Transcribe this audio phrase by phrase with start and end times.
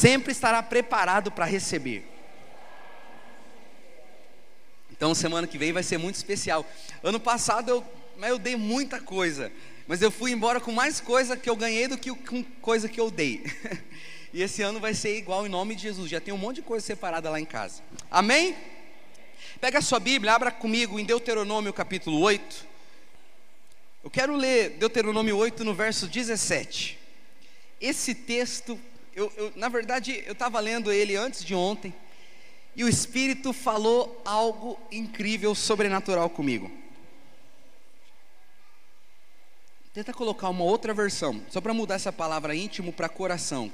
[0.00, 2.02] sempre estará preparado para receber.
[4.90, 6.66] Então, semana que vem vai ser muito especial.
[7.02, 7.84] Ano passado eu,
[8.22, 9.52] eu dei muita coisa,
[9.86, 12.98] mas eu fui embora com mais coisa que eu ganhei do que com coisa que
[12.98, 13.44] eu dei.
[14.32, 16.10] e esse ano vai ser igual em nome de Jesus.
[16.10, 17.82] Já tem um monte de coisa separada lá em casa.
[18.10, 18.56] Amém?
[19.60, 22.66] Pega a sua Bíblia, abra comigo em Deuteronômio capítulo 8.
[24.02, 26.98] Eu quero ler Deuteronômio 8 no verso 17.
[27.78, 28.78] Esse texto,
[29.20, 31.94] eu, eu na verdade, eu estava lendo ele antes de ontem.
[32.74, 36.70] E o Espírito falou algo incrível, sobrenatural comigo.
[39.92, 43.70] Tenta colocar uma outra versão, só para mudar essa palavra íntimo para coração.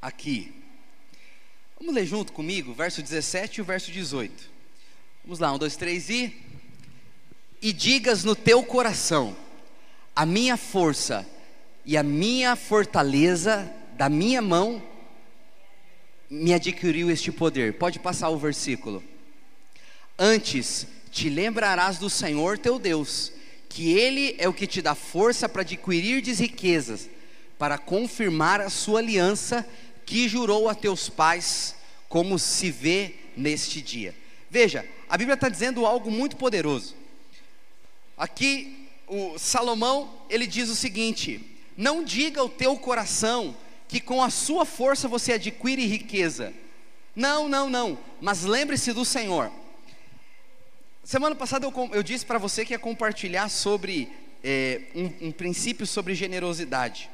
[0.00, 0.62] Aqui.
[1.78, 4.50] Vamos ler junto comigo, verso 17 e o verso 18.
[5.24, 6.45] Vamos lá, um, dois, três e.
[7.60, 9.36] E digas no teu coração
[10.14, 11.26] a minha força
[11.84, 14.82] e a minha fortaleza da minha mão
[16.28, 17.74] me adquiriu este poder.
[17.74, 19.02] Pode passar o versículo.
[20.18, 23.32] Antes te lembrarás do Senhor teu Deus,
[23.68, 27.08] que Ele é o que te dá força para adquirir riquezas,
[27.58, 29.66] para confirmar a sua aliança
[30.04, 31.74] que jurou a teus pais,
[32.08, 34.14] como se vê neste dia.
[34.50, 36.94] Veja, a Bíblia está dizendo algo muito poderoso.
[38.16, 41.40] Aqui o Salomão, ele diz o seguinte:
[41.76, 43.56] Não diga ao teu coração
[43.88, 46.52] que com a sua força você adquire riqueza.
[47.14, 47.98] Não, não, não.
[48.20, 49.50] Mas lembre-se do Senhor.
[51.04, 54.10] Semana passada eu, eu disse para você que ia compartilhar sobre
[54.42, 57.08] é, um, um princípio sobre generosidade.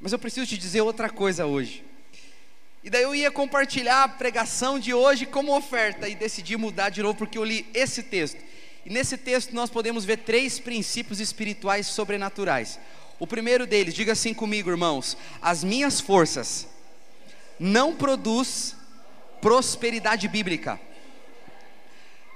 [0.00, 1.84] Mas eu preciso te dizer outra coisa hoje.
[2.84, 7.02] E daí eu ia compartilhar a pregação de hoje como oferta e decidi mudar de
[7.02, 8.40] novo porque eu li esse texto.
[8.86, 12.78] E nesse texto nós podemos ver três princípios espirituais sobrenaturais.
[13.18, 16.68] O primeiro deles, diga assim comigo, irmãos: as minhas forças
[17.58, 18.76] não produz
[19.40, 20.80] prosperidade bíblica.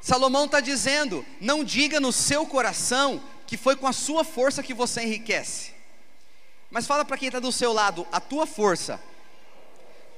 [0.00, 4.74] Salomão está dizendo: não diga no seu coração que foi com a sua força que
[4.74, 5.70] você enriquece.
[6.68, 9.00] Mas fala para quem está do seu lado: a tua força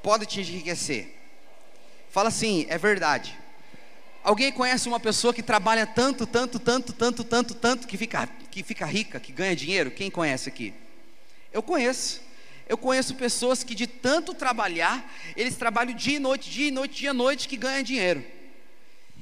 [0.03, 1.15] pode te enriquecer.
[2.11, 3.39] Fala assim, é verdade.
[4.23, 8.63] Alguém conhece uma pessoa que trabalha tanto, tanto, tanto, tanto, tanto, tanto, que fica, que
[8.63, 9.91] fica rica, que ganha dinheiro?
[9.91, 10.73] Quem conhece aqui?
[11.53, 12.21] Eu conheço.
[12.69, 17.01] Eu conheço pessoas que de tanto trabalhar, eles trabalham dia e noite, dia e noite,
[17.01, 18.25] dia e noite, que ganham dinheiro.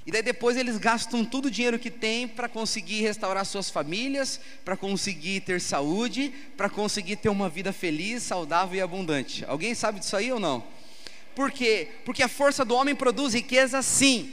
[0.06, 4.39] E daí depois eles gastam todo o dinheiro que tem para conseguir restaurar suas famílias,
[4.65, 9.44] para conseguir ter saúde, para conseguir ter uma vida feliz, saudável e abundante.
[9.47, 10.62] Alguém sabe disso aí ou não?
[11.34, 11.89] Por quê?
[12.05, 14.33] Porque a força do homem produz riqueza sim,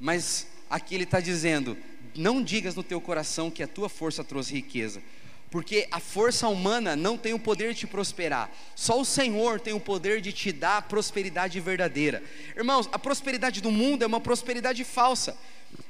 [0.00, 1.76] mas aqui ele está dizendo:
[2.14, 5.02] não digas no teu coração que a tua força trouxe riqueza,
[5.50, 9.72] porque a força humana não tem o poder de te prosperar, só o Senhor tem
[9.72, 12.22] o poder de te dar a prosperidade verdadeira.
[12.56, 15.36] Irmãos, a prosperidade do mundo é uma prosperidade falsa.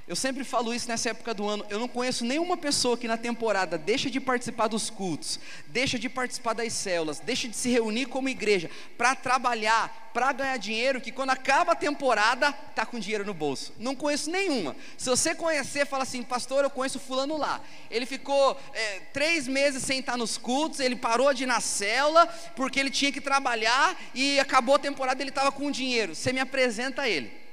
[0.07, 1.65] Eu sempre falo isso nessa época do ano.
[1.71, 6.11] Eu não conheço nenhuma pessoa que na temporada deixa de participar dos cultos, deixa de
[6.11, 11.11] participar das células, deixa de se reunir como igreja para trabalhar, para ganhar dinheiro, que
[11.11, 13.73] quando acaba a temporada tá com dinheiro no bolso.
[13.79, 14.77] Não conheço nenhuma.
[14.99, 17.63] Se você conhecer, fala assim, pastor, eu conheço fulano lá.
[17.91, 22.27] Ele ficou é, três meses sem estar nos cultos, ele parou de ir na célula
[22.55, 26.15] porque ele tinha que trabalhar e acabou a temporada ele estava com dinheiro.
[26.15, 27.44] Você me apresenta ele.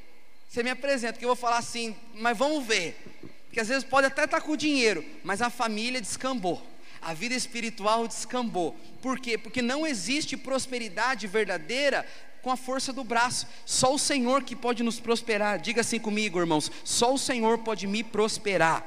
[0.51, 3.01] Você me apresenta, que eu vou falar assim, mas vamos ver.
[3.45, 6.61] Porque às vezes pode até estar com dinheiro, mas a família descambou.
[7.01, 8.75] A vida espiritual descambou.
[9.01, 9.37] Por quê?
[9.37, 12.05] Porque não existe prosperidade verdadeira
[12.41, 13.47] com a força do braço.
[13.65, 15.57] Só o Senhor que pode nos prosperar.
[15.57, 18.85] Diga assim comigo, irmãos: só o Senhor pode me prosperar.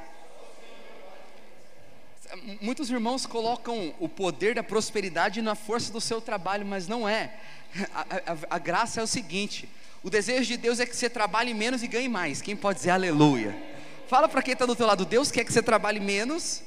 [2.61, 7.33] Muitos irmãos colocam o poder da prosperidade na força do seu trabalho, mas não é.
[7.91, 9.67] A, a, a graça é o seguinte:
[10.05, 12.39] o desejo de Deus é que você trabalhe menos e ganhe mais.
[12.39, 13.57] Quem pode dizer aleluia?
[14.07, 16.61] Fala para quem está do teu lado, Deus quer que você trabalhe menos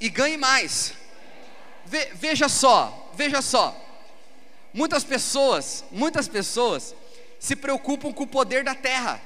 [0.00, 0.92] e ganhe mais.
[1.84, 3.76] Ve, veja só, veja só.
[4.72, 6.94] Muitas pessoas, muitas pessoas
[7.40, 9.20] se preocupam com o poder da terra,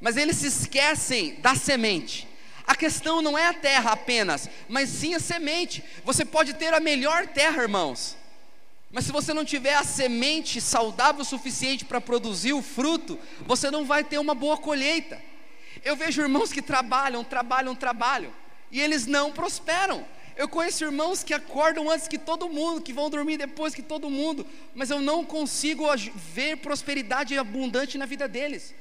[0.00, 2.26] mas eles se esquecem da semente.
[2.66, 5.84] A questão não é a terra apenas, mas sim a semente.
[6.06, 8.16] Você pode ter a melhor terra, irmãos,
[8.90, 13.70] mas se você não tiver a semente saudável o suficiente para produzir o fruto, você
[13.70, 15.20] não vai ter uma boa colheita.
[15.84, 18.32] Eu vejo irmãos que trabalham, trabalham, trabalham,
[18.70, 20.06] e eles não prosperam.
[20.36, 24.08] Eu conheço irmãos que acordam antes que todo mundo, que vão dormir depois que todo
[24.08, 28.74] mundo, mas eu não consigo ver prosperidade abundante na vida deles,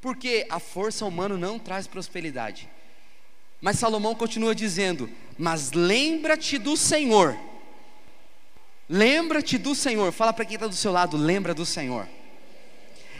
[0.00, 2.68] porque a força humana não traz prosperidade.
[3.60, 5.08] Mas Salomão continua dizendo:
[5.38, 7.38] Mas lembra-te do Senhor.
[8.88, 10.12] Lembra-te do Senhor.
[10.12, 12.06] Fala para quem está do seu lado: lembra do Senhor.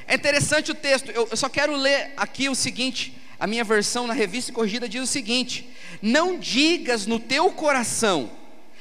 [0.07, 4.07] É interessante o texto, eu, eu só quero ler aqui o seguinte: a minha versão
[4.07, 5.69] na revista corrigida diz o seguinte:
[6.03, 8.31] Não digas no teu coração,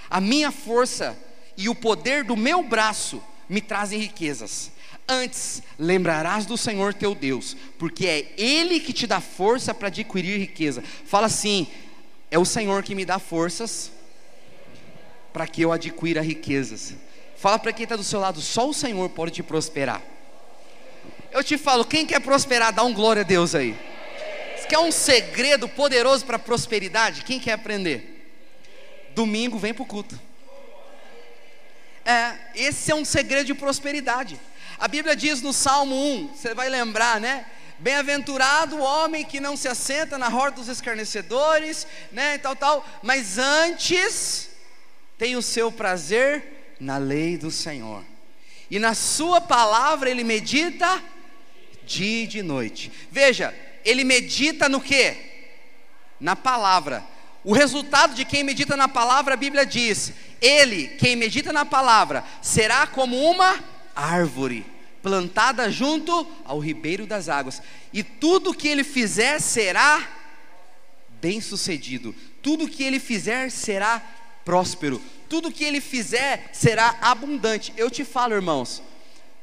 [0.10, 1.18] a minha força
[1.56, 4.72] e o poder do meu braço me trazem riquezas.
[5.08, 10.38] Antes, lembrarás do Senhor teu Deus, porque é Ele que te dá força para adquirir
[10.38, 10.84] riqueza.
[11.06, 11.68] Fala assim:
[12.30, 13.92] é o Senhor que me dá forças
[15.34, 16.94] para que eu adquira riquezas.
[17.36, 20.02] Fala para quem está do seu lado: só o Senhor pode te prosperar.
[21.32, 23.76] Eu te falo: quem quer prosperar, dá um glória a Deus aí.
[24.56, 27.24] Você quer um segredo poderoso para prosperidade?
[27.24, 28.32] Quem quer aprender?
[29.14, 30.18] Domingo vem para o culto.
[32.06, 34.40] É, esse é um segredo de prosperidade.
[34.78, 37.46] A Bíblia diz no Salmo 1, você vai lembrar, né?
[37.80, 43.38] Bem-aventurado o homem que não se assenta na roda dos escarnecedores, né, tal, tal, mas
[43.38, 44.53] antes
[45.24, 48.04] tem o seu prazer na lei do Senhor.
[48.70, 51.02] E na sua palavra ele medita
[51.86, 52.92] dia e de noite.
[53.10, 53.56] Veja,
[53.86, 55.16] ele medita no que?
[56.20, 57.06] Na palavra.
[57.42, 60.12] O resultado de quem medita na palavra, a Bíblia diz:
[60.42, 63.64] ele, quem medita na palavra, será como uma
[63.96, 64.66] árvore
[65.02, 67.62] plantada junto ao ribeiro das águas,
[67.94, 70.06] e tudo que ele fizer será
[71.22, 74.02] bem-sucedido, tudo que ele fizer será
[74.46, 77.74] próspero, tudo que ele fizer será abundante.
[77.78, 78.82] Eu te falo, irmãos,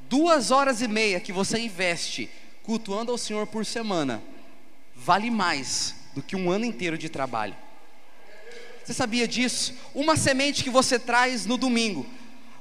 [0.08, 2.30] duas horas e meia que você investe
[2.62, 4.22] cultuando ao Senhor por semana,
[4.94, 7.56] vale mais do que um ano inteiro de trabalho.
[8.84, 9.74] Você sabia disso?
[9.94, 12.06] Uma semente que você traz no domingo,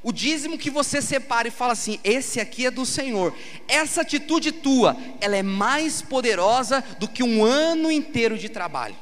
[0.01, 3.35] o dízimo que você separa e fala assim: esse aqui é do Senhor.
[3.67, 8.95] Essa atitude tua, ela é mais poderosa do que um ano inteiro de trabalho.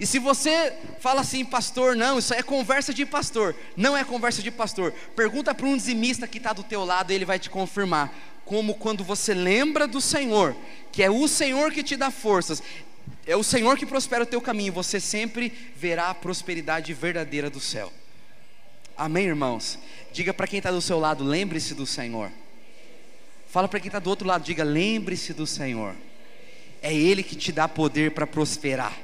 [0.00, 3.54] E se você fala assim, pastor, não, isso é conversa de pastor.
[3.76, 4.92] Não é conversa de pastor.
[5.14, 8.12] Pergunta para um dizimista que está do teu lado, ele vai te confirmar.
[8.44, 10.56] Como quando você lembra do Senhor,
[10.90, 12.62] que é o Senhor que te dá forças,
[13.26, 17.60] é o Senhor que prospera o teu caminho, você sempre verá a prosperidade verdadeira do
[17.60, 17.92] céu.
[18.96, 19.78] Amém, irmãos?
[20.12, 22.30] Diga para quem está do seu lado, lembre-se do Senhor.
[23.48, 25.94] Fala para quem está do outro lado, diga: lembre-se do Senhor.
[26.80, 28.98] É Ele que te dá poder para prosperar.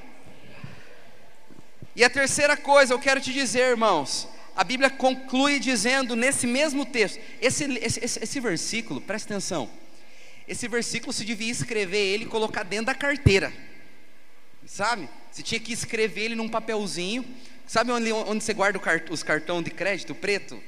[1.98, 6.86] E a terceira coisa, eu quero te dizer, irmãos, a Bíblia conclui dizendo nesse mesmo
[6.86, 9.68] texto, esse, esse, esse, esse versículo, presta atenção,
[10.46, 13.52] esse versículo se devia escrever ele e colocar dentro da carteira,
[14.64, 15.08] sabe?
[15.32, 17.24] Você tinha que escrever ele num papelzinho,
[17.66, 20.62] sabe onde, onde você guarda cart, os cartões de crédito preto?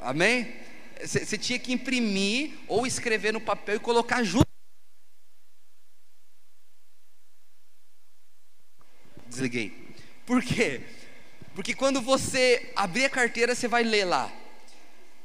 [0.00, 0.52] Amém?
[1.00, 4.44] Você, você tinha que imprimir ou escrever no papel e colocar junto.
[9.28, 9.79] Desliguei.
[10.30, 10.82] Por quê?
[11.56, 14.30] Porque quando você abrir a carteira, você vai ler lá.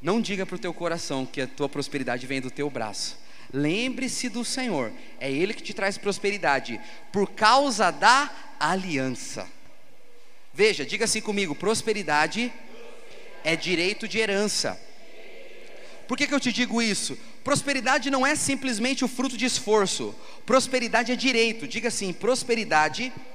[0.01, 3.15] Não diga para o teu coração que a tua prosperidade vem do teu braço.
[3.53, 6.81] Lembre-se do Senhor, é Ele que te traz prosperidade,
[7.13, 9.47] por causa da aliança.
[10.51, 12.51] Veja, diga assim comigo: prosperidade
[13.43, 14.75] é direito de herança.
[16.07, 17.15] Por que, que eu te digo isso?
[17.43, 20.15] Prosperidade não é simplesmente o fruto de esforço,
[20.47, 21.67] prosperidade é direito.
[21.67, 23.34] Diga assim: prosperidade é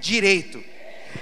[0.00, 0.62] direito.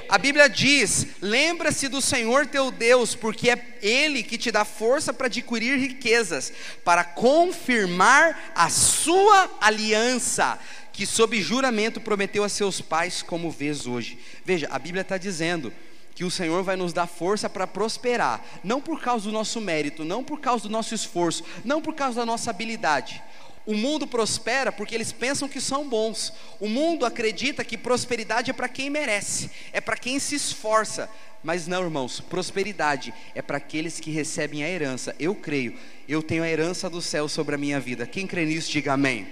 [0.08, 5.12] A Bíblia diz: lembra-se do Senhor teu Deus, porque é Ele que te dá força
[5.12, 6.52] para adquirir riquezas,
[6.84, 10.58] para confirmar a sua aliança,
[10.92, 14.18] que sob juramento prometeu a seus pais, como vês hoje.
[14.44, 15.72] Veja, a Bíblia está dizendo
[16.14, 20.02] que o Senhor vai nos dar força para prosperar, não por causa do nosso mérito,
[20.02, 23.22] não por causa do nosso esforço, não por causa da nossa habilidade,
[23.66, 26.32] o mundo prospera porque eles pensam que são bons.
[26.60, 31.10] O mundo acredita que prosperidade é para quem merece, é para quem se esforça.
[31.42, 35.14] Mas não, irmãos, prosperidade é para aqueles que recebem a herança.
[35.18, 35.76] Eu creio,
[36.08, 38.06] eu tenho a herança do céu sobre a minha vida.
[38.06, 39.26] Quem crê nisso, diga amém.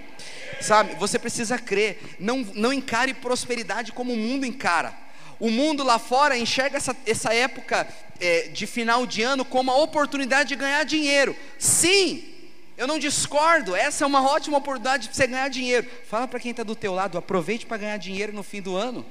[0.61, 2.15] Sabe, você precisa crer.
[2.19, 4.93] Não, não encare prosperidade como o mundo encara.
[5.39, 7.87] O mundo lá fora enxerga essa, essa época
[8.19, 11.35] é, de final de ano como a oportunidade de ganhar dinheiro.
[11.57, 12.34] Sim,
[12.77, 15.87] eu não discordo, essa é uma ótima oportunidade de você ganhar dinheiro.
[16.09, 19.05] Fala para quem está do teu lado, aproveite para ganhar dinheiro no fim do ano.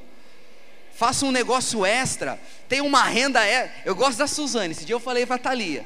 [0.95, 3.83] Faça um negócio extra, tenha uma renda extra.
[3.85, 5.85] Eu gosto da Suzane, esse dia eu falei para a Thalia.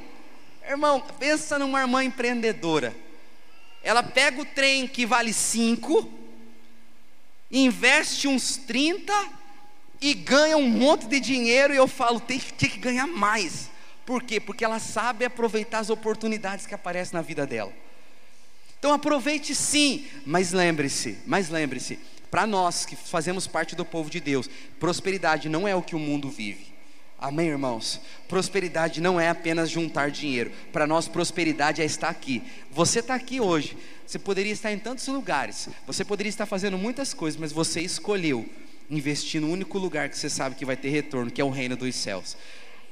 [0.69, 2.95] Irmão, pensa numa irmã empreendedora.
[3.83, 6.13] Ela pega o trem que vale 5,
[7.51, 9.13] investe uns 30
[10.01, 11.73] e ganha um monte de dinheiro.
[11.73, 13.71] E eu falo, tem, tem que ganhar mais.
[14.09, 14.41] Por quê?
[14.41, 17.71] Porque ela sabe aproveitar as oportunidades que aparecem na vida dela.
[18.79, 21.99] Então aproveite sim, mas lembre-se, mas lembre-se,
[22.31, 24.49] para nós que fazemos parte do povo de Deus,
[24.81, 26.73] prosperidade não é o que o mundo vive.
[27.19, 28.01] Amém, irmãos?
[28.27, 30.51] Prosperidade não é apenas juntar dinheiro.
[30.73, 32.43] Para nós, prosperidade é estar aqui.
[32.71, 33.77] Você está aqui hoje.
[34.07, 35.69] Você poderia estar em tantos lugares.
[35.87, 38.49] Você poderia estar fazendo muitas coisas, mas você escolheu
[38.89, 41.77] investir no único lugar que você sabe que vai ter retorno, que é o reino
[41.77, 42.39] dos céus.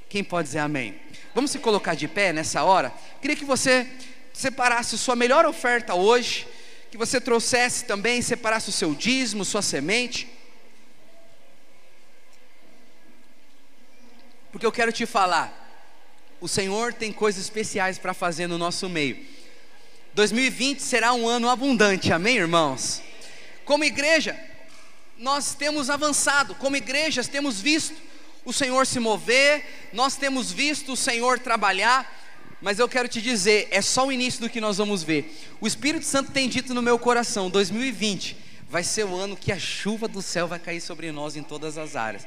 [0.09, 0.95] Quem pode dizer amém?
[1.37, 2.91] Vamos se colocar de pé nessa hora?
[3.21, 3.87] Queria que você
[4.33, 6.49] separasse sua melhor oferta hoje,
[6.91, 10.27] que você trouxesse também, separasse o seu dízimo, sua semente.
[14.51, 15.53] porque eu quero te falar,
[16.41, 19.23] o Senhor tem coisas especiais para fazer no nosso meio.
[20.15, 23.03] 2020 será um ano abundante, amém, irmãos?
[23.67, 24.35] Como igreja,
[25.19, 27.95] nós temos avançado, como igrejas temos visto
[28.47, 32.11] o Senhor se mover, nós temos visto o Senhor trabalhar,
[32.63, 35.37] mas eu quero te dizer, é só o início do que nós vamos ver.
[35.61, 38.37] O Espírito Santo tem dito no meu coração: 2020
[38.71, 41.77] vai ser o ano que a chuva do céu vai cair sobre nós em todas
[41.77, 42.25] as áreas.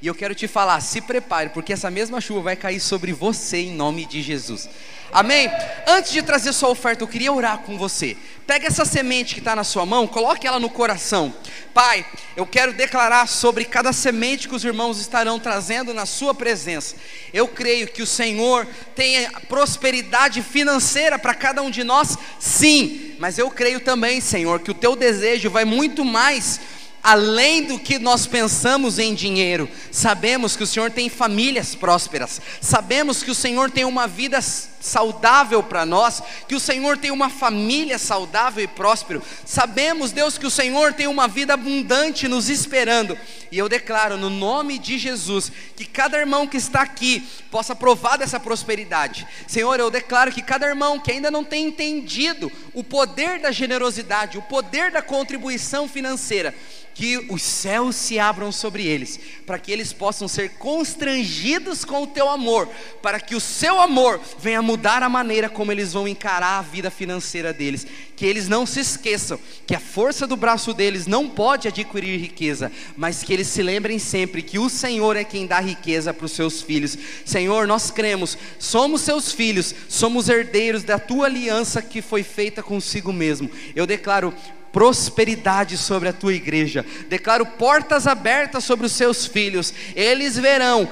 [0.00, 3.58] E eu quero te falar, se prepare, porque essa mesma chuva vai cair sobre você
[3.58, 4.68] em nome de Jesus.
[5.12, 5.50] Amém?
[5.86, 8.16] Antes de trazer sua oferta, eu queria orar com você.
[8.46, 11.34] Pega essa semente que está na sua mão, coloque ela no coração.
[11.72, 12.04] Pai,
[12.36, 16.96] eu quero declarar sobre cada semente que os irmãos estarão trazendo na sua presença.
[17.32, 23.14] Eu creio que o Senhor tenha prosperidade financeira para cada um de nós, sim.
[23.18, 26.60] Mas eu creio também, Senhor, que o teu desejo vai muito mais
[27.06, 33.22] além do que nós pensamos em dinheiro, sabemos que o Senhor tem famílias prósperas, sabemos
[33.22, 34.40] que o Senhor tem uma vida
[34.80, 40.46] saudável para nós, que o Senhor tem uma família saudável e próspero, sabemos, Deus, que
[40.46, 43.18] o Senhor tem uma vida abundante nos esperando,
[43.50, 48.16] e eu declaro no nome de Jesus que cada irmão que está aqui possa provar
[48.16, 53.40] dessa prosperidade, Senhor, eu declaro que cada irmão que ainda não tem entendido o poder
[53.40, 56.54] da generosidade, o poder da contribuição financeira,
[56.96, 62.06] que os céus se abram sobre eles, para que eles possam ser constrangidos com o
[62.06, 62.66] teu amor,
[63.02, 66.90] para que o seu amor venha mudar a maneira como eles vão encarar a vida
[66.90, 71.68] financeira deles, que eles não se esqueçam que a força do braço deles não pode
[71.68, 76.14] adquirir riqueza, mas que eles se lembrem sempre que o Senhor é quem dá riqueza
[76.14, 76.96] para os seus filhos.
[77.24, 83.12] Senhor, nós cremos, somos seus filhos, somos herdeiros da tua aliança que foi feita consigo
[83.12, 83.50] mesmo.
[83.74, 84.32] Eu declaro
[84.76, 86.84] prosperidade sobre a tua igreja.
[87.08, 89.72] Declaro portas abertas sobre os seus filhos.
[89.94, 90.86] Eles verão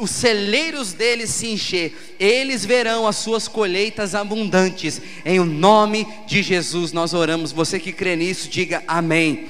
[0.00, 2.16] os celeiros deles se encher.
[2.18, 5.02] Eles verão as suas colheitas abundantes.
[5.26, 7.52] Em o nome de Jesus nós oramos.
[7.52, 9.46] Você que crê nisso, diga amém.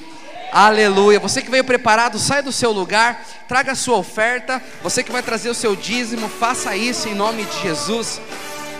[0.50, 1.21] Aleluia.
[1.21, 4.61] Você que veio preparado, sai do seu lugar, traga a sua oferta.
[4.83, 8.21] Você que vai trazer o seu dízimo, faça isso em nome de Jesus.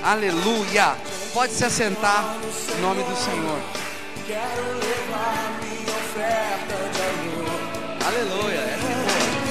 [0.03, 0.97] Aleluia.
[1.33, 2.37] Pode se assentar
[2.77, 3.82] em nome do Senhor.
[4.25, 7.59] Quero levar minha oferta de amor.
[8.07, 8.61] Aleluia.
[8.61, 8.79] É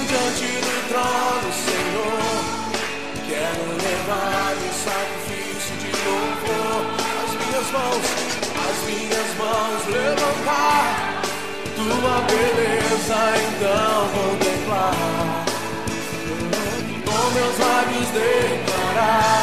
[0.07, 2.31] Diante do trono, Senhor.
[3.27, 6.79] Quero levar um sacrifício de louvor.
[7.21, 8.05] As minhas mãos,
[8.69, 11.21] as minhas mãos levantar.
[11.75, 15.45] Tua beleza então contemplar.
[17.05, 19.41] Com meus lábios declarar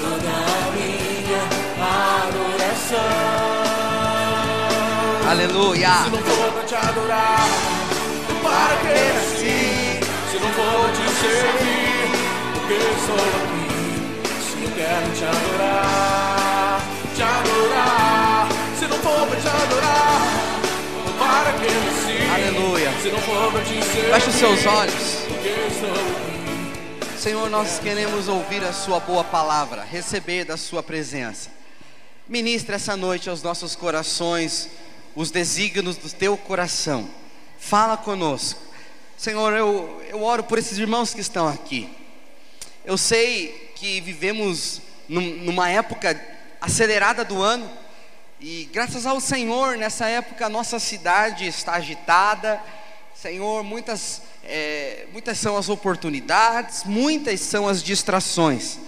[0.00, 1.42] toda a minha
[2.22, 3.57] adoração.
[5.28, 5.90] Aleluia.
[6.04, 7.46] Se não for para te adorar,
[8.42, 10.00] para que nasci?
[10.30, 12.08] Se não for te servir,
[12.54, 13.68] porque sou aqui.
[14.40, 16.80] Se eu quero te adorar,
[17.14, 18.48] te adorar.
[18.78, 20.60] Se não for para te adorar,
[21.18, 22.16] para que nasci?
[22.34, 22.90] Aleluia.
[23.02, 25.24] Se não for para te servir, feche os seus olhos.
[25.28, 27.18] Porque aqui.
[27.18, 31.50] Senhor, nós queremos ouvir a Sua boa palavra, receber da Sua presença.
[32.26, 34.70] Ministre essa noite aos nossos corações
[35.14, 37.08] os desígnios do teu coração.
[37.58, 38.60] Fala conosco.
[39.16, 41.88] Senhor, eu, eu oro por esses irmãos que estão aqui.
[42.84, 46.20] Eu sei que vivemos num, numa época
[46.60, 47.68] acelerada do ano,
[48.40, 52.60] e graças ao Senhor, nessa época a nossa cidade está agitada.
[53.14, 58.78] Senhor, muitas, é, muitas são as oportunidades, muitas são as distrações.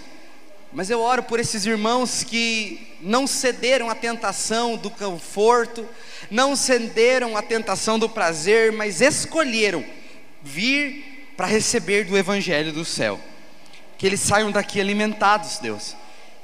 [0.73, 5.85] Mas eu oro por esses irmãos que não cederam à tentação do conforto,
[6.29, 9.83] não cederam à tentação do prazer, mas escolheram
[10.41, 13.19] vir para receber do Evangelho do céu.
[13.97, 15.95] Que eles saiam daqui alimentados, Deus.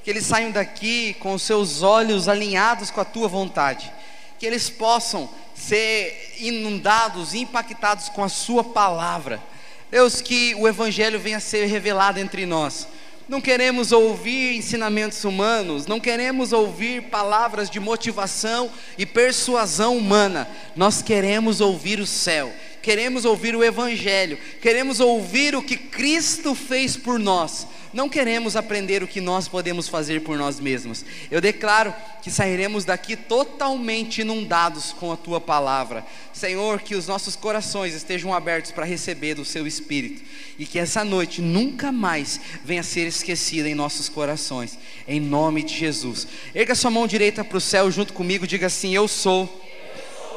[0.03, 3.91] Que eles saiam daqui com os seus olhos alinhados com a tua vontade.
[4.37, 9.41] Que eles possam ser inundados, impactados com a Sua palavra.
[9.89, 12.87] Deus, que o Evangelho venha a ser revelado entre nós
[13.27, 21.01] não queremos ouvir ensinamentos humanos, não queremos ouvir palavras de motivação e persuasão humana, nós
[21.01, 22.51] queremos ouvir o céu,
[22.87, 29.03] queremos ouvir o Evangelho, queremos ouvir o que Cristo fez por nós, não queremos aprender
[29.03, 31.03] o que nós podemos fazer por nós mesmos.
[31.29, 36.05] Eu declaro que sairemos daqui totalmente inundados com a tua palavra.
[36.31, 40.21] Senhor, que os nossos corações estejam abertos para receber do seu espírito
[40.57, 44.79] e que essa noite nunca mais venha a ser esquecida em nossos corações.
[45.05, 46.25] Em nome de Jesus.
[46.55, 49.61] Erga sua mão direita para o céu junto comigo, diga assim: Eu sou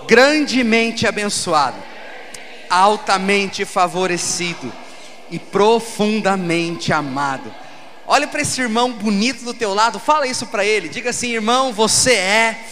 [0.09, 1.81] grandemente abençoado,
[2.71, 4.73] altamente favorecido
[5.31, 7.53] e profundamente amado.
[8.07, 10.89] Olha para esse irmão bonito do teu lado, fala isso para ele.
[10.89, 12.65] Diga assim, irmão, você é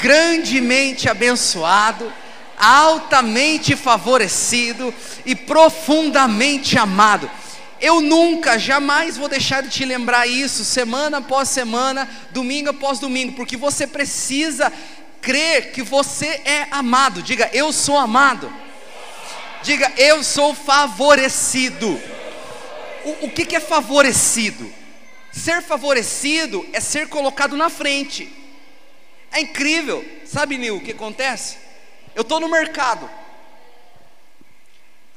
[0.00, 2.12] grandemente abençoado,
[2.58, 4.92] altamente favorecido
[5.24, 7.30] e profundamente amado.
[7.80, 13.32] Eu nunca, jamais vou deixar de te lembrar isso, semana após semana, domingo após domingo,
[13.32, 14.72] porque você precisa
[15.20, 17.22] crer que você é amado.
[17.22, 18.52] Diga, eu sou amado.
[19.62, 22.00] Diga, eu sou favorecido.
[23.04, 24.72] O, o que, que é favorecido?
[25.32, 28.30] Ser favorecido é ser colocado na frente.
[29.30, 30.04] É incrível.
[30.26, 31.58] Sabe, Nil, o que acontece?
[32.14, 33.08] Eu estou no mercado.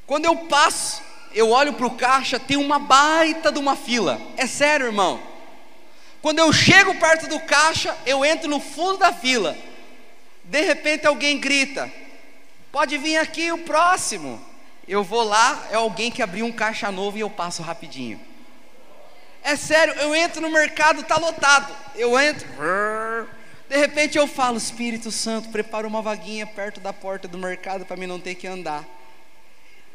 [0.06, 1.02] Quando eu passo,
[1.34, 4.20] eu olho para o caixa, tem uma baita de uma fila.
[4.36, 5.20] É sério, irmão.
[6.22, 9.56] Quando eu chego perto do caixa, eu entro no fundo da fila.
[10.44, 11.92] De repente alguém grita:
[12.76, 14.38] Pode vir aqui o próximo.
[14.86, 18.20] Eu vou lá, é alguém que abriu um caixa novo e eu passo rapidinho.
[19.42, 21.74] É sério, eu entro no mercado, está lotado.
[21.94, 22.46] Eu entro,
[23.66, 27.96] de repente eu falo, Espírito Santo, prepara uma vaguinha perto da porta do mercado para
[27.96, 28.84] mim não ter que andar.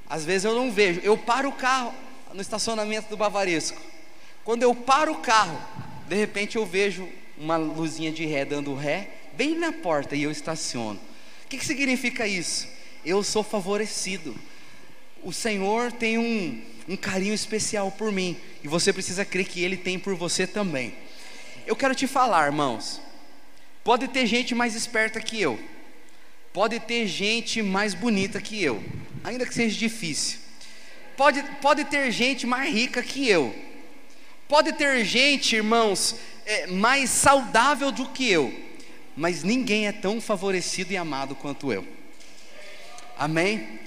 [0.09, 1.93] Às vezes eu não vejo, eu paro o carro
[2.33, 3.79] no estacionamento do Bavaresco.
[4.43, 5.61] Quando eu paro o carro,
[6.07, 10.31] de repente eu vejo uma luzinha de ré dando ré, bem na porta e eu
[10.31, 10.99] estaciono.
[11.45, 12.71] O que, que significa isso?
[13.05, 14.35] Eu sou favorecido.
[15.23, 19.77] O Senhor tem um, um carinho especial por mim, e você precisa crer que Ele
[19.77, 20.93] tem por você também.
[21.65, 23.01] Eu quero te falar, irmãos,
[23.83, 25.59] pode ter gente mais esperta que eu,
[26.51, 28.83] pode ter gente mais bonita que eu,
[29.23, 30.39] ainda que seja difícil,
[31.15, 33.55] pode, pode ter gente mais rica que eu,
[34.47, 38.53] pode ter gente, irmãos, é, mais saudável do que eu,
[39.15, 42.00] mas ninguém é tão favorecido e amado quanto eu.
[43.21, 43.79] Amém?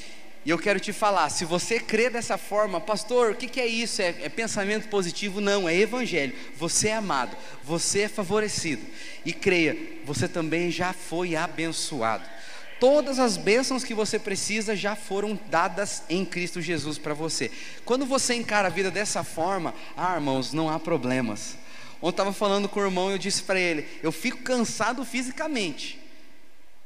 [0.45, 3.67] E eu quero te falar, se você crê dessa forma, pastor, o que, que é
[3.67, 4.01] isso?
[4.01, 5.41] É, é, pensamento positivo?
[5.41, 6.33] Não, é evangelho.
[6.57, 8.87] Você é amado, você é favorecido.
[9.25, 12.23] E creia, você também já foi abençoado.
[12.79, 17.51] Todas as bênçãos que você precisa já foram dadas em Cristo Jesus para você.
[17.85, 21.57] Quando você encara a vida dessa forma, ah, irmãos, não há problemas.
[22.01, 26.04] Ontem estava falando com o irmão e eu disse para ele: eu fico cansado fisicamente,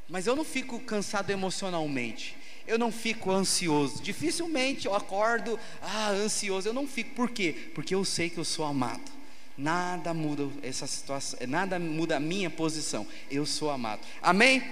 [0.08, 4.02] mas eu não fico cansado emocionalmente eu não fico ansioso.
[4.02, 6.68] Dificilmente eu acordo, ah, ansioso.
[6.68, 7.14] Eu não fico.
[7.14, 7.70] Por quê?
[7.74, 9.10] Porque eu sei que eu sou amado.
[9.56, 13.04] Nada muda essa situação, nada muda a minha posição.
[13.28, 14.00] Eu sou amado.
[14.22, 14.62] Amém?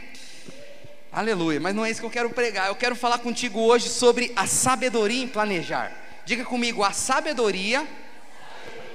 [1.11, 1.59] Aleluia.
[1.59, 2.69] Mas não é isso que eu quero pregar.
[2.69, 5.91] Eu quero falar contigo hoje sobre a sabedoria em planejar.
[6.25, 7.85] Diga comigo, a sabedoria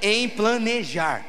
[0.01, 1.25] em planejar.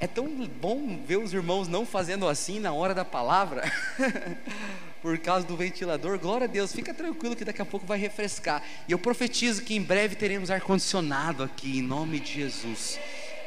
[0.00, 3.70] É tão bom ver os irmãos não fazendo assim na hora da palavra.
[5.02, 8.62] por causa do ventilador, glória a Deus, fica tranquilo que daqui a pouco vai refrescar.
[8.86, 12.98] E eu profetizo que em breve teremos ar-condicionado aqui, em nome de Jesus.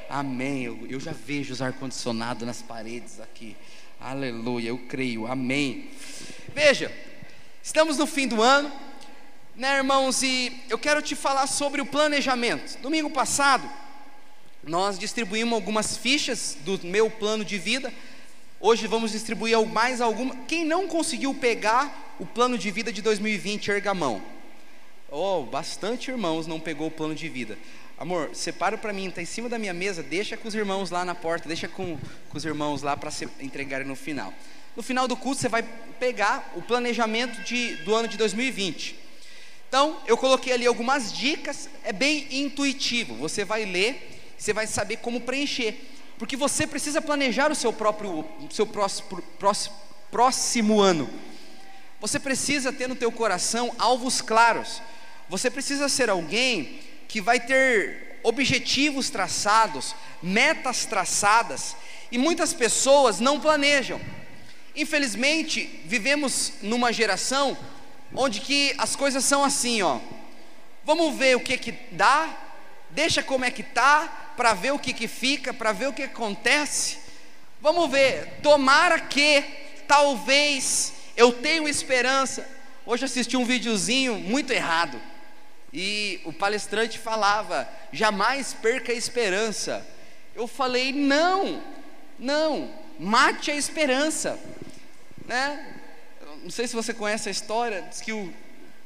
[0.10, 0.64] Amém.
[0.64, 3.56] Eu, eu já vejo os ar-condicionado nas paredes aqui.
[4.00, 5.28] Aleluia, eu creio.
[5.28, 5.90] Amém.
[6.54, 6.92] Veja,
[7.62, 8.72] estamos no fim do ano,
[9.56, 10.24] né, irmãos?
[10.24, 12.80] E eu quero te falar sobre o planejamento.
[12.80, 13.70] Domingo passado,
[14.64, 17.94] nós distribuímos algumas fichas do meu plano de vida
[18.66, 20.38] Hoje vamos distribuir mais alguma.
[20.48, 24.24] Quem não conseguiu pegar o plano de vida de 2020, erga a mão.
[25.12, 27.58] Oh, bastante irmãos não pegou o plano de vida.
[27.98, 31.04] Amor, separa para mim, está em cima da minha mesa, deixa com os irmãos lá
[31.04, 31.98] na porta, deixa com,
[32.30, 34.34] com os irmãos lá para se entregarem no final.
[34.78, 35.64] No final do curso você vai
[36.00, 38.96] pegar o planejamento de, do ano de 2020.
[39.68, 43.14] Então, eu coloquei ali algumas dicas, é bem intuitivo.
[43.16, 45.74] Você vai ler, você vai saber como preencher
[46.18, 49.76] porque você precisa planejar o seu próprio, seu próximo, próximo,
[50.12, 51.10] próximo ano.
[52.02, 54.82] Você precisa ter no teu coração alvos claros.
[55.30, 61.76] Você precisa ser alguém que vai ter objetivos traçados, metas traçadas,
[62.12, 64.00] e muitas pessoas não planejam.
[64.76, 67.58] Infelizmente, vivemos numa geração
[68.14, 70.00] onde que as coisas são assim, ó.
[70.84, 72.30] Vamos ver o que que dá,
[72.90, 76.04] deixa como é que tá, para ver o que que fica, para ver o que
[76.04, 76.98] acontece.
[77.62, 79.44] Vamos ver, tomara que
[79.88, 82.48] talvez eu tenha esperança.
[82.86, 85.00] Hoje assisti um videozinho muito errado.
[85.72, 89.86] E o palestrante falava: jamais perca a esperança.
[90.36, 91.64] Eu falei: não,
[92.20, 94.38] não, mate a esperança.
[95.26, 95.78] Né?
[96.44, 98.34] Não sei se você conhece a história, diz que o,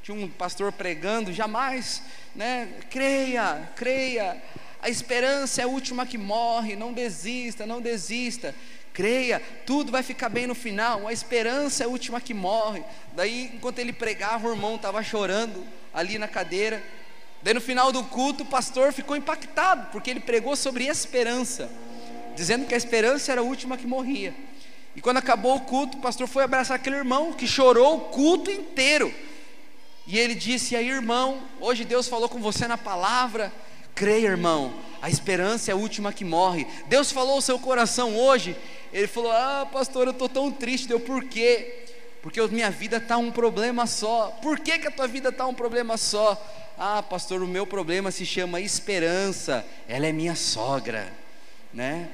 [0.04, 2.02] tinha um pastor pregando: jamais,
[2.36, 2.70] né?
[2.90, 4.42] creia, creia,
[4.88, 8.56] a esperança é a última que morre, não desista, não desista
[8.98, 12.84] creia, tudo vai ficar bem no final, a esperança é a última que morre.
[13.16, 16.84] Daí, enquanto ele pregava, o irmão estava chorando ali na cadeira.
[17.44, 21.70] Daí, no final do culto, o pastor ficou impactado, porque ele pregou sobre esperança,
[22.36, 24.34] dizendo que a esperança era a última que morria.
[24.96, 28.50] E quando acabou o culto, o pastor foi abraçar aquele irmão que chorou o culto
[28.50, 29.14] inteiro.
[30.08, 33.54] E ele disse: E aí, irmão, hoje Deus falou com você na palavra.
[33.98, 36.68] Creia, irmão, a esperança é a última que morre.
[36.86, 38.56] Deus falou ao seu coração hoje
[38.92, 40.88] ele falou: Ah, pastor, eu estou tão triste.
[40.88, 41.86] Deu por quê?
[42.22, 44.38] Porque minha vida está um problema só.
[44.42, 46.42] Por que, que a tua vida está um problema só?
[46.78, 49.66] Ah, pastor, o meu problema se chama esperança.
[49.88, 51.12] Ela é minha sogra,
[51.74, 52.10] né?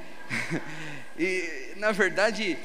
[1.18, 2.58] e na verdade,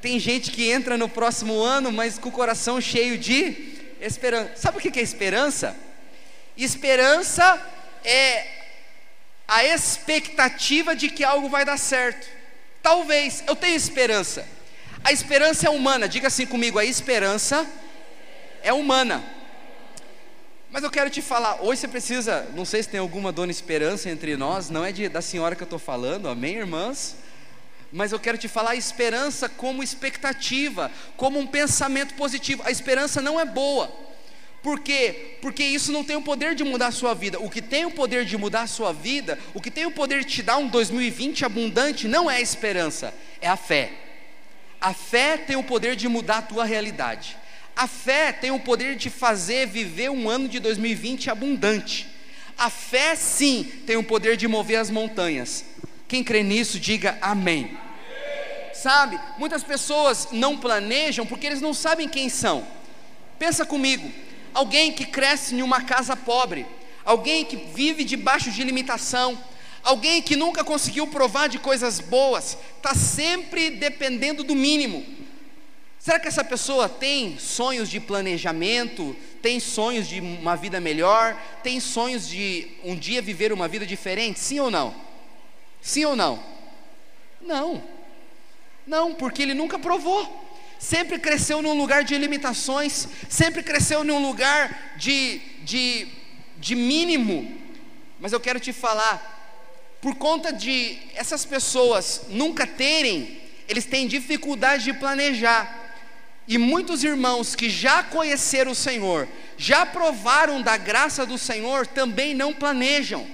[0.00, 4.56] tem gente que entra no próximo ano, mas com o coração cheio de esperança.
[4.56, 5.76] Sabe o que é esperança?
[6.56, 7.60] Esperança
[8.04, 8.46] é
[9.46, 12.26] a expectativa de que algo vai dar certo.
[12.82, 14.46] Talvez, eu tenho esperança.
[15.02, 17.66] A esperança é humana, diga assim comigo: a esperança
[18.62, 19.22] é humana.
[20.70, 24.08] Mas eu quero te falar, hoje você precisa, não sei se tem alguma dona esperança
[24.08, 27.16] entre nós, não é de, da senhora que eu estou falando, amém, irmãs?
[27.92, 32.62] Mas eu quero te falar a esperança como expectativa, como um pensamento positivo.
[32.64, 33.92] A esperança não é boa.
[34.62, 35.36] Por quê?
[35.40, 37.40] Porque isso não tem o poder de mudar a sua vida.
[37.40, 40.20] O que tem o poder de mudar a sua vida, o que tem o poder
[40.20, 43.90] de te dar um 2020 abundante, não é a esperança, é a fé.
[44.80, 47.36] A fé tem o poder de mudar a tua realidade.
[47.74, 52.06] A fé tem o poder de fazer viver um ano de 2020 abundante.
[52.56, 55.64] A fé, sim, tem o poder de mover as montanhas.
[56.06, 57.78] Quem crê nisso, diga amém.
[58.74, 62.66] Sabe, muitas pessoas não planejam porque eles não sabem quem são.
[63.38, 64.10] Pensa comigo,
[64.54, 66.66] alguém que cresce em uma casa pobre,
[67.04, 69.38] alguém que vive debaixo de limitação,
[69.82, 75.04] alguém que nunca conseguiu provar de coisas boas, está sempre dependendo do mínimo.
[75.98, 81.78] Será que essa pessoa tem sonhos de planejamento, tem sonhos de uma vida melhor, tem
[81.78, 84.40] sonhos de um dia viver uma vida diferente?
[84.40, 84.94] Sim ou não?
[85.80, 86.42] Sim ou não?
[87.40, 87.82] Não.
[88.86, 90.49] Não, porque ele nunca provou
[90.80, 96.08] sempre cresceu num lugar de limitações, sempre cresceu num lugar de, de,
[96.56, 97.54] de mínimo.
[98.18, 103.38] Mas eu quero te falar, por conta de essas pessoas nunca terem,
[103.68, 105.78] eles têm dificuldade de planejar.
[106.48, 112.34] E muitos irmãos que já conheceram o Senhor, já provaram da graça do Senhor, também
[112.34, 113.26] não planejam.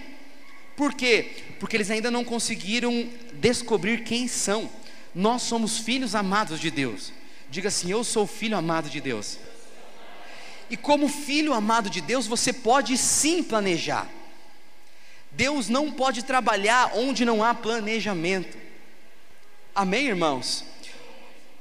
[0.75, 1.31] Por quê?
[1.61, 4.69] Porque eles ainda não conseguiram descobrir quem são.
[5.15, 7.13] Nós somos filhos amados de Deus.
[7.57, 9.39] Diga assim: Eu sou filho amado de Deus.
[10.69, 14.07] E como filho amado de Deus, você pode sim planejar.
[15.31, 18.59] Deus não pode trabalhar onde não há planejamento.
[19.75, 20.67] Amém, irmãos?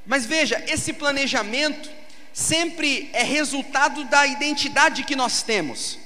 [0.06, 1.90] Mas veja, esse planejamento
[2.34, 5.98] sempre é resultado da identidade que nós temos.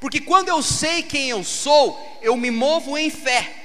[0.00, 3.63] Porque quando eu sei quem eu sou, eu me movo em fé.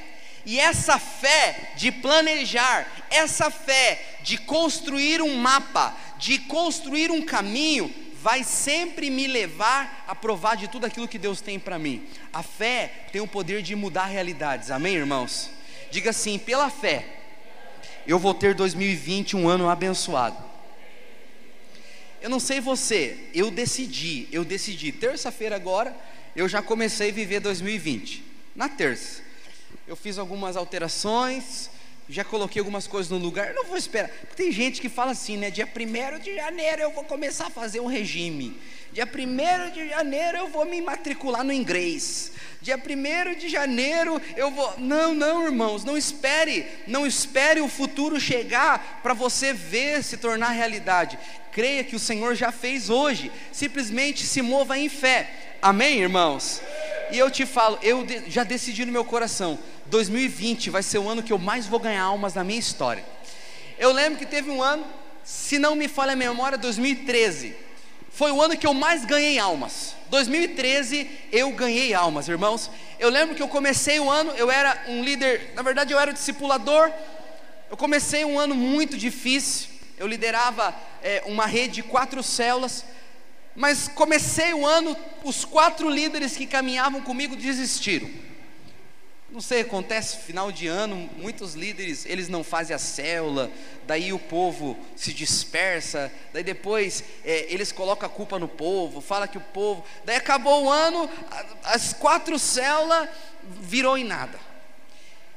[0.50, 7.94] E essa fé de planejar, essa fé de construir um mapa, de construir um caminho,
[8.16, 12.04] vai sempre me levar a provar de tudo aquilo que Deus tem para mim.
[12.34, 15.52] A fé tem o poder de mudar realidades, amém, irmãos?
[15.92, 17.06] Diga assim: pela fé,
[18.08, 20.44] eu vou ter 2020 um ano abençoado.
[22.24, 25.96] Eu não sei você, eu decidi, eu decidi, terça-feira agora,
[26.36, 28.24] eu já comecei a viver 2020,
[28.56, 29.29] na terça
[29.90, 31.68] eu fiz algumas alterações,
[32.08, 33.48] já coloquei algumas coisas no lugar.
[33.48, 34.12] Eu não vou esperar.
[34.36, 35.50] Tem gente que fala assim, né?
[35.50, 38.56] Dia 1 de janeiro eu vou começar a fazer um regime.
[38.94, 42.34] Dia 1 de janeiro eu vou me matricular no inglês.
[42.62, 44.76] Dia 1 de janeiro eu vou.
[44.78, 46.68] Não, não, irmãos, não espere.
[46.86, 51.18] Não espere o futuro chegar para você ver se tornar realidade.
[51.52, 53.32] Creia que o Senhor já fez hoje.
[53.52, 55.58] Simplesmente se mova em fé.
[55.60, 56.62] Amém, irmãos?
[57.12, 59.58] E eu te falo, eu já decidi no meu coração
[59.90, 63.04] 2020 vai ser o ano que eu mais vou ganhar almas na minha história.
[63.78, 64.86] Eu lembro que teve um ano,
[65.24, 67.56] se não me falha a memória, 2013.
[68.12, 69.96] foi o ano que eu mais ganhei almas.
[70.10, 72.70] 2013 eu ganhei almas, irmãos.
[73.00, 76.14] Eu lembro que eu comecei o ano, eu era um líder, na verdade eu era
[76.14, 76.92] discipulador.
[77.70, 79.70] Eu comecei um ano muito difícil.
[79.98, 82.86] Eu liderava é, uma rede de quatro células.
[83.56, 88.10] Mas comecei o ano, os quatro líderes que caminhavam comigo desistiram.
[89.32, 93.52] Não sei, acontece final de ano, muitos líderes, eles não fazem a célula,
[93.86, 99.28] daí o povo se dispersa, daí depois é, eles colocam a culpa no povo, fala
[99.28, 101.08] que o povo, daí acabou o ano,
[101.64, 103.08] as quatro células
[103.62, 104.40] virou em nada.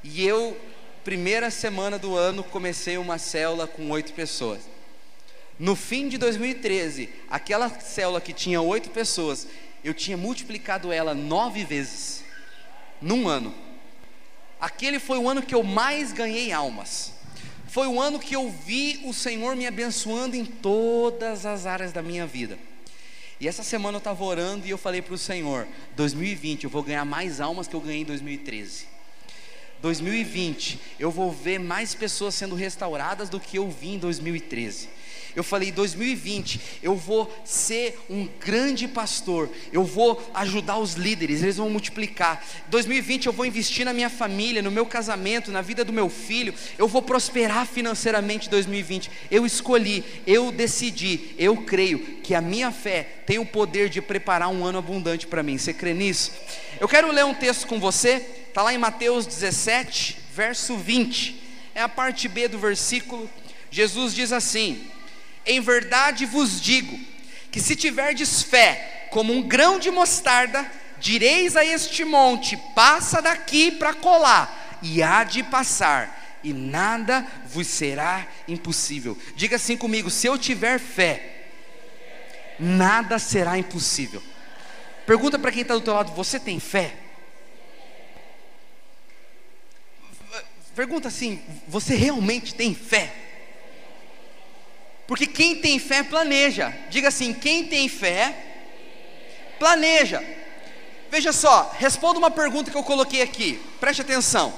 [0.03, 0.59] E eu,
[1.05, 4.63] primeira semana do ano, comecei uma célula com oito pessoas.
[5.59, 9.47] No fim de 2013, aquela célula que tinha oito pessoas,
[9.85, 12.25] eu tinha multiplicado ela nove vezes,
[12.99, 13.55] num ano.
[14.63, 17.13] Aquele foi o ano que eu mais ganhei almas.
[17.67, 22.01] Foi o ano que eu vi o Senhor me abençoando em todas as áreas da
[22.01, 22.57] minha vida.
[23.41, 26.81] E essa semana eu estava orando e eu falei para o Senhor: 2020 eu vou
[26.81, 28.87] ganhar mais almas que eu ganhei em 2013.
[29.81, 34.89] 2020 eu vou ver mais pessoas sendo restauradas do que eu vi em 2013.
[35.35, 41.57] Eu falei, 2020, eu vou ser um grande pastor, eu vou ajudar os líderes, eles
[41.57, 42.45] vão multiplicar.
[42.69, 46.55] 2020 eu vou investir na minha família, no meu casamento, na vida do meu filho,
[46.77, 49.11] eu vou prosperar financeiramente 2020.
[49.31, 54.49] Eu escolhi, eu decidi, eu creio que a minha fé tem o poder de preparar
[54.49, 55.57] um ano abundante para mim.
[55.57, 56.33] Você crê nisso?
[56.79, 61.41] Eu quero ler um texto com você, está lá em Mateus 17, verso 20.
[61.75, 63.29] É a parte B do versículo.
[63.71, 64.87] Jesus diz assim:
[65.47, 66.99] em verdade vos digo
[67.51, 70.67] que se tiverdes fé como um grão de mostarda,
[70.99, 77.67] direis a este monte: passa daqui para colar, e há de passar, e nada vos
[77.67, 79.17] será impossível.
[79.37, 81.45] Diga assim comigo: se eu tiver fé,
[82.59, 84.23] nada será impossível.
[85.07, 86.97] Pergunta para quem está do teu lado: você tem fé?
[90.75, 93.22] Pergunta assim: você realmente tem fé?
[95.13, 96.75] Porque quem tem fé planeja.
[96.89, 98.35] Diga assim: quem tem fé
[99.59, 100.25] planeja.
[101.11, 103.61] Veja só, responda uma pergunta que eu coloquei aqui.
[103.79, 104.55] Preste atenção.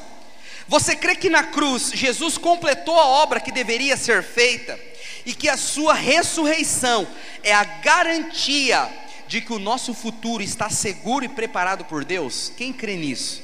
[0.69, 4.79] Você crê que na cruz Jesus completou a obra que deveria ser feita
[5.27, 7.05] e que a sua ressurreição
[7.43, 8.89] é a garantia
[9.27, 12.53] de que o nosso futuro está seguro e preparado por Deus?
[12.57, 13.43] Quem crê nisso?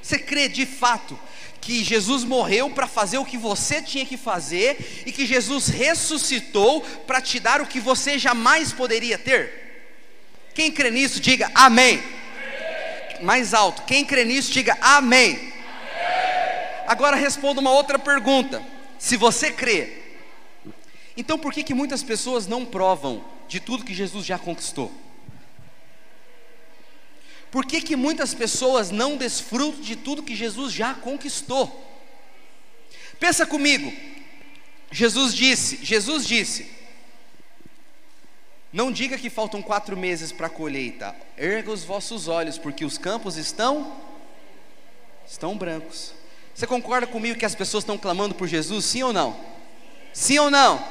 [0.00, 1.20] Você crê de fato
[1.60, 6.80] que Jesus morreu para fazer o que você tinha que fazer e que Jesus ressuscitou
[7.06, 9.68] para te dar o que você jamais poderia ter?
[10.54, 12.02] Quem crê nisso, diga amém.
[13.22, 15.34] Mais alto, quem crê nisso, diga amém.
[15.34, 15.48] amém.
[16.86, 18.62] Agora responda uma outra pergunta.
[18.98, 19.92] Se você crê,
[21.16, 24.92] então por que, que muitas pessoas não provam de tudo que Jesus já conquistou?
[27.50, 31.84] Por que, que muitas pessoas não desfrutam de tudo que Jesus já conquistou?
[33.18, 33.92] Pensa comigo.
[34.90, 36.70] Jesus disse, Jesus disse,
[38.72, 41.16] não diga que faltam quatro meses para a colheita.
[41.36, 44.08] Erga os vossos olhos, porque os campos estão
[45.26, 46.14] estão brancos.
[46.54, 48.84] Você concorda comigo que as pessoas estão clamando por Jesus?
[48.84, 49.38] Sim ou não?
[50.12, 50.82] Sim ou não?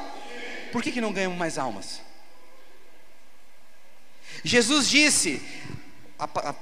[0.71, 2.01] Por que, que não ganhamos mais almas?
[4.43, 5.41] Jesus disse: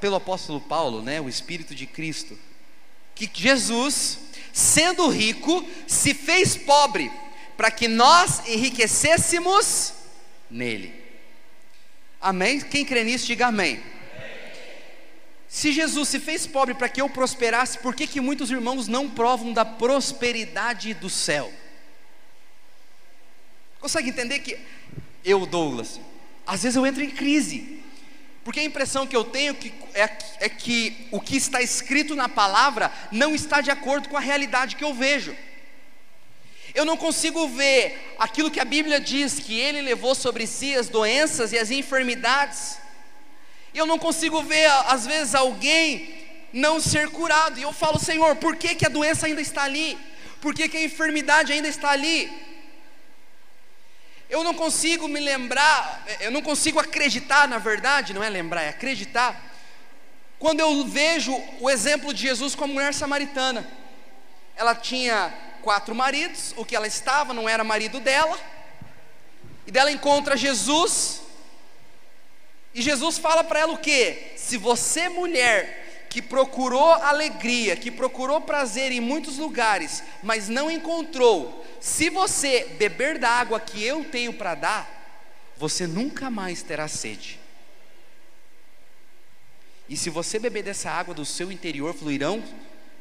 [0.02, 2.38] pelo apóstolo Paulo, né, o Espírito de Cristo,
[3.14, 4.20] que Jesus,
[4.52, 7.12] sendo rico, se fez pobre,
[7.56, 9.94] para que nós enriquecêssemos
[10.50, 10.94] nele.
[12.20, 12.60] Amém?
[12.60, 13.82] Quem crê nisso, diga amém.
[15.48, 19.10] Se Jesus se fez pobre para que eu prosperasse, por que, que muitos irmãos não
[19.10, 21.54] provam da prosperidade do céu?
[23.80, 24.60] Consegue entender que
[25.24, 26.02] eu, Douglas,
[26.46, 27.82] às vezes eu entro em crise,
[28.46, 29.58] porque a impressão que eu tenho
[29.96, 30.04] é,
[30.40, 34.76] é que o que está escrito na palavra não está de acordo com a realidade
[34.76, 35.36] que eu vejo.
[36.76, 40.88] Eu não consigo ver aquilo que a Bíblia diz, que Ele levou sobre si as
[40.88, 42.78] doenças e as enfermidades.
[43.74, 46.14] Eu não consigo ver, às vezes, alguém
[46.54, 47.60] não ser curado.
[47.60, 49.98] E eu falo, Senhor, por que, que a doença ainda está ali?
[50.40, 52.32] Por que, que a enfermidade ainda está ali?
[54.36, 58.68] Eu não consigo me lembrar, eu não consigo acreditar, na verdade, não é lembrar, é
[58.68, 59.42] acreditar,
[60.38, 63.66] quando eu vejo o exemplo de Jesus com a mulher samaritana.
[64.58, 68.38] Ela tinha quatro maridos, o que ela estava não era marido dela,
[69.66, 71.22] e dela encontra Jesus,
[72.74, 74.34] e Jesus fala para ela o que?
[74.36, 75.85] Se você, mulher,
[76.16, 83.20] que procurou alegria, que procurou prazer em muitos lugares, mas não encontrou, se você beber
[83.20, 87.38] da água que eu tenho para dar, você nunca mais terá sede.
[89.90, 92.42] E se você beber dessa água do seu interior, fluirão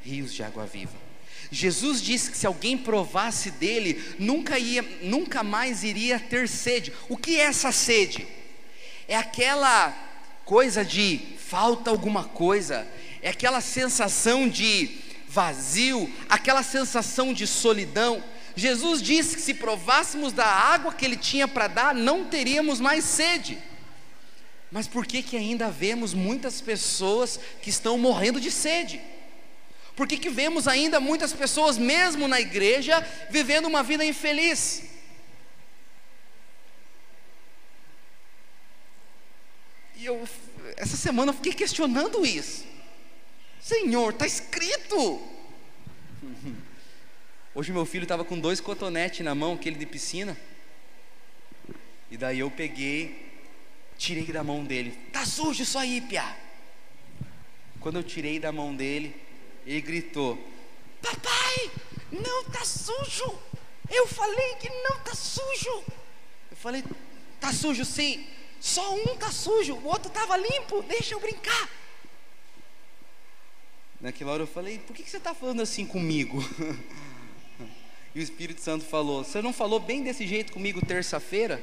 [0.03, 0.99] rios de água viva.
[1.53, 6.93] Jesus disse que se alguém provasse dele, nunca, ia, nunca mais iria ter sede.
[7.09, 8.27] O que é essa sede?
[9.07, 9.97] É aquela
[10.45, 12.85] coisa de falta alguma coisa,
[13.25, 18.23] é aquela sensação de vazio, aquela sensação de solidão.
[18.55, 23.03] Jesus disse que se provássemos da água que ele tinha para dar, não teríamos mais
[23.03, 23.59] sede.
[24.71, 29.01] Mas por que que ainda vemos muitas pessoas que estão morrendo de sede?
[29.97, 34.83] Por que que vemos ainda muitas pessoas mesmo na igreja vivendo uma vida infeliz?
[39.97, 40.29] E eu
[40.77, 42.74] essa semana eu fiquei questionando isso.
[43.65, 45.23] Senhor, está escrito.
[47.55, 50.37] Hoje meu filho estava com dois cotonetes na mão, aquele de piscina.
[52.11, 53.33] E daí eu peguei,
[53.97, 54.91] tirei da mão dele.
[55.11, 56.37] Tá sujo isso aí, pia.
[57.81, 59.17] Quando eu tirei da mão dele,
[59.65, 60.39] ele gritou:
[61.01, 61.71] Papai,
[62.13, 63.39] não tá sujo.
[63.89, 65.85] Eu falei que não tá sujo.
[66.51, 66.85] Eu falei:
[67.41, 68.27] Tá sujo sim.
[68.61, 70.83] Só um tá sujo, o outro estava limpo.
[70.83, 71.84] Deixa eu brincar.
[74.05, 76.39] Naquela hora eu falei: Por que, que você está falando assim comigo?
[78.15, 81.59] e o Espírito Santo falou: Você não falou bem desse jeito comigo terça-feira?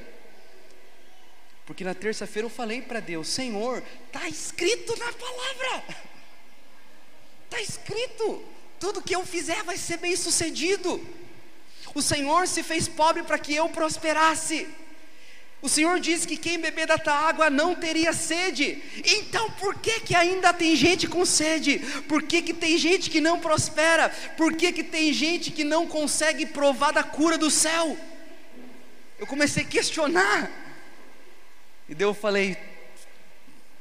[1.68, 5.84] Porque na terça-feira eu falei para Deus: Senhor, está escrito na palavra,
[7.46, 8.44] está escrito,
[8.80, 11.00] tudo que eu fizer vai ser bem sucedido.
[11.94, 14.68] O Senhor se fez pobre para que eu prosperasse.
[15.62, 18.82] O Senhor disse que quem beber desta água não teria sede.
[19.06, 21.78] Então por que que ainda tem gente com sede?
[22.08, 24.10] Por que que tem gente que não prospera?
[24.36, 27.96] Por que que tem gente que não consegue provar da cura do céu?
[29.20, 30.50] Eu comecei a questionar.
[31.88, 32.58] E daí eu falei: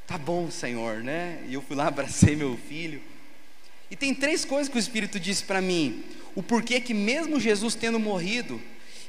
[0.07, 3.01] "Tá bom, Senhor, né?" E eu fui lá abracei meu filho.
[3.90, 6.05] E tem três coisas que o Espírito disse para mim.
[6.35, 8.61] O porquê que mesmo Jesus tendo morrido,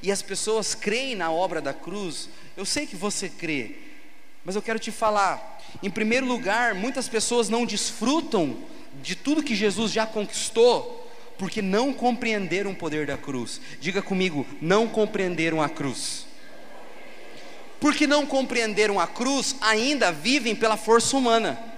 [0.04, 3.76] e as pessoas creem na obra da cruz, eu sei que você crê,
[4.44, 5.62] mas eu quero te falar.
[5.82, 8.58] Em primeiro lugar, muitas pessoas não desfrutam
[9.02, 13.62] de tudo que Jesus já conquistou, porque não compreenderam o poder da cruz.
[13.80, 16.26] Diga comigo, não compreenderam a cruz.
[17.80, 21.72] Porque não compreenderam a cruz, ainda vivem pela força humana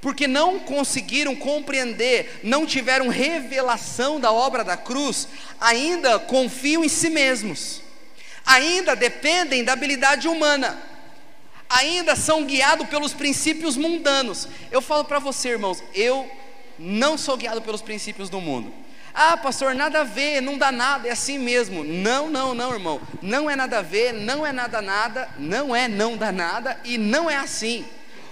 [0.00, 5.28] porque não conseguiram compreender, não tiveram revelação da obra da cruz,
[5.60, 7.82] ainda confiam em si mesmos,
[8.44, 10.80] ainda dependem da habilidade humana,
[11.68, 14.48] ainda são guiados pelos princípios mundanos.
[14.70, 16.30] Eu falo para você, irmãos, eu
[16.78, 18.72] não sou guiado pelos princípios do mundo.
[19.12, 21.82] Ah, pastor, nada a ver, não dá nada, é assim mesmo.
[21.84, 23.00] Não, não, não, irmão.
[23.20, 26.96] Não é nada a ver, não é nada nada, não é não dá nada e
[26.96, 27.84] não é assim.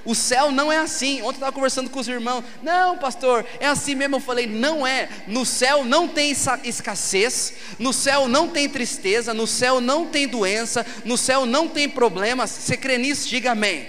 [0.05, 1.17] O céu não é assim.
[1.17, 2.45] Ontem eu estava conversando com os irmãos.
[2.63, 4.17] Não, pastor, é assim mesmo.
[4.17, 5.09] Eu falei, não é.
[5.27, 6.35] No céu não tem
[6.65, 11.89] escassez, no céu não tem tristeza, no céu não tem doença, no céu não tem
[11.89, 12.51] problemas.
[12.51, 13.29] Você crê nisso?
[13.29, 13.89] Diga amém.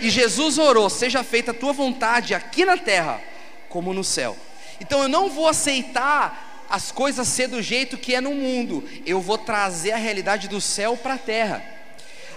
[0.00, 3.20] E Jesus orou: seja feita a tua vontade aqui na terra,
[3.68, 4.36] como no céu.
[4.80, 9.20] Então eu não vou aceitar as coisas ser do jeito que é no mundo, eu
[9.20, 11.62] vou trazer a realidade do céu para a terra.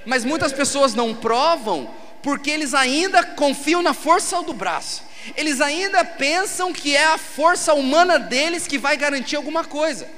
[0.05, 1.89] Mas muitas pessoas não provam
[2.23, 5.03] porque eles ainda confiam na força do braço,
[5.35, 10.09] eles ainda pensam que é a força humana deles que vai garantir alguma coisa.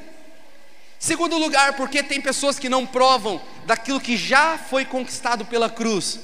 [0.99, 6.19] Segundo lugar, porque tem pessoas que não provam daquilo que já foi conquistado pela cruz,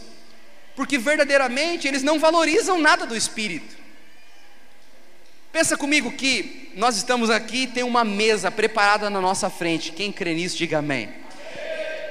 [0.75, 3.75] porque verdadeiramente eles não valorizam nada do Espírito.
[5.51, 9.91] Pensa comigo que nós estamos aqui, tem uma mesa preparada na nossa frente.
[9.91, 11.20] Quem crê nisso, diga amém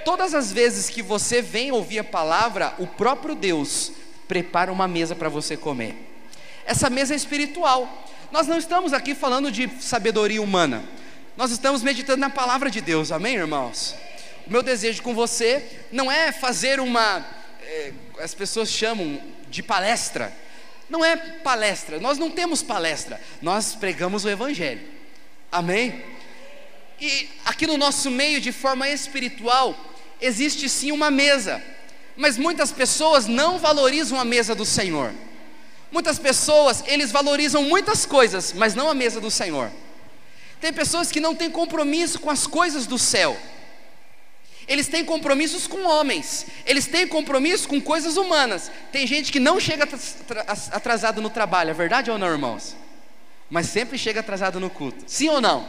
[0.05, 3.93] todas as vezes que você vem ouvir a palavra, o próprio Deus
[4.29, 5.95] prepara uma mesa para você comer.
[6.65, 8.07] Essa mesa é espiritual.
[8.31, 10.85] Nós não estamos aqui falando de sabedoria humana.
[11.37, 13.11] Nós estamos meditando na palavra de Deus.
[13.11, 13.95] Amém, irmãos?
[14.47, 17.25] O meu desejo com você não é fazer uma
[17.63, 20.33] é, as pessoas chamam de palestra.
[20.89, 22.01] Não é palestra.
[22.01, 23.21] Nós não temos palestra.
[23.41, 24.81] Nós pregamos o evangelho.
[25.51, 26.03] Amém?
[27.01, 29.75] E aqui no nosso meio, de forma espiritual,
[30.21, 31.63] existe sim uma mesa,
[32.17, 35.13] mas muitas pessoas não valorizam a mesa do Senhor.
[35.91, 39.71] Muitas pessoas, eles valorizam muitas coisas, mas não a mesa do Senhor.
[40.61, 43.37] Tem pessoas que não têm compromisso com as coisas do céu.
[44.69, 48.71] Eles têm compromissos com homens, eles têm compromisso com coisas humanas.
[48.93, 49.89] Tem gente que não chega
[50.71, 52.77] atrasado no trabalho, é verdade ou não, irmãos?
[53.49, 55.03] Mas sempre chega atrasado no culto.
[55.09, 55.67] Sim ou não?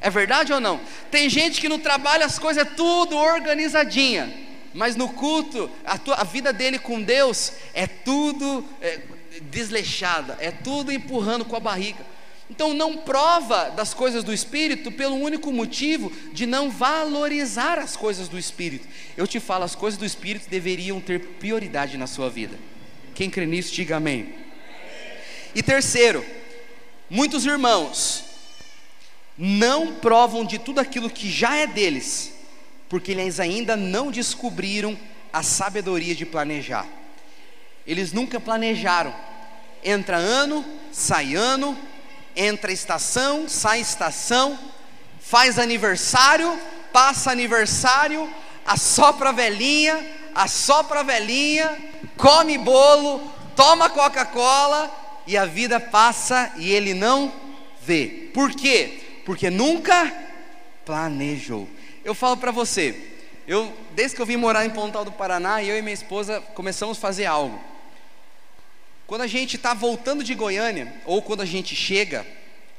[0.00, 0.80] É verdade ou não?
[1.10, 4.32] Tem gente que no trabalho as coisas é tudo organizadinha,
[4.72, 9.00] mas no culto, a, tua, a vida dele com Deus é tudo é,
[9.42, 12.06] desleixada, é tudo empurrando com a barriga.
[12.50, 18.28] Então não prova das coisas do Espírito pelo único motivo de não valorizar as coisas
[18.28, 18.88] do Espírito.
[19.16, 22.56] Eu te falo, as coisas do Espírito deveriam ter prioridade na sua vida.
[23.14, 24.34] Quem crê nisso, diga amém.
[25.54, 26.24] E terceiro,
[27.10, 28.27] muitos irmãos
[29.38, 32.32] não provam de tudo aquilo que já é deles,
[32.88, 34.98] porque eles ainda não descobriram
[35.32, 36.86] a sabedoria de planejar.
[37.86, 39.14] Eles nunca planejaram.
[39.84, 41.78] Entra ano, sai ano,
[42.34, 44.58] entra estação, sai estação,
[45.20, 46.58] faz aniversário,
[46.92, 48.28] passa aniversário,
[48.66, 51.78] assopra velhinha, assopra velhinha,
[52.16, 57.32] come bolo, toma Coca-Cola e a vida passa e ele não
[57.80, 58.30] vê.
[58.34, 59.07] Por quê?
[59.28, 60.10] Porque nunca
[60.86, 61.68] planejou.
[62.02, 62.98] Eu falo para você,
[63.46, 66.96] eu desde que eu vim morar em Pontal do Paraná, eu e minha esposa começamos
[66.96, 67.62] a fazer algo.
[69.06, 72.26] Quando a gente está voltando de Goiânia, ou quando a gente chega,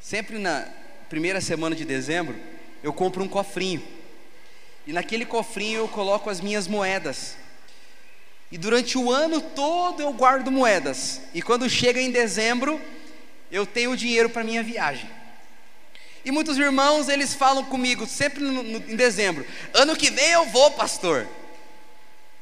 [0.02, 0.66] sempre na
[1.08, 2.36] primeira semana de dezembro,
[2.82, 3.84] eu compro um cofrinho.
[4.88, 7.38] E naquele cofrinho eu coloco as minhas moedas.
[8.52, 11.22] E durante o ano todo eu guardo moedas.
[11.32, 12.82] E quando chega em dezembro,
[13.52, 15.19] eu tenho dinheiro para minha viagem.
[16.24, 20.46] E muitos irmãos, eles falam comigo, sempre no, no, em dezembro: ano que vem eu
[20.46, 21.28] vou, pastor.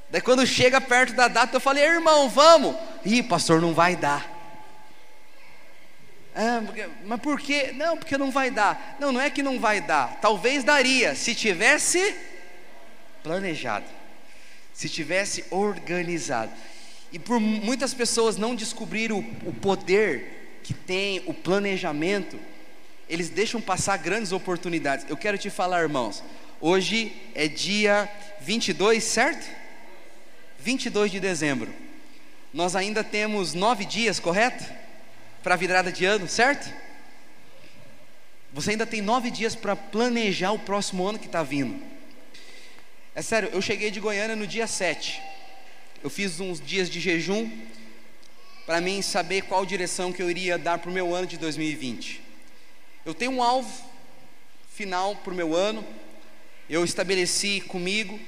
[0.10, 2.76] Daí quando chega perto da data, eu falei: irmão, vamos.
[3.06, 4.38] Ih, pastor, não vai dar.
[6.36, 6.62] Ah,
[7.04, 7.72] mas por quê?
[7.76, 8.96] Não, porque não vai dar.
[9.00, 10.20] Não, não é que não vai dar.
[10.22, 12.16] Talvez daria, se tivesse
[13.24, 13.86] planejado,
[14.72, 16.52] se tivesse organizado.
[17.12, 22.40] E por muitas pessoas não descobrir o, o poder que tem o planejamento,
[23.10, 25.06] eles deixam passar grandes oportunidades.
[25.10, 26.24] Eu quero te falar, irmãos,
[26.60, 28.10] hoje é dia
[28.42, 29.48] 22, certo?
[30.60, 31.74] 22 de dezembro.
[32.54, 34.66] Nós ainda temos nove dias, correto?
[35.44, 36.74] Para a virada de ano, certo?
[38.54, 41.82] Você ainda tem nove dias para planejar o próximo ano que está vindo.
[43.14, 45.22] É sério, eu cheguei de Goiânia no dia 7.
[46.04, 47.50] Eu fiz uns dias de jejum
[48.66, 52.27] para mim saber qual direção que eu iria dar para o meu ano de 2020.
[53.08, 53.72] Eu tenho um alvo
[54.74, 55.82] final para o meu ano.
[56.70, 58.20] Eu estabeleci comigo,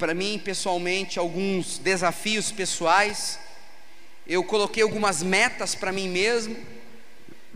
[0.00, 3.38] para mim pessoalmente, alguns desafios pessoais.
[4.26, 6.56] Eu coloquei algumas metas para mim mesmo.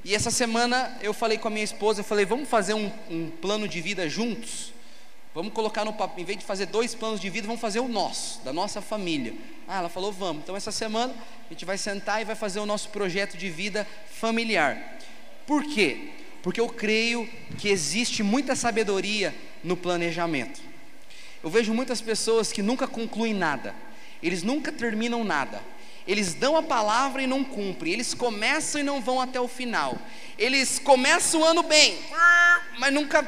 [0.04, 3.30] E essa semana eu falei com a minha esposa, eu falei, vamos fazer um, um
[3.30, 4.72] plano de vida juntos?
[5.34, 7.88] Vamos colocar no papel, em vez de fazer dois planos de vida, vamos fazer o
[7.88, 9.34] nosso, da nossa família.
[9.66, 10.44] Ah, ela falou, vamos.
[10.44, 11.12] Então essa semana
[11.50, 15.00] a gente vai sentar e vai fazer o nosso projeto de vida familiar.
[15.48, 16.22] Por quê?
[16.44, 17.26] Porque eu creio
[17.56, 19.34] que existe muita sabedoria
[19.64, 20.60] no planejamento.
[21.42, 23.74] Eu vejo muitas pessoas que nunca concluem nada,
[24.22, 25.62] eles nunca terminam nada,
[26.06, 29.98] eles dão a palavra e não cumprem, eles começam e não vão até o final,
[30.36, 31.98] eles começam o ano bem,
[32.78, 33.26] mas nunca.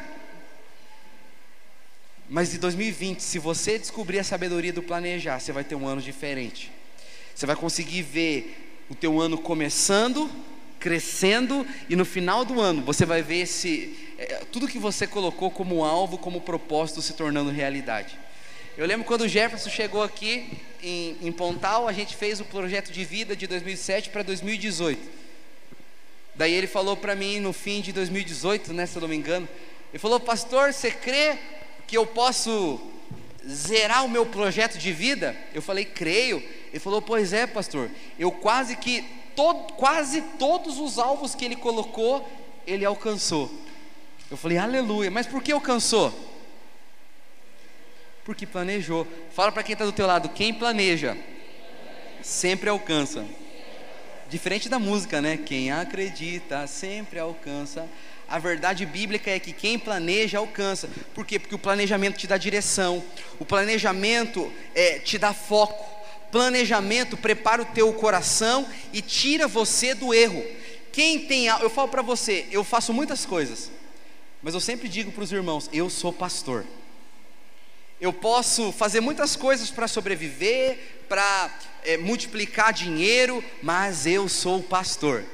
[2.28, 6.02] Mas em 2020, se você descobrir a sabedoria do planejar, você vai ter um ano
[6.02, 6.70] diferente.
[7.34, 10.30] Você vai conseguir ver o teu ano começando
[10.78, 15.50] crescendo e no final do ano você vai ver esse é, tudo que você colocou
[15.50, 18.18] como alvo, como propósito se tornando realidade.
[18.76, 20.50] Eu lembro quando o Jefferson chegou aqui
[20.82, 25.00] em, em Pontal, a gente fez o projeto de vida de 2007 para 2018.
[26.34, 29.48] Daí ele falou para mim no fim de 2018, né, se eu não me engano,
[29.90, 31.38] ele falou: "Pastor, você crê
[31.86, 32.80] que eu posso
[33.48, 37.90] zerar o meu projeto de vida?" Eu falei: "Creio." Ele falou: "Pois é, pastor.
[38.18, 39.04] Eu quase que
[39.36, 42.26] todo, quase todos os alvos que ele colocou,
[42.66, 43.52] ele alcançou.
[44.30, 46.12] Eu falei, aleluia, mas por que alcançou?
[48.24, 49.06] Porque planejou.
[49.30, 51.16] Fala para quem está do teu lado, quem planeja,
[52.22, 53.24] sempre alcança.
[54.28, 55.36] Diferente da música, né?
[55.36, 57.88] Quem acredita sempre alcança.
[58.28, 60.90] A verdade bíblica é que quem planeja alcança.
[61.14, 61.38] Por quê?
[61.38, 63.04] Porque o planejamento te dá direção,
[63.38, 65.95] o planejamento é, te dá foco
[66.36, 70.44] planejamento prepara o teu coração e tira você do erro.
[70.92, 73.70] Quem tem, eu falo para você, eu faço muitas coisas,
[74.42, 76.66] mas eu sempre digo para os irmãos, eu sou pastor.
[77.98, 80.78] Eu posso fazer muitas coisas para sobreviver,
[81.08, 85.24] para é, multiplicar dinheiro, mas eu sou pastor.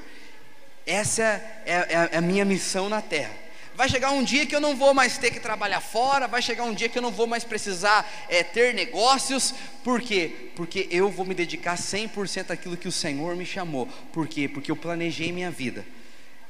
[0.86, 1.24] Essa
[1.66, 3.41] é, é, é a minha missão na terra.
[3.75, 6.64] Vai chegar um dia que eu não vou mais ter que trabalhar fora, vai chegar
[6.64, 10.51] um dia que eu não vou mais precisar é, ter negócios, por quê?
[10.55, 13.87] Porque eu vou me dedicar 100% àquilo que o Senhor me chamou.
[14.12, 14.47] Por quê?
[14.47, 15.87] Porque eu planejei minha vida.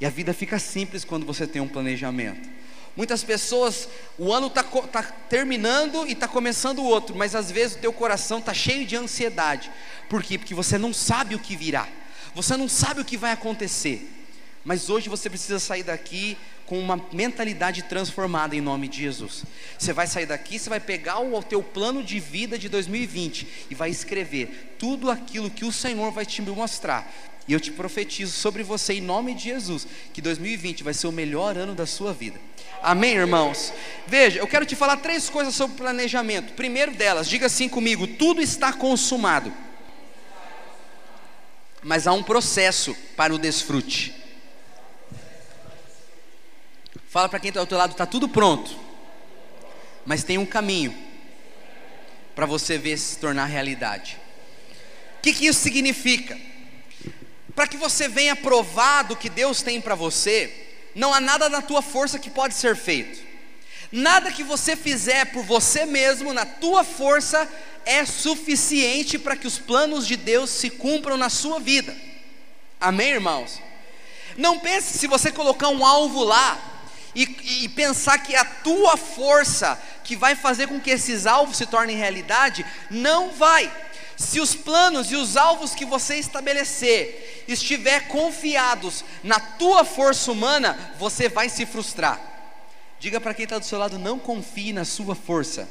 [0.01, 2.49] E a vida fica simples quando você tem um planejamento.
[2.95, 3.87] Muitas pessoas,
[4.19, 7.93] o ano está tá terminando e está começando o outro, mas às vezes o teu
[7.93, 9.71] coração está cheio de ansiedade.
[10.09, 10.37] Por quê?
[10.37, 11.87] Porque você não sabe o que virá,
[12.35, 14.09] você não sabe o que vai acontecer.
[14.63, 16.37] Mas hoje você precisa sair daqui
[16.73, 19.43] com uma mentalidade transformada em nome de Jesus.
[19.77, 23.75] Você vai sair daqui, você vai pegar o, teu plano de vida de 2020 e
[23.75, 27.07] vai escrever tudo aquilo que o Senhor vai te mostrar.
[27.47, 31.11] E eu te profetizo sobre você em nome de Jesus, que 2020 vai ser o
[31.11, 32.41] melhor ano da sua vida.
[32.81, 33.71] Amém, irmãos?
[34.07, 36.53] Veja, eu quero te falar três coisas sobre planejamento.
[36.53, 39.53] Primeiro delas, diga assim comigo: tudo está consumado.
[41.83, 44.22] Mas há um processo para o desfrute.
[47.13, 48.75] Fala para quem está ao teu lado, está tudo pronto.
[50.03, 50.97] Mas tem um caminho
[52.33, 54.17] para você ver se tornar realidade.
[55.19, 56.35] O que, que isso significa?
[57.53, 60.51] Para que você venha provar do que Deus tem para você,
[60.95, 63.23] não há nada na tua força que pode ser feito.
[63.91, 67.47] Nada que você fizer por você mesmo, na tua força,
[67.85, 71.95] é suficiente para que os planos de Deus se cumpram na sua vida.
[72.81, 73.61] Amém, irmãos?
[74.35, 76.72] Não pense se você colocar um alvo lá
[77.15, 81.65] e, e, pensar que a tua força que vai fazer com que esses alvos se
[81.65, 83.71] tornem realidade, não vai.
[84.15, 90.95] Se os planos e os alvos que você estabelecer estiver confiados na tua força humana,
[90.97, 92.19] você vai se frustrar.
[92.99, 95.67] Diga para quem está do seu lado: não confie na sua força.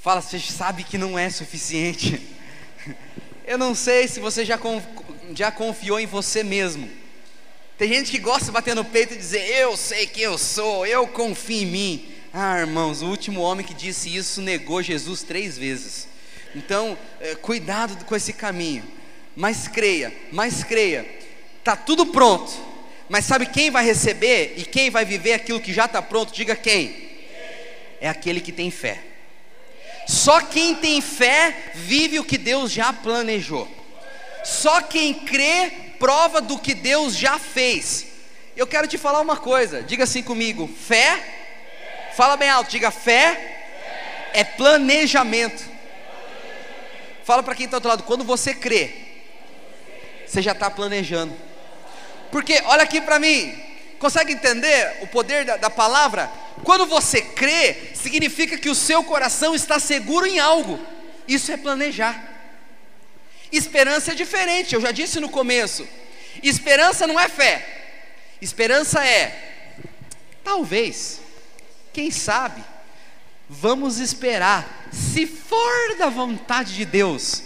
[0.00, 2.20] Fala, você sabe que não é suficiente.
[3.46, 4.58] Eu não sei se você já,
[5.34, 7.03] já confiou em você mesmo.
[7.76, 10.86] Tem gente que gosta de bater no peito e dizer: Eu sei que eu sou,
[10.86, 12.08] eu confio em mim.
[12.32, 16.08] Ah, irmãos, o último homem que disse isso negou Jesus três vezes.
[16.54, 18.84] Então, é, cuidado com esse caminho.
[19.34, 21.04] Mas creia, mas creia.
[21.64, 22.52] Tá tudo pronto.
[23.08, 26.32] Mas sabe quem vai receber e quem vai viver aquilo que já está pronto?
[26.32, 27.10] Diga quem?
[28.00, 29.00] É aquele que tem fé.
[30.06, 33.68] Só quem tem fé vive o que Deus já planejou.
[34.44, 38.06] Só quem crê prova do que Deus já fez.
[38.56, 41.22] Eu quero te falar uma coisa, diga assim comigo: fé,
[42.16, 45.64] fala bem alto, diga fé, é planejamento.
[47.24, 48.92] Fala para quem está do outro lado, quando você crê,
[50.26, 51.34] você já está planejando.
[52.30, 53.58] Porque, olha aqui para mim,
[53.98, 56.30] consegue entender o poder da, da palavra?
[56.62, 60.78] Quando você crê, significa que o seu coração está seguro em algo,
[61.26, 62.33] isso é planejar.
[63.56, 65.86] Esperança é diferente, eu já disse no começo.
[66.42, 67.64] Esperança não é fé,
[68.42, 69.78] esperança é,
[70.42, 71.20] talvez,
[71.92, 72.62] quem sabe,
[73.48, 77.44] vamos esperar se for da vontade de Deus.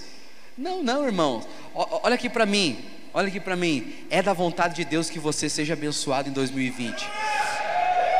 [0.56, 1.46] Não, não, irmãos.
[1.74, 2.82] Olha aqui para mim.
[3.12, 3.94] Olha aqui para mim.
[4.10, 7.06] É da vontade de Deus que você seja abençoado em 2020.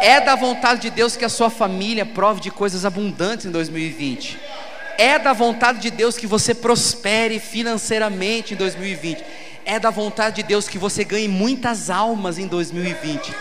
[0.01, 4.39] É da vontade de Deus que a sua família prove de coisas abundantes em 2020.
[4.99, 9.25] É da vontade de Deus que você prospere financeiramente em 2020.
[9.65, 13.33] É da vontade de Deus que você ganhe muitas almas em 2020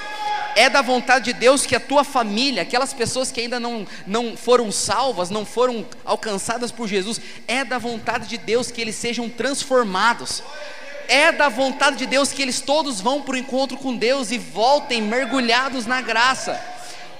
[0.58, 4.36] é da vontade de Deus que a tua família, aquelas pessoas que ainda não, não
[4.36, 9.30] foram salvas, não foram alcançadas por Jesus, é da vontade de Deus que eles sejam
[9.30, 10.42] transformados.
[11.08, 14.40] É da vontade de Deus que eles todos vão para o encontro com Deus e
[14.40, 16.60] voltem mergulhados na graça.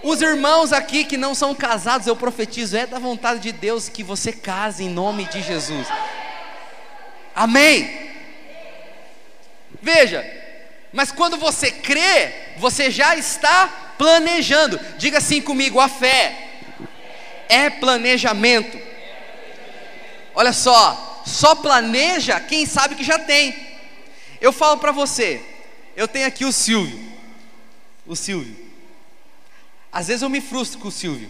[0.04, 4.04] Os irmãos aqui que não são casados, eu profetizo, é da vontade de Deus que
[4.04, 5.88] você case em nome de Jesus.
[7.36, 8.12] Amém.
[9.82, 10.26] Veja,
[10.94, 14.80] mas quando você crê, você já está planejando.
[14.98, 16.50] Diga assim comigo: a fé
[17.50, 18.80] é planejamento.
[20.36, 23.56] Olha só, só planeja quem sabe que já tem.
[24.40, 25.42] Eu falo para você,
[25.96, 27.00] eu tenho aqui o Silvio.
[28.06, 28.67] O Silvio.
[29.92, 31.30] Às vezes eu me frustro com o Silvio.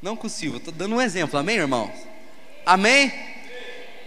[0.00, 1.92] Não com o Silvio, estou dando um exemplo, amém, irmãos?
[2.64, 3.12] Amém?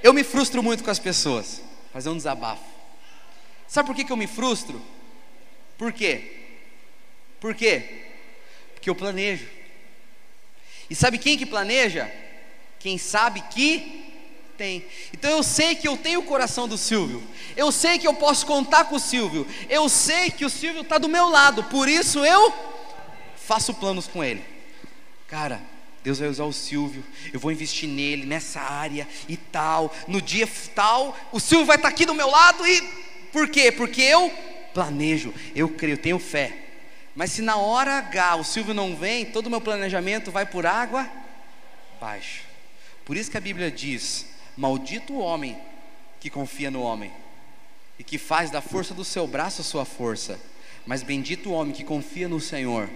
[0.03, 1.61] Eu me frustro muito com as pessoas.
[1.91, 2.63] Fazer um desabafo.
[3.67, 4.81] Sabe por que, que eu me frustro?
[5.77, 6.39] Por quê?
[7.39, 8.05] Por quê?
[8.73, 9.47] Porque eu planejo.
[10.89, 12.11] E sabe quem que planeja?
[12.79, 14.05] Quem sabe que
[14.57, 14.85] tem.
[15.13, 17.23] Então eu sei que eu tenho o coração do Silvio.
[17.55, 19.47] Eu sei que eu posso contar com o Silvio.
[19.69, 21.63] Eu sei que o Silvio está do meu lado.
[21.65, 22.53] Por isso eu
[23.49, 24.45] faço planos com ele.
[25.27, 25.59] Cara,
[26.03, 29.91] Deus vai usar o Silvio, eu vou investir nele, nessa área e tal.
[30.07, 32.79] No dia tal, o Silvio vai estar tá aqui do meu lado e
[33.31, 33.71] por quê?
[33.71, 34.31] Porque eu
[34.71, 36.55] planejo, eu creio, tenho fé.
[37.15, 40.67] Mas se na hora H o Silvio não vem, todo o meu planejamento vai por
[40.67, 41.09] água
[41.97, 42.43] abaixo.
[43.03, 45.57] Por isso que a Bíblia diz: Maldito o homem
[46.19, 47.11] que confia no homem
[47.97, 50.39] e que faz da força do seu braço a sua força.
[50.85, 52.87] Mas bendito o homem que confia no Senhor,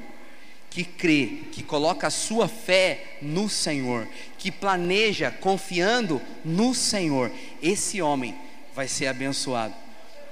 [0.74, 4.08] que crê, que coloca a sua fé no Senhor,
[4.40, 7.32] que planeja confiando no Senhor.
[7.62, 8.36] Esse homem
[8.74, 9.76] vai ser abençoado.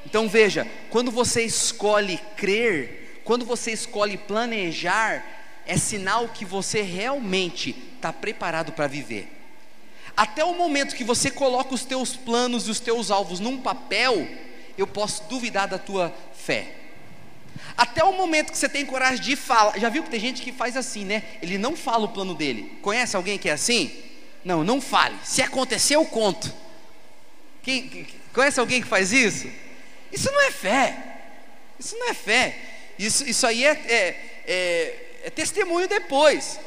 [0.04, 5.24] Então veja, quando você escolhe crer, quando você escolhe planejar,
[5.68, 9.32] é sinal que você realmente está preparado para viver.
[10.18, 14.28] Até o momento que você coloca os teus planos e os teus alvos num papel,
[14.76, 16.81] eu posso duvidar da tua fé.
[17.78, 20.52] Até o momento que você tem coragem de falar, já viu que tem gente que
[20.52, 21.24] faz assim, né?
[21.42, 22.78] Ele não fala o plano dele.
[22.82, 23.92] Conhece alguém que é assim?
[24.44, 25.16] Não, não fale.
[25.24, 26.54] Se acontecer, eu conto.
[27.64, 29.48] Quem, conhece alguém que faz isso?
[30.12, 30.98] Isso não é fé.
[31.80, 32.58] Isso não é fé.
[32.98, 34.16] Isso, isso aí é, é,
[34.46, 36.60] é, é testemunho depois.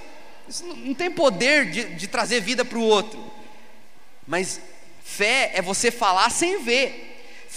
[0.48, 3.32] Isso não, não tem poder de, de trazer vida para o outro.
[4.26, 4.61] Mas
[5.05, 7.14] fé é você falar sem ver.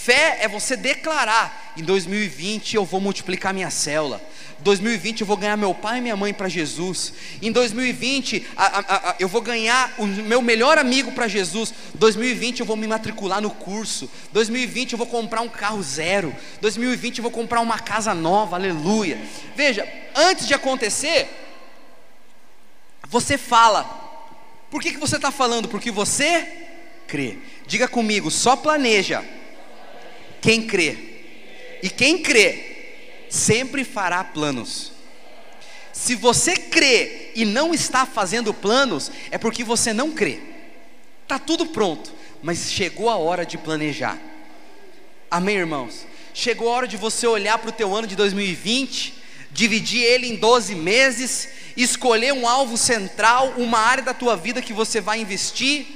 [0.08, 4.22] Fé é você declarar: em 2020 eu vou multiplicar minha célula.
[4.60, 7.12] 2020 eu vou ganhar meu pai e minha mãe para Jesus.
[7.42, 11.74] Em 2020 a, a, a, eu vou ganhar o meu melhor amigo para Jesus.
[11.92, 14.10] 2020 eu vou me matricular no curso.
[14.32, 16.34] 2020 eu vou comprar um carro zero.
[16.62, 18.56] 2020 eu vou comprar uma casa nova.
[18.56, 19.20] Aleluia.
[19.54, 19.86] Veja,
[20.16, 21.28] antes de acontecer,
[23.10, 23.84] você fala.
[24.70, 25.68] Por que, que você está falando?
[25.68, 26.48] Porque você
[27.06, 27.36] crê.
[27.66, 29.22] Diga comigo, só planeja
[30.40, 30.96] quem crê.
[31.82, 34.92] E quem crê sempre fará planos.
[35.92, 40.40] Se você crê e não está fazendo planos, é porque você não crê.
[41.26, 42.12] Tá tudo pronto,
[42.42, 44.18] mas chegou a hora de planejar.
[45.30, 46.06] Amém, irmãos.
[46.32, 49.14] Chegou a hora de você olhar para o teu ano de 2020,
[49.50, 54.72] dividir ele em 12 meses, escolher um alvo central, uma área da tua vida que
[54.72, 55.86] você vai investir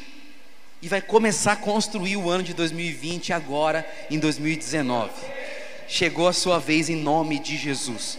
[0.83, 5.12] e vai começar a construir o ano de 2020 agora em 2019.
[5.87, 8.18] Chegou a sua vez em nome de Jesus.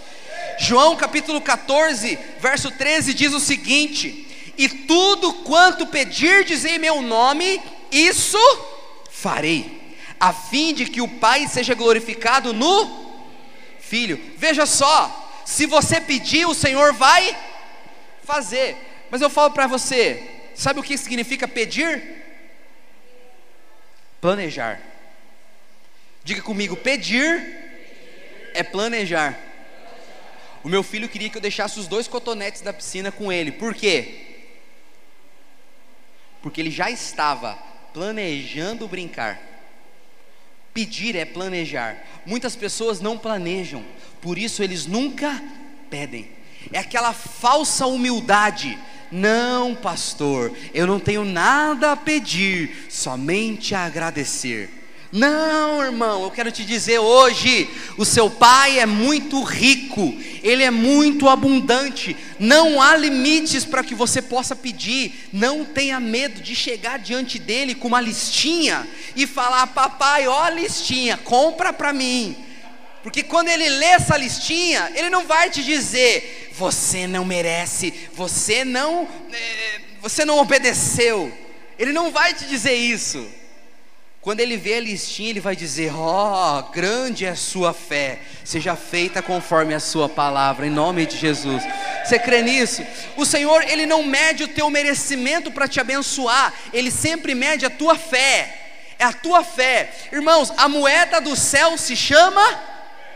[0.57, 4.25] João capítulo 14, verso 13 diz o seguinte:
[4.57, 7.61] E tudo quanto pedirdes em meu nome,
[7.91, 8.37] isso
[9.11, 13.03] farei, a fim de que o Pai seja glorificado no
[13.77, 14.17] Filho.
[14.37, 17.35] Veja só, se você pedir, o Senhor vai
[18.23, 18.77] fazer.
[19.11, 20.23] Mas eu falo para você,
[20.55, 22.22] sabe o que significa pedir?
[24.23, 24.79] Planejar.
[26.23, 27.45] Diga comigo, pedir
[28.53, 29.37] é planejar.
[30.63, 33.51] O meu filho queria que eu deixasse os dois cotonetes da piscina com ele.
[33.51, 34.45] Por quê?
[36.41, 37.55] Porque ele já estava
[37.93, 39.41] planejando brincar.
[40.73, 42.01] Pedir é planejar.
[42.25, 43.85] Muitas pessoas não planejam,
[44.21, 45.43] por isso eles nunca
[45.89, 46.31] pedem.
[46.71, 48.79] É aquela falsa humildade
[49.13, 54.71] não, pastor, eu não tenho nada a pedir, somente a agradecer.
[55.11, 60.71] Não, irmão, eu quero te dizer hoje: o seu pai é muito rico, ele é
[60.71, 65.29] muito abundante, não há limites para que você possa pedir.
[65.31, 71.17] Não tenha medo de chegar diante dele com uma listinha e falar: Papai, ó listinha,
[71.17, 72.35] compra para mim.
[73.03, 78.63] Porque quando ele lê essa listinha, ele não vai te dizer: você não merece, você
[78.63, 81.31] não, é, você não obedeceu.
[81.77, 83.27] Ele não vai te dizer isso.
[84.21, 88.19] Quando ele vê a listinha, ele vai dizer: Ó, oh, grande é a sua fé,
[88.45, 91.61] seja feita conforme a sua palavra, em nome de Jesus.
[92.05, 92.85] Você crê nisso?
[93.17, 97.69] O Senhor, Ele não mede o teu merecimento para te abençoar, Ele sempre mede a
[97.69, 98.61] tua fé.
[98.97, 100.53] É a tua fé, irmãos.
[100.55, 102.41] A moeda do céu se chama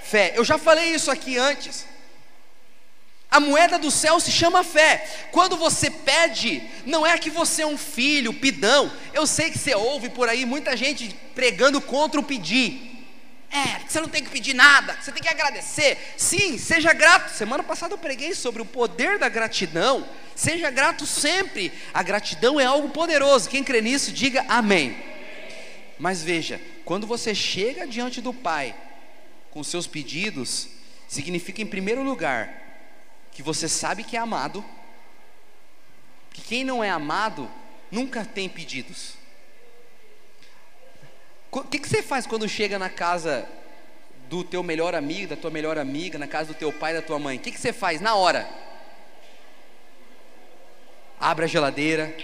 [0.09, 0.33] fé.
[0.35, 1.85] Eu já falei isso aqui antes.
[3.29, 5.05] A moeda do céu se chama fé.
[5.31, 8.91] Quando você pede, não é que você é um filho, pidão.
[9.13, 12.85] Eu sei que você ouve por aí muita gente pregando contra o pedir.
[13.51, 15.97] É, você não tem que pedir nada, você tem que agradecer.
[16.17, 17.31] Sim, seja grato.
[17.31, 20.07] Semana passada eu preguei sobre o poder da gratidão.
[20.35, 21.71] Seja grato sempre.
[21.93, 23.49] A gratidão é algo poderoso.
[23.49, 24.97] Quem crê nisso, diga amém.
[25.99, 28.73] Mas veja, quando você chega diante do Pai
[29.57, 30.67] com seus pedidos,
[31.07, 32.47] significa em primeiro lugar
[33.31, 34.63] que você sabe que é amado,
[36.31, 37.49] que quem não é amado
[37.89, 39.15] nunca tem pedidos.
[41.51, 43.49] O que, que você faz quando chega na casa
[44.29, 47.17] do teu melhor amigo, da tua melhor amiga, na casa do teu pai, da tua
[47.17, 47.37] mãe?
[47.37, 48.47] O que, que você faz na hora?
[51.19, 52.15] Abre a geladeira.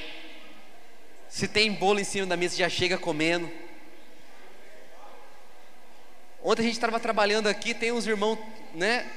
[1.27, 3.51] Se tem bolo em cima da mesa, já chega comendo.
[6.43, 8.37] Ontem a gente estava trabalhando aqui, tem uns irmãos,
[8.73, 9.09] né?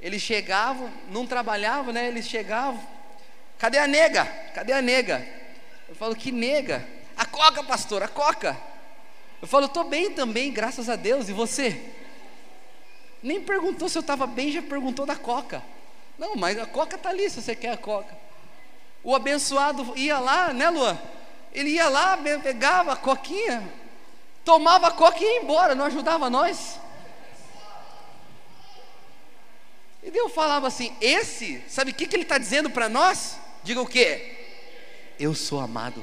[0.00, 2.08] Eles chegavam, não trabalhavam, né?
[2.08, 2.82] Eles chegavam.
[3.58, 4.24] Cadê a nega?
[4.54, 5.26] Cadê a nega?
[5.86, 6.86] Eu falo, que nega?
[7.14, 8.56] A coca, pastor, a coca.
[9.42, 11.28] Eu falo, estou bem também, graças a Deus.
[11.28, 11.78] E você?
[13.22, 15.62] Nem perguntou se eu estava bem, já perguntou da coca.
[16.18, 18.16] Não, mas a coca está ali se você quer a coca.
[19.04, 20.98] O abençoado ia lá, né, Luan?
[21.52, 23.62] Ele ia lá, pegava a coquinha,
[24.48, 26.80] tomava coca e ia embora, não ajudava nós.
[30.02, 33.38] E Deus falava assim: esse, sabe o que, que ele está dizendo para nós?
[33.62, 34.38] Diga o que?
[35.20, 36.02] Eu sou amado.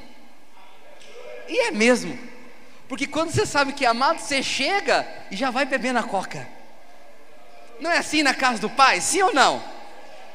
[1.48, 2.20] E é mesmo.
[2.88, 6.48] Porque quando você sabe que é amado, você chega e já vai beber na coca.
[7.80, 9.02] Não é assim na casa do pai?
[9.02, 9.64] Sim ou não?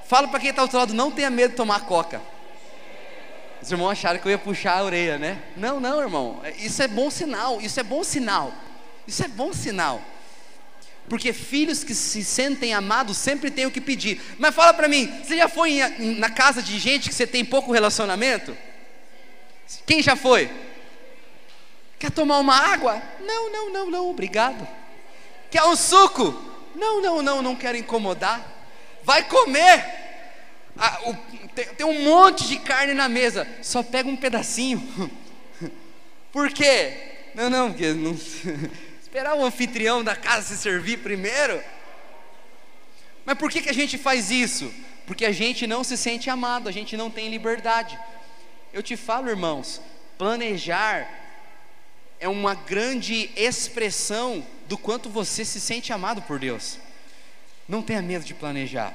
[0.09, 2.21] Fala para quem está ao outro lado, não tenha medo de tomar coca.
[3.63, 5.43] Os irmãos acharam que eu ia puxar a orelha, né?
[5.57, 6.43] Não, não, irmão.
[6.59, 7.61] Isso é bom sinal.
[7.61, 8.53] Isso é bom sinal.
[9.07, 10.01] Isso é bom sinal.
[11.09, 14.21] Porque filhos que se sentem amados sempre têm o que pedir.
[14.39, 17.73] Mas fala para mim, você já foi na casa de gente que você tem pouco
[17.73, 18.57] relacionamento?
[19.85, 20.51] Quem já foi?
[21.99, 23.03] Quer tomar uma água?
[23.21, 24.67] Não, não, não, não, obrigado.
[25.51, 26.33] Quer um suco?
[26.75, 28.41] Não, não, não, não quero incomodar.
[29.03, 29.85] Vai comer.
[30.79, 34.83] Ah, o, tem, tem um monte de carne na mesa, só pega um pedacinho.
[36.33, 37.11] Por quê?
[37.35, 38.13] Não, não, porque não,
[39.03, 41.63] esperar o anfitrião da casa se servir primeiro.
[43.25, 44.73] Mas por que, que a gente faz isso?
[45.07, 47.99] Porque a gente não se sente amado, a gente não tem liberdade.
[48.73, 49.81] Eu te falo, irmãos,
[50.17, 51.09] planejar
[52.21, 56.79] é uma grande expressão do quanto você se sente amado por Deus.
[57.69, 58.95] Não tenha medo de planejar,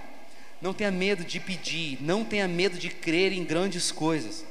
[0.61, 4.45] não tenha medo de pedir, não tenha medo de crer em grandes coisas.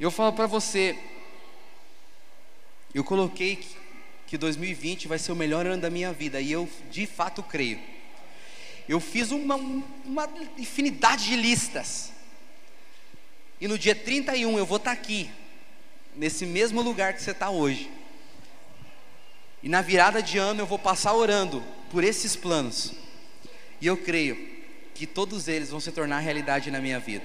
[0.00, 0.96] Eu falo para você,
[2.94, 3.58] eu coloquei
[4.26, 7.80] que 2020 vai ser o melhor ano da minha vida e eu de fato creio.
[8.88, 12.12] Eu fiz uma, uma infinidade de listas.
[13.60, 15.30] E no dia 31 eu vou estar tá aqui
[16.16, 17.90] nesse mesmo lugar que você está hoje.
[19.62, 22.92] E na virada de ano eu vou passar orando por esses planos.
[23.80, 24.57] E eu creio
[24.98, 27.24] que todos eles vão se tornar realidade na minha vida.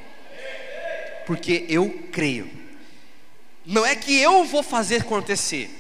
[1.26, 2.48] Porque eu creio.
[3.66, 5.72] Não é que eu vou fazer acontecer.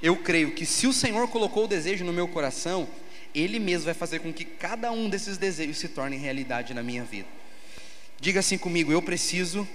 [0.00, 2.88] Eu creio que se o Senhor colocou o desejo no meu coração,
[3.34, 7.02] Ele mesmo vai fazer com que cada um desses desejos se torne realidade na minha
[7.02, 7.26] vida.
[8.20, 9.66] Diga assim comigo: eu preciso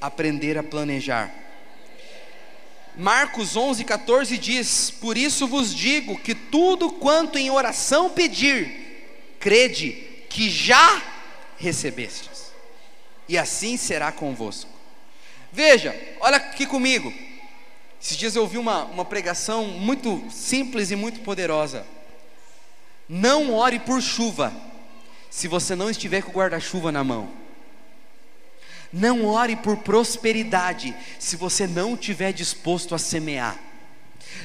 [0.00, 1.30] aprender a planejar.
[2.96, 10.09] Marcos 11, 14 diz: Por isso vos digo que tudo quanto em oração pedir, crede
[10.30, 11.02] que já
[11.58, 12.52] recebestes,
[13.28, 14.70] e assim será convosco.
[15.52, 17.12] Veja, olha aqui comigo.
[18.00, 21.84] Esses dias eu ouvi uma, uma pregação muito simples e muito poderosa.
[23.06, 24.54] Não ore por chuva,
[25.28, 27.28] se você não estiver com o guarda-chuva na mão.
[28.92, 33.58] Não ore por prosperidade se você não estiver disposto a semear.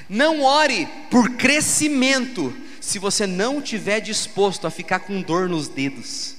[0.09, 2.55] Não ore por crescimento
[2.85, 6.35] se você não estiver disposto a ficar com dor nos dedos.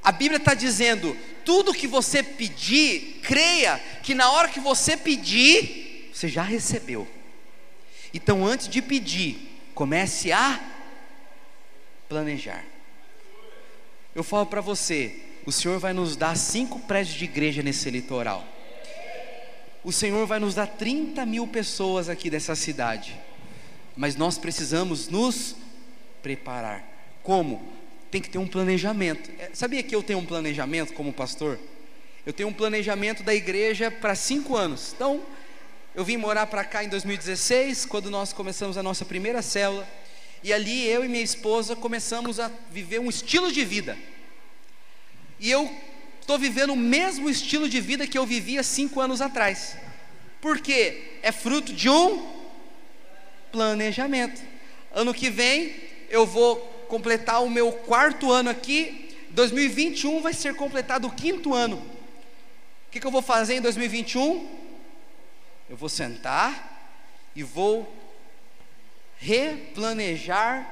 [0.00, 6.08] A Bíblia está dizendo: tudo que você pedir, creia que na hora que você pedir,
[6.14, 7.08] você já recebeu.
[8.14, 10.60] Então, antes de pedir, comece a
[12.08, 12.64] planejar.
[14.14, 18.46] Eu falo para você, o Senhor vai nos dar cinco prédios de igreja nesse litoral.
[19.82, 23.18] O Senhor vai nos dar 30 mil pessoas aqui dessa cidade.
[24.00, 25.54] Mas nós precisamos nos
[26.22, 26.82] preparar.
[27.22, 27.70] Como?
[28.10, 29.30] Tem que ter um planejamento.
[29.38, 31.58] É, sabia que eu tenho um planejamento como pastor?
[32.24, 34.94] Eu tenho um planejamento da igreja para cinco anos.
[34.96, 35.22] Então,
[35.94, 39.86] eu vim morar para cá em 2016, quando nós começamos a nossa primeira célula.
[40.42, 43.98] E ali eu e minha esposa começamos a viver um estilo de vida
[45.38, 45.70] e eu
[46.20, 49.76] estou vivendo o mesmo estilo de vida que eu vivia cinco anos atrás.
[50.40, 51.18] Por quê?
[51.22, 52.39] É fruto de um
[53.50, 54.42] planejamento.
[54.92, 55.74] Ano que vem
[56.08, 56.56] eu vou
[56.88, 59.08] completar o meu quarto ano aqui.
[59.30, 61.76] 2021 vai ser completado o quinto ano.
[61.76, 64.58] O que, que eu vou fazer em 2021?
[65.68, 66.98] Eu vou sentar
[67.36, 67.90] e vou
[69.18, 70.68] replanejar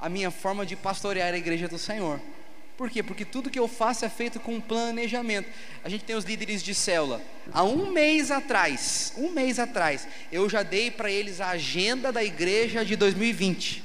[0.00, 2.20] a minha forma de pastorear a igreja do Senhor.
[2.78, 3.02] Por quê?
[3.02, 5.50] Porque tudo que eu faço é feito com planejamento.
[5.82, 7.20] A gente tem os líderes de célula.
[7.52, 12.22] Há um mês atrás, um mês atrás, eu já dei para eles a agenda da
[12.22, 13.82] igreja de 2020.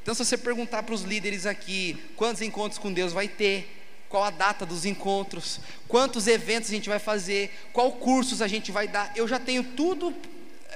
[0.00, 3.76] Então, se você perguntar para os líderes aqui quantos encontros com Deus vai ter,
[4.08, 8.70] qual a data dos encontros, quantos eventos a gente vai fazer, qual cursos a gente
[8.70, 10.14] vai dar, eu já tenho tudo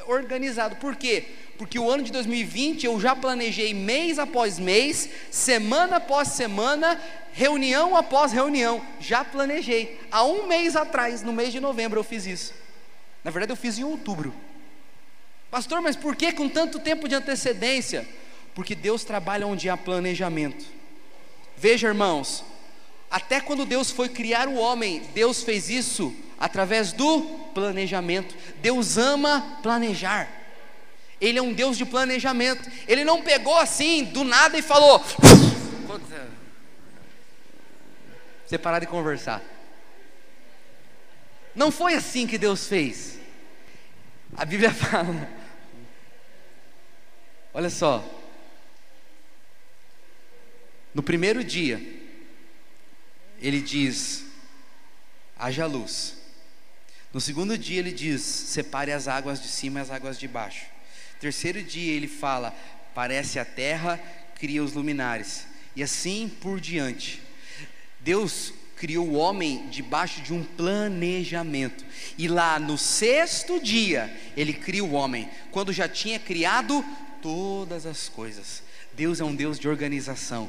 [0.06, 0.76] organizado.
[0.76, 1.24] Por quê?
[1.58, 7.00] Porque o ano de 2020 eu já planejei mês após mês, semana após semana,
[7.32, 10.00] reunião após reunião, já planejei.
[10.10, 12.54] Há um mês atrás, no mês de novembro, eu fiz isso.
[13.22, 14.34] Na verdade, eu fiz em outubro.
[15.50, 18.08] Pastor, mas por que com tanto tempo de antecedência?
[18.54, 20.64] Porque Deus trabalha onde há planejamento.
[21.56, 22.44] Veja, irmãos,
[23.10, 27.20] até quando Deus foi criar o homem, Deus fez isso através do
[27.54, 28.34] planejamento.
[28.62, 30.28] Deus ama planejar.
[31.20, 32.68] Ele é um Deus de planejamento.
[32.88, 35.04] Ele não pegou assim do nada e falou:
[38.46, 39.42] Você parar de conversar.
[41.54, 43.18] Não foi assim que Deus fez.
[44.34, 45.28] A Bíblia fala.
[47.52, 48.02] Olha só.
[50.94, 51.80] No primeiro dia,
[53.40, 54.24] ele diz:
[55.38, 56.19] haja luz.
[57.12, 60.66] No segundo dia, ele diz: separe as águas de cima e as águas de baixo.
[61.18, 62.54] Terceiro dia, ele fala:
[62.94, 64.00] parece a terra,
[64.36, 65.46] cria os luminares.
[65.74, 67.20] E assim por diante.
[68.00, 71.84] Deus criou o homem debaixo de um planejamento.
[72.16, 76.82] E lá no sexto dia, ele cria o homem, quando já tinha criado
[77.20, 78.62] todas as coisas.
[78.94, 80.48] Deus é um Deus de organização.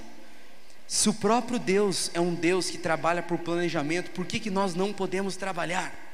[0.87, 4.75] Se o próprio Deus é um Deus que trabalha por planejamento, por que, que nós
[4.75, 6.10] não podemos trabalhar?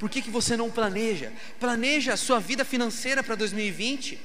[0.00, 1.30] Por que, que você não planeja?
[1.60, 4.18] Planeja a sua vida financeira para 2020.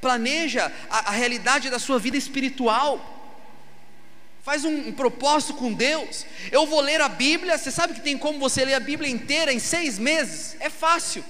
[0.00, 3.18] Planeja a, a realidade da sua vida espiritual.
[4.44, 6.24] Faz um, um, propósito com Deus.
[6.52, 7.58] Eu vou ler a Bíblia.
[7.58, 10.56] Você sabe que tem como você ler a Bíblia inteira em seis meses?
[10.60, 11.24] É fácil.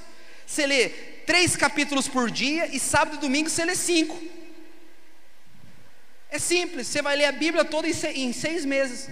[0.47, 0.91] Você lê
[1.25, 4.23] três capítulos por dia e sábado e domingo você lê cinco.
[6.31, 6.87] É simples.
[6.87, 9.09] Você vai ler a Bíblia toda em seis, em seis meses.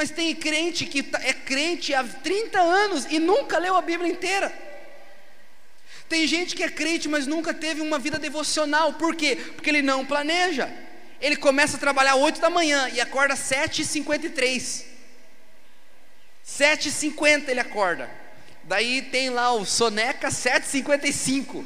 [0.00, 4.10] Mas tem crente que tá, é crente há 30 anos e nunca leu a Bíblia
[4.10, 4.50] inteira.
[6.08, 8.94] Tem gente que é crente, mas nunca teve uma vida devocional.
[8.94, 9.36] Por quê?
[9.36, 10.70] Porque ele não planeja
[11.20, 14.84] ele começa a trabalhar 8 da manhã e acorda 7h53.
[16.46, 18.10] 7h50 ele acorda.
[18.64, 21.62] Daí tem lá o Soneca 7h55.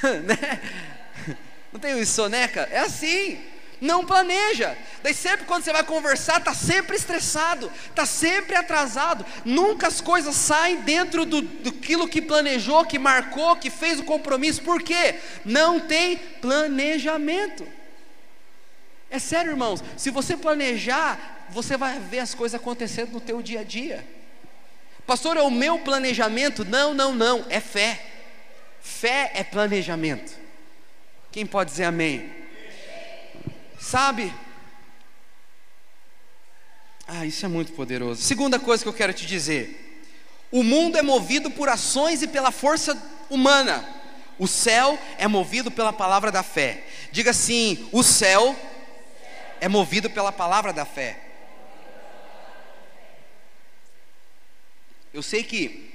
[0.24, 1.36] né?
[1.70, 2.66] Não tem o Soneca?
[2.72, 3.44] É assim.
[3.80, 4.76] Não planeja.
[5.02, 9.24] Daí sempre quando você vai conversar, está sempre estressado, está sempre atrasado.
[9.44, 11.72] Nunca as coisas saem dentro do, do
[12.08, 14.62] que planejou, que marcou, que fez o compromisso.
[14.62, 15.16] Por quê?
[15.44, 17.66] Não tem planejamento.
[19.10, 19.82] É sério, irmãos.
[19.96, 24.04] Se você planejar, você vai ver as coisas acontecendo no teu dia a dia.
[25.06, 26.64] Pastor, é o meu planejamento?
[26.64, 27.44] Não, não, não.
[27.48, 28.00] É fé.
[28.80, 30.32] Fé é planejamento.
[31.30, 32.43] Quem pode dizer amém?
[33.84, 34.32] Sabe?
[37.06, 38.22] Ah, isso é muito poderoso.
[38.22, 40.02] Segunda coisa que eu quero te dizer:
[40.50, 42.96] o mundo é movido por ações e pela força
[43.28, 43.86] humana.
[44.38, 46.86] O céu é movido pela palavra da fé.
[47.12, 48.58] Diga assim: o céu
[49.60, 51.20] é movido pela palavra da fé.
[55.12, 55.92] Eu sei que.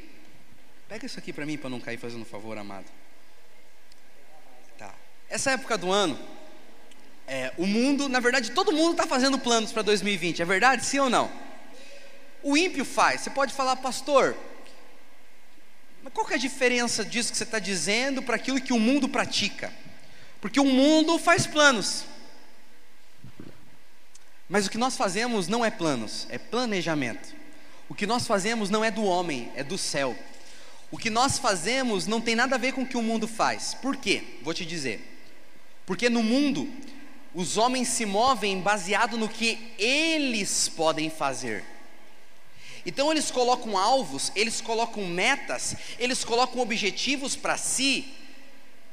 [0.87, 2.85] Pega isso aqui para mim para não cair fazendo um favor, amado.
[4.77, 4.93] Tá.
[5.27, 6.17] Essa época do ano,
[7.29, 10.41] é, o mundo, na verdade, todo mundo está fazendo planos para 2020.
[10.41, 11.31] É verdade, sim ou não?
[12.41, 13.21] O ímpio faz.
[13.21, 14.35] Você pode falar, pastor.
[16.01, 19.07] Mas qual é a diferença disso que você está dizendo para aquilo que o mundo
[19.07, 19.71] pratica?
[20.41, 22.03] Porque o mundo faz planos.
[24.49, 27.35] Mas o que nós fazemos não é planos, é planejamento.
[27.87, 30.17] O que nós fazemos não é do homem, é do céu.
[30.89, 33.75] O que nós fazemos não tem nada a ver com o que o mundo faz.
[33.75, 34.23] Por quê?
[34.41, 35.05] Vou te dizer.
[35.85, 36.67] Porque no mundo,
[37.33, 41.63] os homens se movem baseado no que eles podem fazer.
[42.85, 48.13] Então eles colocam alvos, eles colocam metas, eles colocam objetivos para si,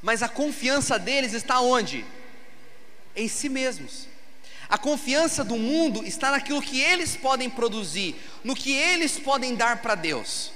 [0.03, 2.05] mas a confiança deles está onde?
[3.15, 4.07] Em si mesmos.
[4.69, 9.81] A confiança do mundo está naquilo que eles podem produzir, no que eles podem dar
[9.81, 10.51] para Deus.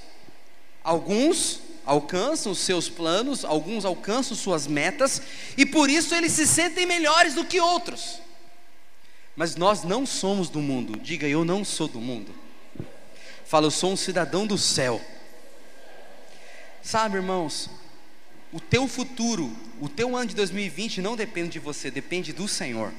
[0.82, 5.22] Alguns alcançam seus planos, alguns alcançam suas metas,
[5.56, 8.20] e por isso eles se sentem melhores do que outros.
[9.36, 12.34] Mas nós não somos do mundo, diga eu não sou do mundo.
[13.44, 15.00] Fala, eu sou um cidadão do céu.
[16.82, 17.68] Sabe, irmãos,
[18.52, 19.50] o teu futuro,
[19.80, 22.92] o teu ano de 2020 não depende de você, depende do Senhor.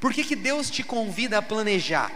[0.00, 2.12] Por que, que Deus te convida a planejar?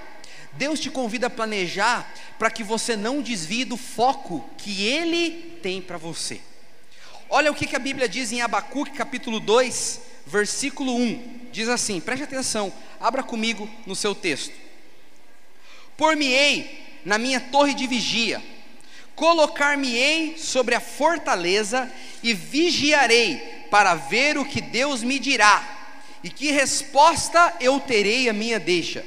[0.53, 5.81] Deus te convida a planejar para que você não desvie do foco que Ele tem
[5.81, 6.41] para você.
[7.29, 11.49] Olha o que, que a Bíblia diz em Abacuque capítulo 2, versículo 1.
[11.53, 14.55] Diz assim: preste atenção, abra comigo no seu texto.
[15.97, 18.43] Por-me-ei na minha torre de vigia,
[19.15, 21.91] colocar-me-ei sobre a fortaleza
[22.23, 23.37] e vigiarei
[23.71, 25.79] para ver o que Deus me dirá
[26.23, 29.05] e que resposta eu terei a minha deixa?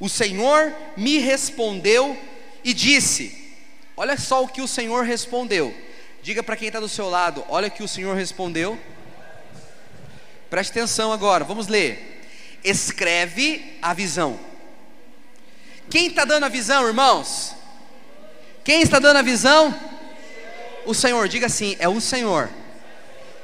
[0.00, 2.16] O Senhor me respondeu
[2.62, 3.54] e disse:
[3.96, 5.74] Olha só o que o Senhor respondeu.
[6.22, 8.78] Diga para quem está do seu lado: Olha o que o Senhor respondeu.
[10.48, 12.22] Preste atenção agora, vamos ler.
[12.64, 14.38] Escreve a visão.
[15.90, 17.54] Quem está dando a visão, irmãos?
[18.64, 19.74] Quem está dando a visão?
[20.84, 22.50] O Senhor, diga assim: é o Senhor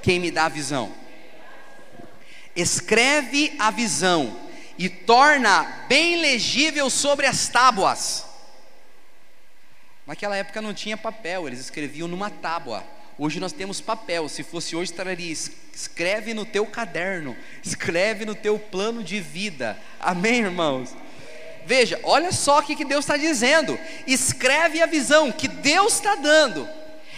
[0.05, 0.93] quem me dá a visão.
[2.55, 4.37] Escreve a visão
[4.79, 8.27] e torna bem legível sobre as tábuas.
[10.07, 12.85] Naquela época não tinha papel, eles escreviam numa tábua.
[13.19, 14.29] Hoje nós temos papel.
[14.29, 15.33] Se fosse hoje, estaria
[15.75, 19.79] escreve no teu caderno, escreve no teu plano de vida.
[20.01, 20.95] Amém, irmãos?
[21.67, 23.79] Veja, olha só o que Deus está dizendo.
[24.07, 26.69] Escreve a visão que Deus está dando.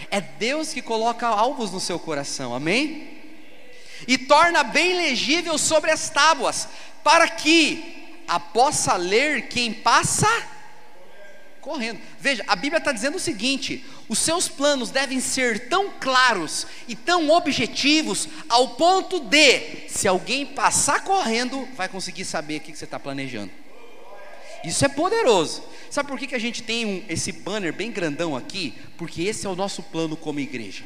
[0.09, 3.16] É Deus que coloca alvos no seu coração, amém?
[4.07, 6.67] E torna bem legível sobre as tábuas,
[7.03, 7.95] para que
[8.27, 10.27] a possa ler quem passa
[11.61, 11.99] correndo.
[12.19, 16.95] Veja, a Bíblia está dizendo o seguinte: os seus planos devem ser tão claros e
[16.95, 22.85] tão objetivos, ao ponto de, se alguém passar correndo, vai conseguir saber o que você
[22.85, 23.51] está planejando.
[24.63, 25.63] Isso é poderoso.
[25.89, 28.73] Sabe por que, que a gente tem um, esse banner bem grandão aqui?
[28.97, 30.83] Porque esse é o nosso plano como igreja.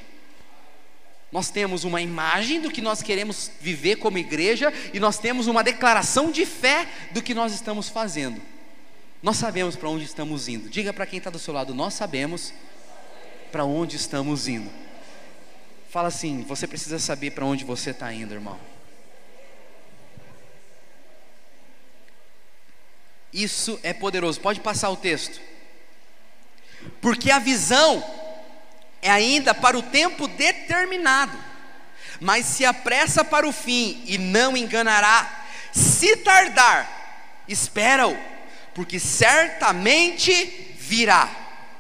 [1.32, 5.64] Nós temos uma imagem do que nós queremos viver como igreja e nós temos uma
[5.64, 8.42] declaração de fé do que nós estamos fazendo.
[9.24, 10.70] Nós sabemos para onde estamos indo.
[10.70, 12.54] Diga para quem está do seu lado: nós sabemos
[13.52, 14.70] para onde estamos indo.
[15.90, 18.60] Fala assim: você precisa saber para onde você está indo, irmão.
[23.32, 24.42] Isso é poderoso.
[24.42, 25.40] Pode passar o texto.
[27.00, 28.04] Porque a visão
[29.02, 31.38] é ainda para o tempo determinado,
[32.20, 35.46] mas se apressa para o fim e não enganará.
[35.72, 38.18] Se tardar, espera-o,
[38.76, 41.30] porque certamente virá,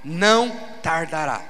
[0.03, 0.49] não
[0.81, 1.41] tardará.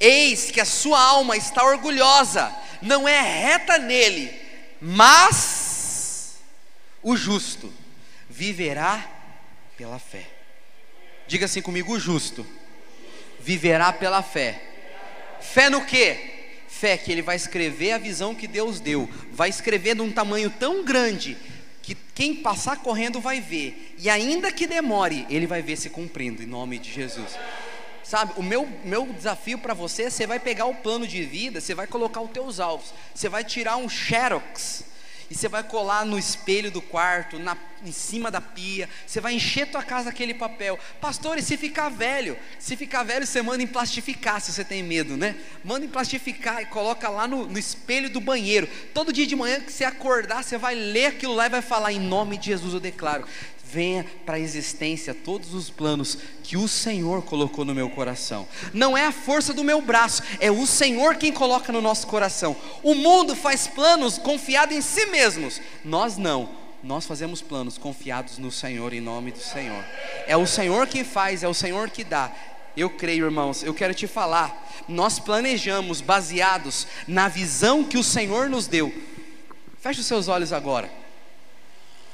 [0.00, 4.32] Eis que a sua alma está orgulhosa, não é reta nele,
[4.80, 6.36] mas
[7.02, 7.72] o justo
[8.30, 9.04] viverá
[9.76, 10.26] pela fé.
[11.26, 12.46] Diga assim comigo: o justo
[13.48, 14.60] viverá pela fé.
[15.40, 16.18] Fé no que?
[16.68, 20.84] Fé que ele vai escrever a visão que Deus deu, vai escrever num tamanho tão
[20.84, 21.34] grande
[21.80, 26.42] que quem passar correndo vai ver, e ainda que demore, ele vai ver se cumprindo,
[26.42, 27.38] em nome de Jesus.
[28.04, 31.74] Sabe, o meu, meu desafio para você, você vai pegar o plano de vida, você
[31.74, 34.84] vai colocar os teus alvos, você vai tirar um xerox
[35.30, 39.34] e você vai colar no espelho do quarto, na, em cima da pia, você vai
[39.34, 40.78] encher tua casa aquele papel.
[41.00, 42.36] Pastor, e se ficar velho?
[42.58, 45.36] Se ficar velho, você manda em plastificar, se você tem medo, né?
[45.62, 48.66] Manda em plastificar e coloca lá no, no espelho do banheiro.
[48.94, 51.92] Todo dia de manhã que você acordar, você vai ler aquilo lá e vai falar:
[51.92, 53.26] em nome de Jesus eu declaro
[53.70, 58.48] venha para a existência todos os planos que o Senhor colocou no meu coração.
[58.72, 62.56] Não é a força do meu braço, é o Senhor quem coloca no nosso coração.
[62.82, 66.48] O mundo faz planos confiado em si mesmos, nós não.
[66.82, 69.84] Nós fazemos planos confiados no Senhor, em nome do Senhor.
[70.26, 72.32] É o Senhor quem faz, é o Senhor que dá.
[72.76, 74.66] Eu creio, irmãos, eu quero te falar.
[74.88, 78.94] Nós planejamos baseados na visão que o Senhor nos deu.
[79.80, 80.88] Feche os seus olhos agora.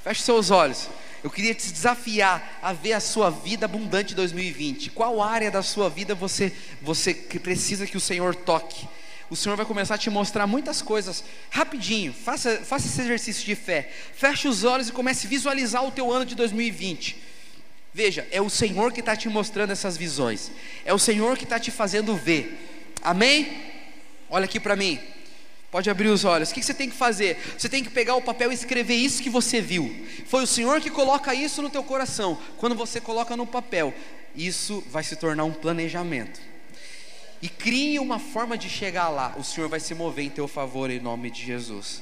[0.03, 0.89] Feche os seus olhos.
[1.25, 4.91] Eu queria te desafiar a ver a sua vida abundante 2020.
[4.91, 6.53] Qual área da sua vida você
[6.83, 8.87] você precisa que o Senhor toque?
[9.31, 12.13] O Senhor vai começar a te mostrar muitas coisas rapidinho.
[12.13, 13.91] Faça, faça esse exercício de fé.
[14.15, 17.17] Feche os olhos e comece a visualizar o teu ano de 2020.
[17.95, 20.51] Veja, é o Senhor que está te mostrando essas visões.
[20.85, 22.93] É o Senhor que está te fazendo ver.
[23.01, 23.63] Amém?
[24.29, 25.01] Olha aqui para mim.
[25.75, 26.53] Pode abrir os olhos.
[26.53, 27.37] O que você tem que fazer?
[27.59, 30.07] Você tem que pegar o papel e escrever isso que você viu.
[30.25, 32.39] Foi o Senhor que coloca isso no teu coração.
[32.59, 33.93] Quando você coloca no papel,
[34.37, 36.41] isso vai se tornar um planejamento.
[37.43, 39.35] E crie uma forma de chegar lá.
[39.37, 42.01] O Senhor vai se mover em teu favor em nome de Jesus.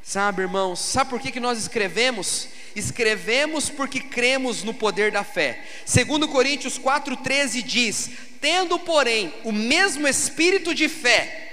[0.00, 2.46] Sabe, irmãos, sabe por que, que nós escrevemos?
[2.76, 5.64] Escrevemos porque cremos no poder da fé.
[5.84, 11.43] Segundo Coríntios 4:13 diz: "Tendo, porém, o mesmo espírito de fé,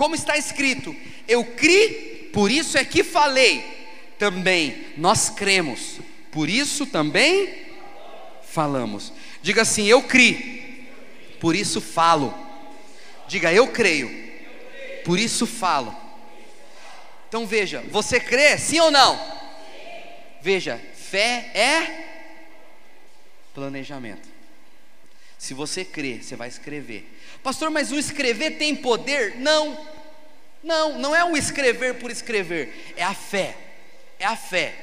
[0.00, 0.96] como está escrito:
[1.28, 3.62] Eu criei, por isso é que falei.
[4.18, 6.00] Também nós cremos,
[6.32, 7.66] por isso também
[8.42, 9.12] falamos.
[9.42, 10.88] Diga assim: Eu criei,
[11.38, 12.34] por isso falo.
[13.28, 14.08] Diga: Eu creio,
[15.04, 15.94] por isso falo.
[17.28, 19.20] Então veja, você crê, sim ou não?
[20.40, 22.04] Veja, fé é
[23.52, 24.26] planejamento.
[25.36, 27.19] Se você crê, você vai escrever.
[27.42, 29.36] Pastor, mas o escrever tem poder?
[29.36, 29.88] Não.
[30.62, 33.56] Não, não é o escrever por escrever, é a fé.
[34.18, 34.74] É a fé.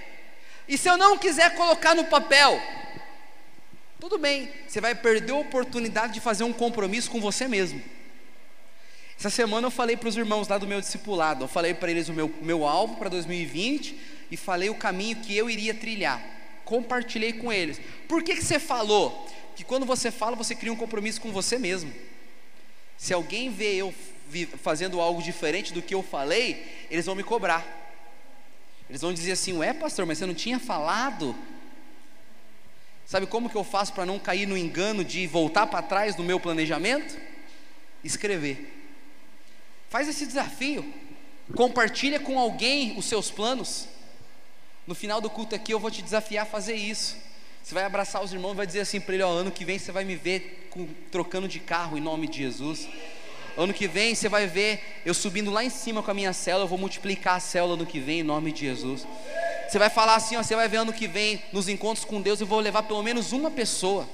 [0.67, 2.59] E se eu não quiser colocar no papel,
[3.99, 7.81] tudo bem, você vai perder a oportunidade de fazer um compromisso com você mesmo.
[9.17, 12.09] Essa semana eu falei para os irmãos lá do meu discipulado, eu falei para eles
[12.09, 13.97] o meu, meu alvo para 2020
[14.29, 16.23] e falei o caminho que eu iria trilhar.
[16.65, 17.79] Compartilhei com eles.
[18.07, 19.27] Por que, que você falou?
[19.55, 21.91] Que quando você fala, você cria um compromisso com você mesmo.
[22.97, 23.93] Se alguém vê eu
[24.61, 27.65] fazendo algo diferente do que eu falei, eles vão me cobrar.
[28.89, 31.35] Eles vão dizer assim: Ué, pastor, mas você não tinha falado?
[33.05, 36.23] Sabe como que eu faço para não cair no engano de voltar para trás no
[36.23, 37.17] meu planejamento?
[38.03, 38.73] Escrever.
[39.89, 40.93] Faz esse desafio.
[41.55, 43.87] Compartilha com alguém os seus planos.
[44.85, 47.15] No final do culto aqui eu vou te desafiar a fazer isso.
[47.67, 49.77] Você vai abraçar os irmãos e vai dizer assim para ele: ó, ano que vem
[49.77, 52.87] você vai me ver com, trocando de carro em nome de Jesus.
[53.57, 56.63] Ano que vem você vai ver eu subindo lá em cima com a minha célula,
[56.63, 59.05] eu vou multiplicar a célula ano que vem em nome de Jesus.
[59.67, 62.39] Você vai falar assim, ó, você vai ver ano que vem nos encontros com Deus,
[62.39, 64.07] eu vou levar pelo menos uma pessoa.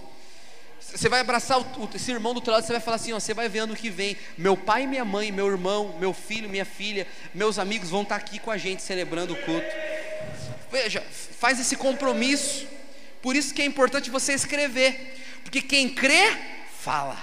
[0.79, 3.35] Você vai abraçar o, esse irmão do outro lado, você vai falar assim: ó, você
[3.35, 7.05] vai ver ano que vem, meu pai, minha mãe, meu irmão, meu filho, minha filha,
[7.35, 9.67] meus amigos vão estar aqui com a gente celebrando o culto.
[10.71, 11.03] Veja,
[11.37, 12.73] faz esse compromisso.
[13.23, 16.37] Por isso que é importante você escrever, porque quem crê,
[16.77, 17.17] fala.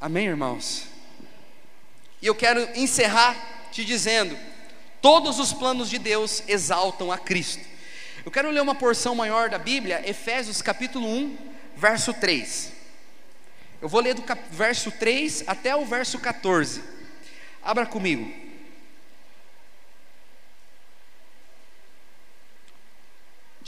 [0.00, 0.86] Amém, irmãos?
[2.22, 3.36] E eu quero encerrar
[3.70, 4.38] te dizendo:
[5.02, 7.62] todos os planos de Deus exaltam a Cristo.
[8.24, 11.36] Eu quero ler uma porção maior da Bíblia, Efésios capítulo 1,
[11.76, 12.72] verso 3.
[13.82, 14.42] Eu vou ler do cap...
[14.50, 16.82] verso 3 até o verso 14.
[17.62, 18.47] Abra comigo.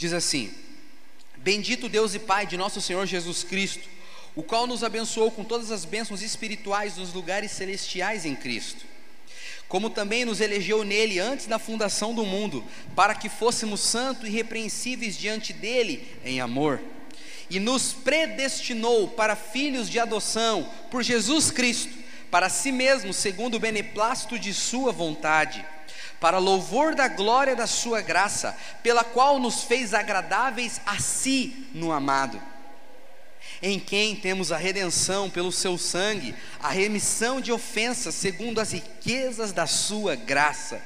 [0.01, 0.51] Diz assim:
[1.37, 3.87] Bendito Deus e Pai de nosso Senhor Jesus Cristo
[4.35, 8.83] o qual nos abençoou com todas as bênçãos espirituais nos lugares celestiais em Cristo.
[9.67, 12.63] Como também nos elegeu nele antes da fundação do mundo,
[12.95, 16.81] para que fôssemos santos e irrepreensíveis diante dele em amor.
[17.47, 21.93] E nos predestinou para filhos de adoção por Jesus Cristo,
[22.31, 25.63] para si mesmo, segundo o beneplácito de Sua vontade,
[26.19, 31.91] para louvor da glória da Sua graça, pela qual nos fez agradáveis a si no
[31.91, 32.41] amado.
[33.61, 39.51] Em quem temos a redenção pelo seu sangue, a remissão de ofensas segundo as riquezas
[39.51, 40.81] da sua graça,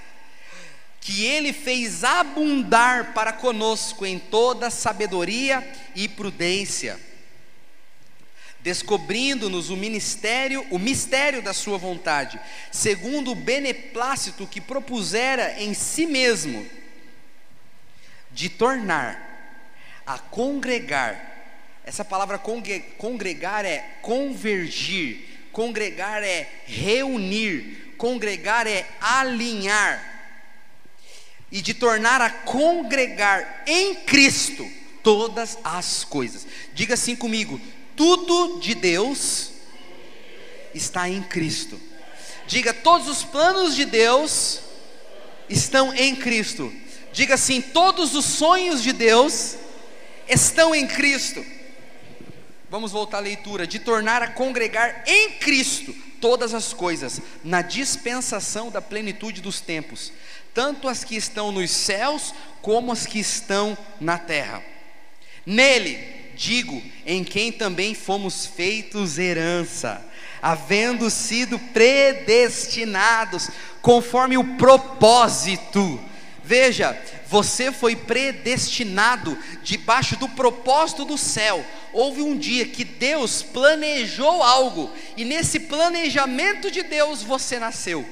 [0.99, 6.99] que ele fez abundar para conosco em toda sabedoria e prudência,
[8.65, 12.39] descobrindo-nos o ministério, o mistério da sua vontade,
[12.71, 16.67] segundo o beneplácito que propusera em si mesmo,
[18.31, 19.21] de tornar
[20.03, 21.33] a congregar
[21.85, 30.13] essa palavra congregar é convergir, congregar é reunir, congregar é alinhar,
[31.51, 34.67] e de tornar a congregar em Cristo
[35.03, 36.47] todas as coisas.
[36.73, 37.61] Diga assim comigo:
[37.95, 39.51] tudo de Deus
[40.73, 41.79] está em Cristo.
[42.47, 44.59] Diga, todos os planos de Deus
[45.49, 46.71] estão em Cristo.
[47.11, 49.55] Diga assim: todos os sonhos de Deus
[50.27, 51.43] estão em Cristo.
[52.69, 53.65] Vamos voltar à leitura.
[53.65, 60.11] De tornar a congregar em Cristo todas as coisas, na dispensação da plenitude dos tempos,
[60.53, 64.63] tanto as que estão nos céus, como as que estão na terra.
[65.45, 70.05] Nele, digo, em quem também fomos feitos herança,
[70.41, 73.49] havendo sido predestinados
[73.81, 75.99] conforme o propósito.
[76.43, 76.95] Veja,
[77.27, 81.65] você foi predestinado debaixo do propósito do céu.
[81.91, 88.05] Houve um dia que Deus planejou algo, e nesse planejamento de Deus você nasceu.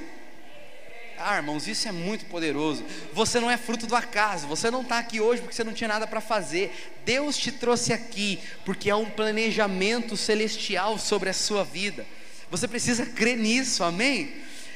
[1.26, 2.84] Ah, irmãos, isso é muito poderoso.
[3.14, 5.88] Você não é fruto do acaso, você não está aqui hoje porque você não tinha
[5.88, 6.94] nada para fazer.
[7.06, 12.06] Deus te trouxe aqui porque é um planejamento celestial sobre a sua vida.
[12.52, 14.36] Você precisa crer nisso, amém?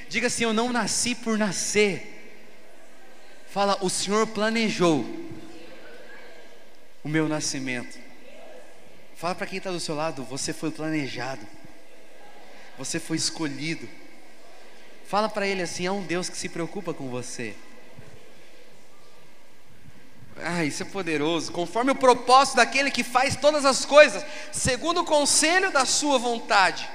[0.10, 2.18] Diga assim: Eu não nasci por nascer
[3.58, 5.04] Fala, o Senhor planejou
[7.04, 7.98] o meu nascimento.
[9.16, 11.42] Fala para quem está do seu lado, você foi planejado.
[12.78, 13.90] Você foi escolhido.
[15.08, 17.56] Fala para ele assim: há um Deus que se preocupa com você.
[20.44, 21.52] Ah, isso é poderoso.
[21.52, 26.88] Conforme o propósito daquele que faz todas as coisas, segundo o conselho da sua vontade,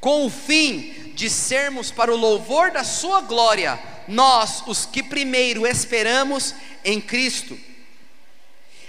[0.00, 5.66] com o fim de sermos para o louvor da sua glória nós, os que primeiro
[5.66, 7.58] esperamos em Cristo,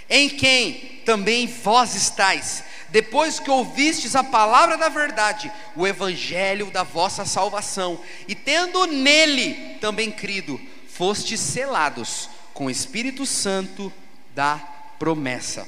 [0.08, 6.82] em quem também vós estáis, depois que ouvistes a palavra da verdade, o evangelho da
[6.82, 13.92] vossa salvação, e tendo nele também crido, fostes selados com o Espírito Santo
[14.34, 14.56] da
[14.98, 15.66] promessa,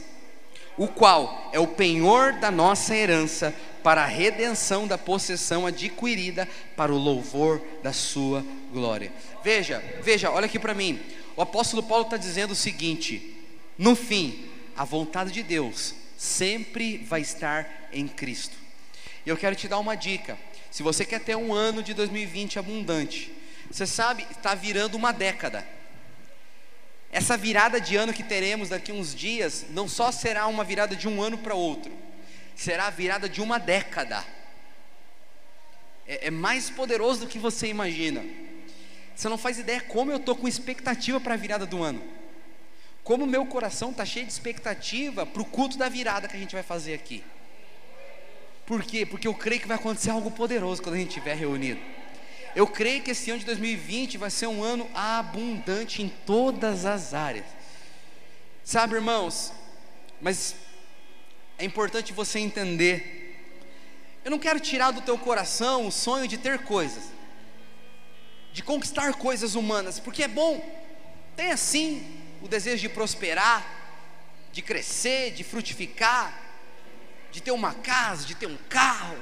[0.77, 6.93] o qual é o penhor da nossa herança para a redenção da possessão adquirida para
[6.93, 9.13] o louvor da sua glória.
[9.43, 11.01] Veja, veja, olha aqui para mim.
[11.37, 13.37] O apóstolo Paulo está dizendo o seguinte:
[13.77, 14.47] no fim,
[14.77, 18.57] a vontade de Deus sempre vai estar em Cristo.
[19.25, 20.37] E eu quero te dar uma dica.
[20.69, 23.33] Se você quer ter um ano de 2020 abundante,
[23.71, 25.65] você sabe, está virando uma década.
[27.13, 31.07] Essa virada de ano que teremos daqui uns dias não só será uma virada de
[31.07, 31.97] um ano para outro,
[32.57, 34.25] será a virada de uma década.
[36.05, 38.25] É, é mais poderoso do que você imagina.
[39.15, 42.18] Você não faz ideia como eu estou com expectativa para a virada do ano.
[43.09, 46.55] Como meu coração está cheio de expectativa para o culto da virada que a gente
[46.55, 47.25] vai fazer aqui.
[48.67, 49.07] Por quê?
[49.07, 51.81] Porque eu creio que vai acontecer algo poderoso quando a gente estiver reunido.
[52.55, 57.15] Eu creio que esse ano de 2020 vai ser um ano abundante em todas as
[57.15, 57.47] áreas.
[58.63, 59.55] Sabe, irmãos,
[60.21, 60.55] mas
[61.57, 63.41] é importante você entender.
[64.23, 67.05] Eu não quero tirar do teu coração o sonho de ter coisas,
[68.53, 70.63] de conquistar coisas humanas, porque é bom.
[71.35, 73.67] Tem assim o desejo de prosperar,
[74.53, 76.33] de crescer, de frutificar,
[77.31, 79.19] de ter uma casa, de ter um carro.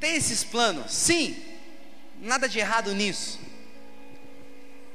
[0.00, 0.92] Tem esses planos?
[0.92, 1.36] Sim,
[2.20, 3.40] nada de errado nisso.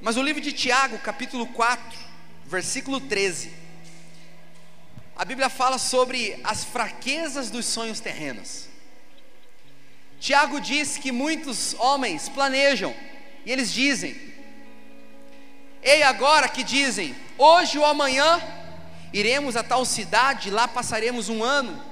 [0.01, 1.97] Mas o livro de Tiago, capítulo 4,
[2.45, 3.51] versículo 13,
[5.15, 8.67] a Bíblia fala sobre as fraquezas dos sonhos terrenos.
[10.19, 12.95] Tiago diz que muitos homens planejam,
[13.45, 14.30] e eles dizem:
[15.81, 18.41] Ei, agora que dizem, hoje ou amanhã
[19.11, 21.83] iremos a tal cidade, lá passaremos um ano,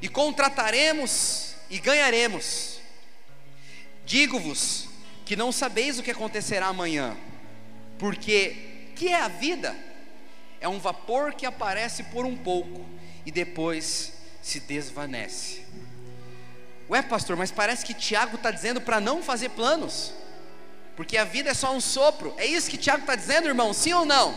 [0.00, 2.80] e contrataremos e ganharemos.
[4.04, 4.88] Digo-vos
[5.24, 7.16] que não sabeis o que acontecerá amanhã,
[7.98, 9.74] porque que é a vida?
[10.60, 12.84] É um vapor que aparece por um pouco
[13.24, 15.62] e depois se desvanece.
[16.90, 20.12] Ué, pastor, mas parece que Tiago está dizendo para não fazer planos,
[21.02, 22.32] porque a vida é só um sopro.
[22.36, 23.72] É isso que Tiago está dizendo, irmão?
[23.72, 24.32] Sim ou não?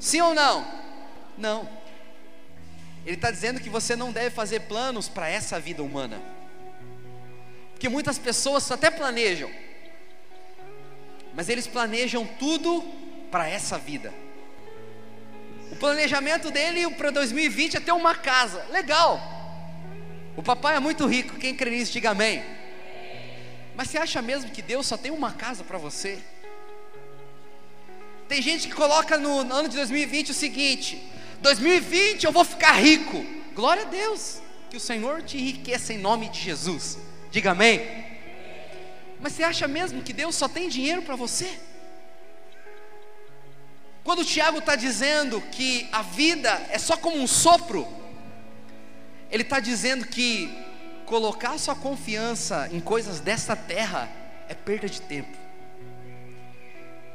[0.00, 0.66] Sim ou não?
[1.36, 1.68] Não.
[3.04, 6.22] Ele está dizendo que você não deve fazer planos para essa vida humana.
[7.72, 9.50] Porque muitas pessoas até planejam,
[11.34, 12.82] mas eles planejam tudo
[13.30, 14.10] para essa vida.
[15.70, 19.20] O planejamento dele para 2020 é ter uma casa, legal.
[20.34, 22.42] O papai é muito rico, quem crê nisso, diga amém.
[23.78, 26.18] Mas você acha mesmo que Deus só tem uma casa para você?
[28.28, 31.00] Tem gente que coloca no ano de 2020 o seguinte:
[31.40, 33.24] 2020 eu vou ficar rico.
[33.54, 36.98] Glória a Deus, que o Senhor te enriqueça em nome de Jesus.
[37.30, 38.04] Diga amém.
[39.20, 41.48] Mas você acha mesmo que Deus só tem dinheiro para você?
[44.02, 47.86] Quando o Tiago está dizendo que a vida é só como um sopro,
[49.30, 50.66] ele está dizendo que
[51.08, 54.08] colocar sua confiança em coisas desta terra
[54.48, 55.36] é perda de tempo.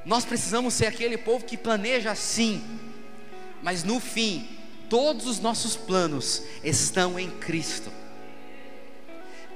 [0.06, 2.62] Nós precisamos ser aquele povo que planeja assim,
[3.62, 4.50] mas no fim,
[4.90, 7.92] todos os nossos planos estão em Cristo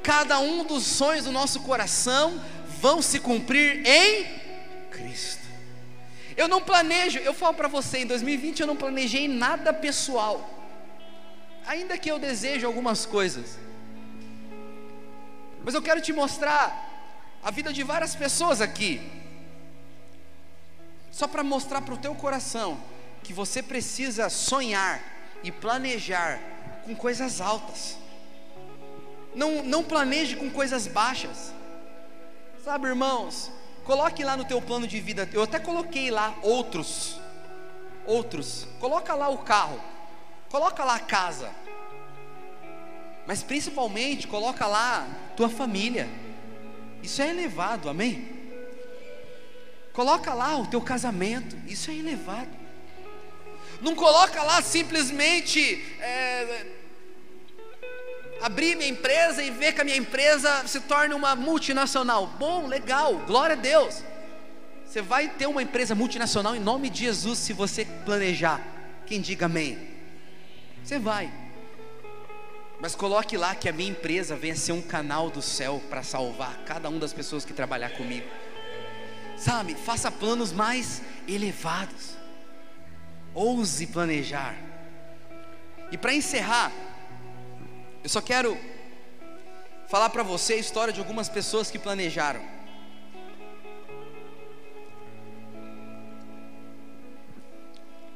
[0.07, 2.41] cada um dos sonhos do nosso coração
[2.79, 4.25] vão se cumprir em
[4.89, 5.45] Cristo.
[6.37, 10.49] Eu não planejo, eu falo para você, em 2020 eu não planejei nada pessoal,
[11.65, 13.59] ainda que eu deseje algumas coisas,
[15.67, 16.63] mas eu quero te mostrar
[17.43, 19.01] a vida de várias pessoas aqui,
[21.11, 22.79] só para mostrar para o teu coração
[23.21, 25.03] que você precisa sonhar
[25.43, 26.39] e planejar
[26.85, 27.97] com coisas altas.
[29.35, 31.51] Não, não planeje com coisas baixas.
[32.63, 33.51] Sabe, irmãos,
[33.83, 35.27] coloque lá no teu plano de vida.
[35.33, 37.19] Eu até coloquei lá outros.
[38.05, 38.65] Outros.
[38.79, 39.81] Coloca lá o carro.
[40.49, 41.51] Coloca lá a casa.
[43.27, 45.05] Mas principalmente coloca lá
[45.35, 46.07] tua família.
[47.03, 48.29] Isso é elevado, amém?
[49.91, 51.57] Coloca lá o teu casamento.
[51.67, 52.49] Isso é elevado.
[53.81, 56.65] Não coloca lá simplesmente é,
[58.41, 62.27] abrir minha empresa e ver que a minha empresa se torne uma multinacional.
[62.39, 64.03] Bom, legal, glória a Deus.
[64.85, 68.61] Você vai ter uma empresa multinacional em nome de Jesus se você planejar.
[69.05, 69.77] Quem diga amém?
[70.83, 71.46] Você vai.
[72.79, 76.55] Mas coloque lá que a minha empresa venha ser um canal do céu para salvar
[76.65, 78.27] cada uma das pessoas que trabalhar comigo.
[79.35, 82.15] Sabe, faça planos mais elevados.
[83.33, 84.55] Ouse planejar.
[85.91, 86.71] E para encerrar,
[88.03, 88.57] eu só quero
[89.87, 92.41] falar para você a história de algumas pessoas que planejaram.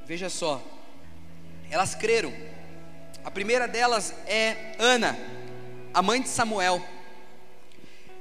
[0.05, 0.61] Veja só,
[1.69, 2.33] elas creram
[3.23, 5.18] A primeira delas é Ana,
[5.93, 6.84] a mãe de Samuel.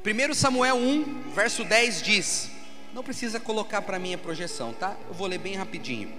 [0.04, 2.50] 1 Samuel 1, verso 10 diz:
[2.92, 4.94] Não precisa colocar para mim a projeção, tá?
[5.08, 6.12] Eu vou ler bem rapidinho.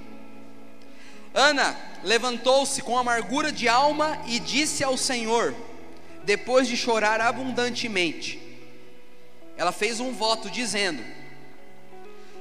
[1.34, 5.56] Ana levantou-se com amargura de alma e disse ao Senhor,
[6.24, 8.40] depois de chorar abundantemente,
[9.56, 11.04] ela fez um voto dizendo: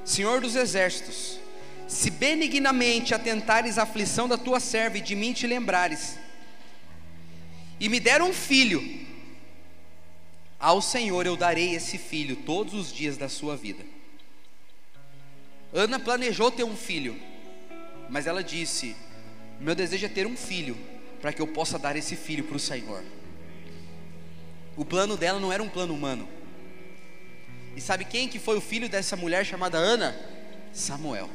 [0.03, 1.39] Senhor dos exércitos,
[1.87, 6.17] se benignamente atentares à aflição da tua serva e de mim te lembrares,
[7.81, 8.79] e me deram um filho,
[10.59, 13.83] ao Senhor eu darei esse filho todos os dias da sua vida.
[15.73, 17.19] Ana planejou ter um filho,
[18.07, 18.95] mas ela disse:
[19.59, 20.77] Meu desejo é ter um filho,
[21.19, 23.03] para que eu possa dar esse filho para o Senhor.
[24.77, 26.29] O plano dela não era um plano humano.
[27.75, 30.15] E sabe quem que foi o filho dessa mulher chamada Ana?
[30.71, 31.31] Samuel.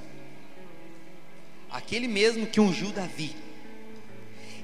[1.69, 3.35] Aquele mesmo que ungiu Davi.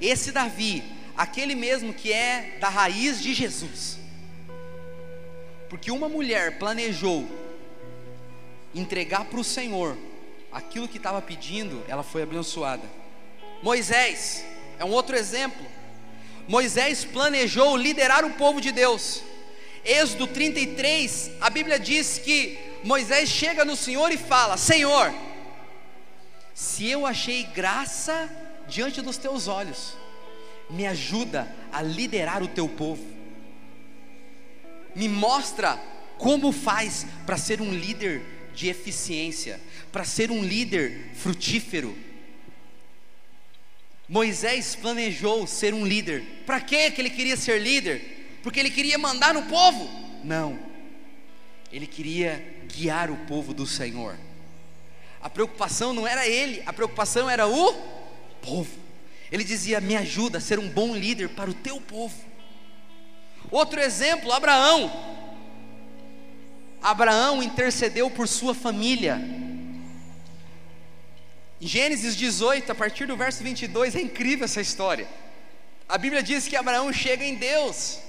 [0.00, 3.98] Esse Davi, aquele mesmo que é da raiz de Jesus.
[5.68, 7.26] Porque uma mulher planejou
[8.74, 9.97] entregar para o Senhor
[10.51, 12.82] aquilo que estava pedindo, ela foi abençoada.
[13.62, 14.44] Moisés
[14.78, 15.64] é um outro exemplo.
[16.47, 19.22] Moisés planejou liderar o povo de Deus.
[19.84, 25.12] Êxodo 33, a Bíblia diz que Moisés chega no Senhor e fala: Senhor,
[26.55, 28.30] se eu achei graça
[28.68, 29.94] diante dos teus olhos,
[30.70, 33.05] me ajuda a liderar o teu povo.
[34.94, 35.76] Me mostra
[36.18, 38.22] como faz para ser um líder
[38.55, 39.60] de eficiência,
[39.90, 41.97] para ser um líder frutífero.
[44.09, 46.22] Moisés planejou ser um líder.
[46.44, 48.40] Para que ele queria ser líder?
[48.43, 49.89] Porque ele queria mandar no povo?
[50.22, 50.59] Não.
[51.72, 54.18] Ele queria guiar o povo do Senhor.
[55.22, 57.72] A preocupação não era ele, a preocupação era o
[58.43, 58.81] povo.
[59.32, 62.14] Ele dizia: Me ajuda a ser um bom líder para o teu povo.
[63.50, 64.92] Outro exemplo, Abraão.
[66.82, 69.18] Abraão intercedeu por sua família.
[71.60, 75.09] Em Gênesis 18, a partir do verso 22, é incrível essa história.
[75.88, 78.00] A Bíblia diz que Abraão chega em Deus.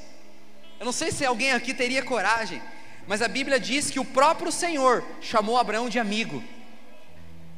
[0.79, 2.61] Eu não sei se alguém aqui teria coragem,
[3.07, 6.43] mas a Bíblia diz que o próprio Senhor chamou Abraão de amigo.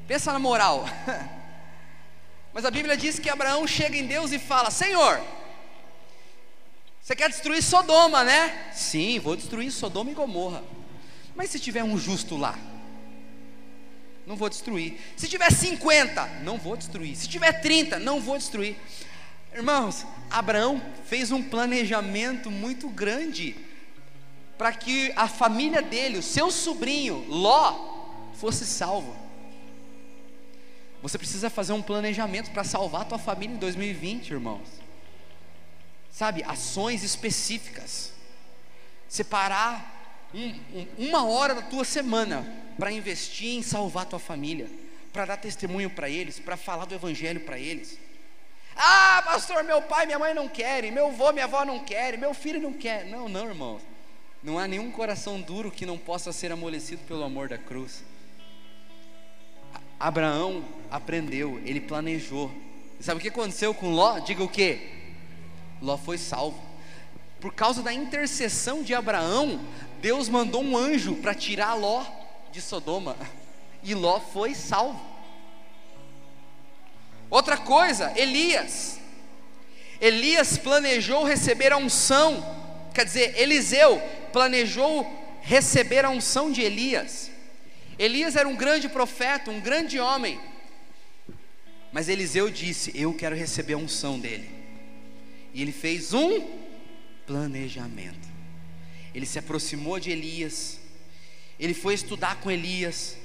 [0.08, 0.86] Pensa na moral.
[2.56, 5.22] mas a Bíblia diz que Abraão chega em Deus e fala: Senhor,
[7.00, 8.72] você quer destruir Sodoma, né?
[8.74, 10.64] Sim, vou destruir Sodoma e Gomorra.
[11.36, 12.58] Mas se tiver um justo lá?
[14.26, 15.00] não vou destruir.
[15.16, 17.16] Se tiver 50, não vou destruir.
[17.16, 18.76] Se tiver 30, não vou destruir.
[19.54, 23.56] Irmãos, Abraão fez um planejamento muito grande
[24.58, 29.16] para que a família dele, o seu sobrinho, Ló, fosse salvo.
[31.06, 34.68] Você precisa fazer um planejamento para salvar a tua família em 2020, irmãos.
[36.10, 38.12] Sabe, ações específicas.
[39.08, 42.44] Separar um, um, uma hora da tua semana
[42.80, 44.68] para investir em salvar a tua família,
[45.14, 48.00] para dar testemunho para eles, para falar do evangelho para eles.
[48.76, 52.34] Ah, pastor, meu pai, minha mãe não querem, meu avô, minha avó não querem, meu
[52.34, 53.06] filho não quer.
[53.06, 53.84] Não, não, irmãos.
[54.42, 58.04] Não há nenhum coração duro que não possa ser amolecido pelo amor da cruz.
[60.00, 62.52] Abraão aprendeu, ele planejou.
[63.00, 64.20] E sabe o que aconteceu com Ló?
[64.20, 64.80] Diga o que?
[65.82, 66.60] Ló foi salvo.
[67.40, 69.60] Por causa da intercessão de Abraão,
[70.02, 72.06] Deus mandou um anjo para tirar Ló
[72.52, 73.16] de Sodoma
[73.84, 75.00] e Ló foi salvo.
[77.30, 79.00] Outra coisa, Elias.
[80.02, 82.44] Elias planejou receber a unção,
[82.94, 84.02] quer dizer, Eliseu
[84.34, 85.10] planejou
[85.42, 87.32] receber a unção de Elias.
[87.98, 90.40] Elias era um grande profeta, um grande homem.
[91.92, 94.50] Mas Eliseu disse: Eu quero receber a unção dele.
[95.54, 96.46] E ele fez um
[97.26, 98.28] planejamento.
[99.14, 100.78] Ele se aproximou de Elias,
[101.58, 103.16] ele foi estudar com Elias.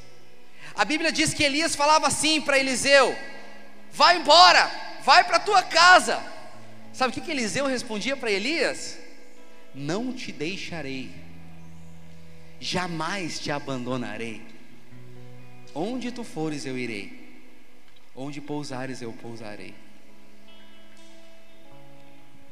[0.76, 3.16] A Bíblia diz que Elias falava assim para Eliseu:
[3.92, 4.70] Vai embora,
[5.04, 6.22] vai para tua casa.
[6.92, 8.98] Sabe o que, que Eliseu respondia para Elias?
[9.74, 11.10] Não te deixarei,
[12.60, 14.49] jamais te abandonarei.
[15.74, 17.12] Onde tu fores, eu irei,
[18.14, 19.74] onde pousares, eu pousarei.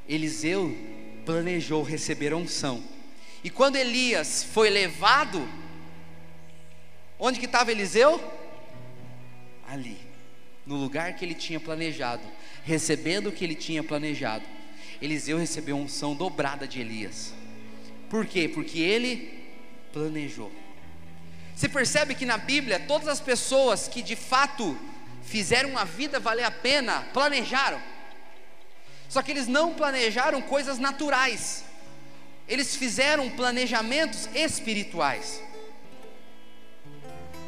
[0.08, 0.76] Eliseu
[1.26, 2.82] planejou receber a unção,
[3.44, 5.46] e quando Elias foi levado
[7.18, 8.20] Onde que estava Eliseu?
[9.66, 9.98] Ali,
[10.64, 12.22] no lugar que ele tinha planejado,
[12.64, 14.44] recebendo o que ele tinha planejado.
[15.02, 17.34] Eliseu recebeu a unção dobrada de Elias.
[18.08, 18.48] Por quê?
[18.48, 19.46] Porque ele
[19.92, 20.52] planejou.
[21.58, 24.78] Você percebe que na Bíblia todas as pessoas que de fato
[25.24, 27.82] fizeram a vida valer a pena planejaram.
[29.08, 31.64] Só que eles não planejaram coisas naturais,
[32.46, 35.42] eles fizeram planejamentos espirituais.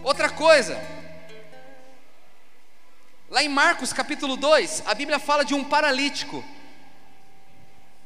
[0.02, 0.76] Outra coisa,
[3.30, 6.44] lá em Marcos capítulo 2, a Bíblia fala de um paralítico.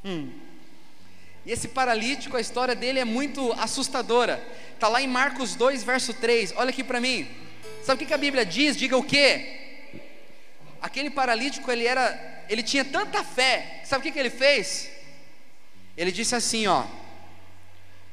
[0.04, 0.44] Hum.
[1.46, 4.42] E esse paralítico, a história dele é muito assustadora.
[4.74, 6.54] Está lá em Marcos 2, verso 3.
[6.56, 7.28] Olha aqui para mim.
[7.82, 8.76] Sabe o que a Bíblia diz?
[8.76, 9.60] Diga o quê?
[10.80, 13.82] Aquele paralítico, ele era, ele tinha tanta fé.
[13.84, 14.90] Sabe o que, que ele fez?
[15.96, 16.84] Ele disse assim, ó: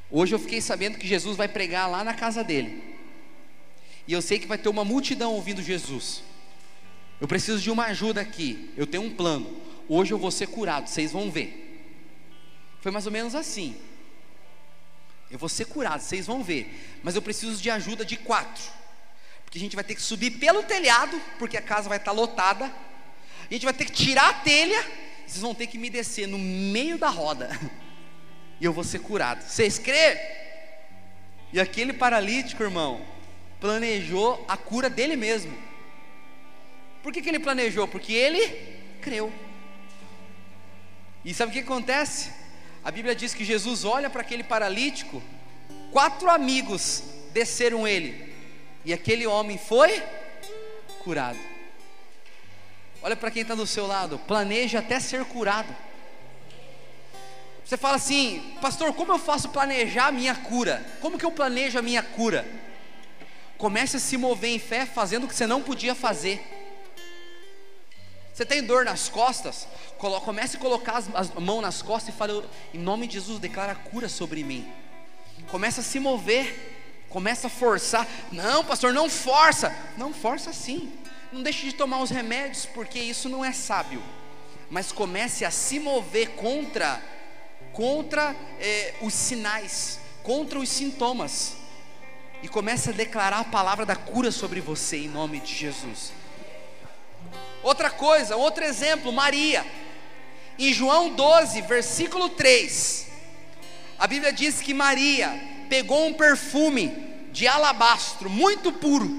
[0.10, 2.84] Hoje eu fiquei sabendo que Jesus vai pregar lá na casa dele.
[4.06, 6.22] E eu sei que vai ter uma multidão ouvindo Jesus.
[7.20, 8.72] Eu preciso de uma ajuda aqui.
[8.76, 9.62] Eu tenho um plano.
[9.88, 11.58] Hoje eu vou ser curado, vocês vão ver.
[12.82, 13.76] Foi mais ou menos assim.
[15.32, 17.00] Eu vou ser curado, vocês vão ver.
[17.02, 18.64] Mas eu preciso de ajuda de quatro.
[19.46, 22.66] Porque a gente vai ter que subir pelo telhado, porque a casa vai estar lotada.
[22.66, 24.86] A gente vai ter que tirar a telha.
[25.26, 27.50] Vocês vão ter que me descer no meio da roda.
[28.60, 29.42] E eu vou ser curado.
[29.42, 30.20] Vocês crê?
[31.52, 33.04] E aquele paralítico, irmão,
[33.60, 35.58] planejou a cura dele mesmo.
[37.02, 37.88] Por que, que ele planejou?
[37.88, 38.48] Porque ele
[39.02, 39.34] creu.
[41.26, 42.32] E sabe o que acontece?
[42.84, 45.22] A Bíblia diz que Jesus olha para aquele paralítico,
[45.92, 48.34] quatro amigos desceram ele,
[48.84, 50.02] e aquele homem foi
[51.04, 51.38] curado.
[53.04, 55.76] Olha para quem está do seu lado, planeja até ser curado.
[57.64, 60.84] Você fala assim, pastor, como eu faço planejar a minha cura?
[61.00, 62.46] Como que eu planejo a minha cura?
[63.58, 66.61] Comece a se mover em fé fazendo o que você não podia fazer.
[68.34, 69.68] Você tem dor nas costas?
[69.98, 72.44] Comece a colocar as, as mãos nas costas e fale,
[72.74, 74.72] em nome de Jesus, declara cura sobre mim.
[75.50, 78.08] Comece a se mover, começa a forçar.
[78.32, 79.76] Não, pastor, não força.
[79.98, 80.92] Não força sim.
[81.32, 84.02] Não deixe de tomar os remédios, porque isso não é sábio.
[84.70, 87.02] Mas comece a se mover contra,
[87.74, 91.58] contra eh, os sinais, contra os sintomas
[92.44, 96.12] e comece a declarar a palavra da cura sobre você em nome de Jesus.
[97.64, 99.66] Outra coisa, outro exemplo, Maria.
[100.58, 103.08] Em João 12, versículo 3,
[103.98, 105.32] a Bíblia diz que Maria
[105.70, 106.92] pegou um perfume
[107.32, 109.10] de alabastro muito puro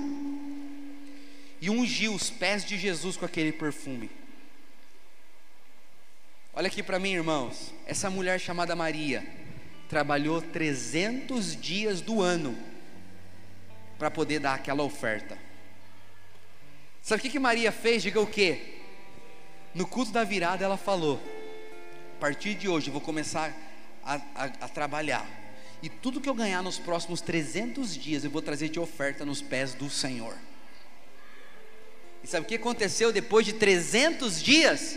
[1.60, 4.10] e ungiu os pés de Jesus com aquele perfume.
[6.52, 7.72] Olha aqui para mim, irmãos.
[7.86, 9.26] Essa mulher chamada Maria
[9.88, 12.58] trabalhou 300 dias do ano
[13.98, 15.38] para poder dar aquela oferta.
[17.02, 18.00] Sabe o que, que Maria fez?
[18.00, 18.80] Diga o que?
[19.74, 21.20] No culto da virada ela falou:
[22.16, 23.52] a partir de hoje eu vou começar
[24.04, 25.28] a, a, a trabalhar.
[25.82, 29.42] E tudo que eu ganhar nos próximos 300 dias eu vou trazer de oferta nos
[29.42, 30.36] pés do Senhor.
[32.22, 34.96] E sabe o que aconteceu depois de 300 dias?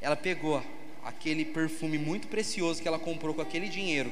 [0.00, 0.64] Ela pegou
[1.04, 4.10] aquele perfume muito precioso que ela comprou com aquele dinheiro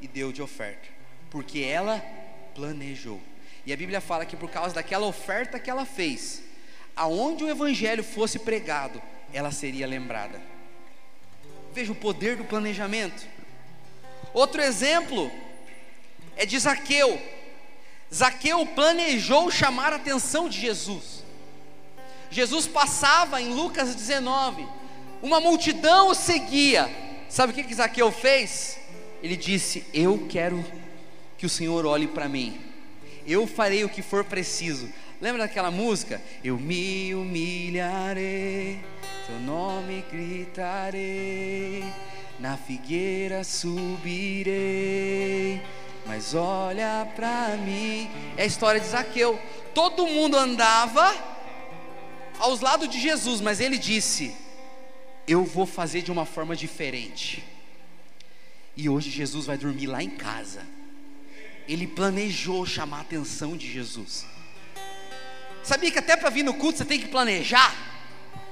[0.00, 0.88] e deu de oferta,
[1.28, 2.02] porque ela
[2.54, 3.20] planejou.
[3.64, 6.42] E a Bíblia fala que por causa daquela oferta que ela fez,
[6.96, 9.00] aonde o evangelho fosse pregado,
[9.32, 10.40] ela seria lembrada.
[11.72, 13.26] Veja o poder do planejamento.
[14.34, 15.30] Outro exemplo
[16.36, 17.20] é de Zaqueu.
[18.12, 21.22] Zaqueu planejou chamar a atenção de Jesus.
[22.30, 24.66] Jesus passava em Lucas 19,
[25.22, 26.90] uma multidão o seguia.
[27.28, 28.78] Sabe o que, que Zaqueu fez?
[29.22, 30.64] Ele disse: Eu quero
[31.38, 32.71] que o Senhor olhe para mim.
[33.26, 34.88] Eu farei o que for preciso.
[35.20, 36.20] Lembra daquela música?
[36.42, 38.80] Eu me humilharei,
[39.26, 41.84] teu nome gritarei,
[42.40, 44.52] na figueira subirei,
[46.04, 48.10] mas olha para mim.
[48.36, 49.40] É a história de Zaqueu.
[49.72, 51.14] Todo mundo andava
[52.40, 54.34] aos lados de Jesus, mas ele disse:
[55.28, 57.44] Eu vou fazer de uma forma diferente.
[58.76, 60.81] E hoje Jesus vai dormir lá em casa
[61.68, 64.26] ele planejou chamar a atenção de Jesus.
[65.62, 67.74] Sabia que até para vir no culto você tem que planejar?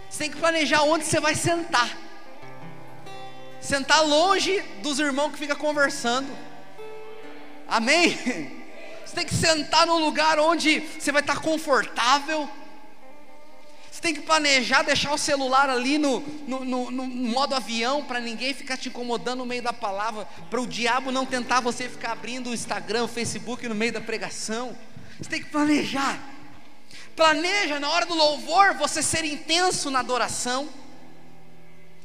[0.09, 1.97] Você tem que planejar onde você vai sentar.
[3.61, 6.29] Sentar longe dos irmãos que ficam conversando.
[7.69, 8.59] Amém?
[9.05, 12.49] Você tem que sentar num lugar onde você vai estar confortável
[14.01, 18.19] você tem que planejar, deixar o celular ali no, no, no, no modo avião, para
[18.19, 22.13] ninguém ficar te incomodando no meio da palavra, para o diabo não tentar você ficar
[22.13, 24.75] abrindo o Instagram, o Facebook no meio da pregação.
[25.19, 26.19] Você tem que planejar.
[27.15, 30.71] Planeja na hora do louvor você ser intenso na adoração.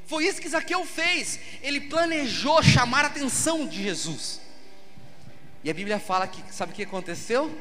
[0.06, 1.40] Foi isso que Zaqueu fez.
[1.62, 4.42] Ele planejou chamar a atenção de Jesus.
[5.64, 7.58] E a Bíblia fala que, sabe o que aconteceu?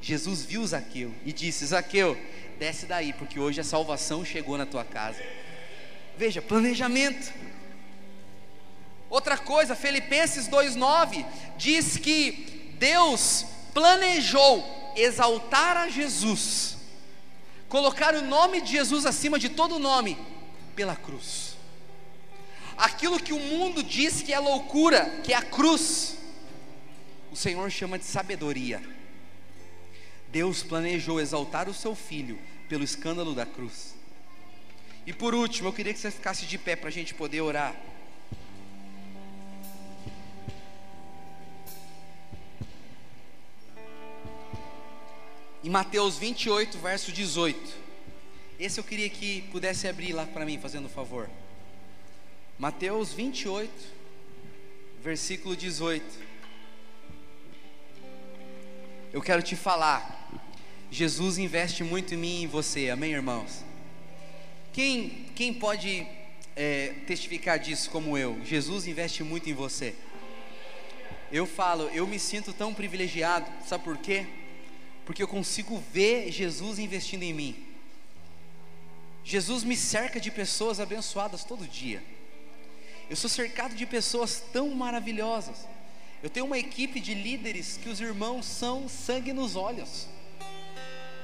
[0.00, 2.16] Jesus viu Zaqueu e disse: Zaqueu,
[2.58, 5.22] desce daí, porque hoje a salvação chegou na tua casa.
[6.16, 7.32] Veja, planejamento.
[9.08, 11.24] Outra coisa, Filipenses 2,9
[11.56, 16.76] diz que Deus planejou exaltar a Jesus,
[17.68, 20.18] colocar o nome de Jesus acima de todo nome,
[20.74, 21.56] pela cruz.
[22.76, 26.16] Aquilo que o mundo diz que é loucura, que é a cruz,
[27.30, 28.97] o Senhor chama de sabedoria.
[30.30, 32.38] Deus planejou exaltar o seu filho
[32.68, 33.94] pelo escândalo da cruz.
[35.06, 37.74] E por último, eu queria que você ficasse de pé para a gente poder orar.
[45.64, 47.58] Em Mateus 28, verso 18.
[48.60, 51.28] Esse eu queria que pudesse abrir lá para mim, fazendo um favor.
[52.58, 53.70] Mateus 28,
[55.02, 56.27] versículo 18.
[59.10, 60.18] Eu quero te falar
[60.90, 63.64] Jesus investe muito em mim e em você, amém, irmãos?
[64.72, 66.06] Quem, quem pode
[66.56, 68.38] é, testificar disso como eu?
[68.44, 69.94] Jesus investe muito em você.
[71.30, 74.26] Eu falo, eu me sinto tão privilegiado, sabe por quê?
[75.04, 77.66] Porque eu consigo ver Jesus investindo em mim.
[79.24, 82.02] Jesus me cerca de pessoas abençoadas todo dia.
[83.10, 85.66] Eu sou cercado de pessoas tão maravilhosas.
[86.22, 90.08] Eu tenho uma equipe de líderes que os irmãos são sangue nos olhos.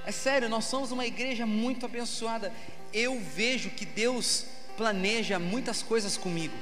[0.07, 2.53] É sério, nós somos uma igreja muito abençoada.
[2.93, 4.47] Eu vejo que Deus
[4.77, 6.57] planeja muitas coisas comigo.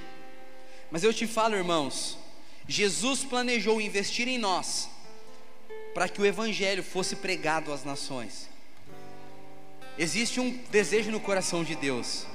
[0.91, 2.17] Mas eu te falo, irmãos,
[2.67, 4.89] Jesus planejou investir em nós
[5.93, 8.49] para que o evangelho fosse pregado às nações.
[9.99, 12.27] Existe um desejo no coração de Deus.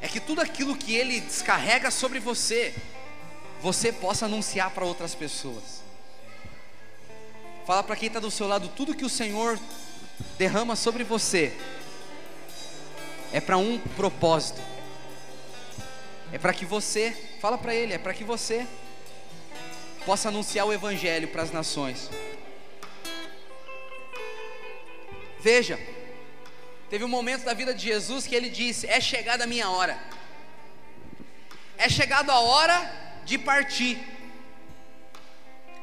[0.00, 2.74] É que tudo aquilo que ele descarrega sobre você,
[3.62, 5.82] você possa anunciar para outras pessoas.
[7.64, 9.58] Fala para quem está do seu lado, tudo que o Senhor
[10.36, 11.56] derrama sobre você
[13.32, 14.60] é para um propósito.
[16.32, 18.66] É para que você, fala para ele, é para que você
[20.04, 22.10] possa anunciar o evangelho para as nações.
[25.38, 25.78] Veja,
[26.90, 29.96] teve um momento da vida de Jesus que ele disse: "É chegada a minha hora.
[31.78, 33.98] É chegada a hora de partir.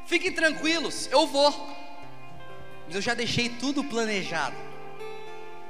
[0.06, 1.50] Fiquem tranquilos, eu vou.
[2.86, 4.56] Mas eu já deixei tudo planejado.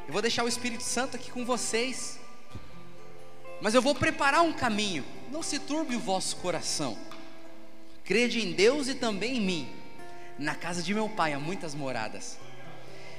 [0.07, 2.19] Eu vou deixar o Espírito Santo aqui com vocês.
[3.61, 5.05] Mas eu vou preparar um caminho.
[5.31, 6.97] Não se turbe o vosso coração.
[8.05, 9.69] Crede em Deus e também em mim.
[10.39, 12.39] Na casa de meu pai há muitas moradas.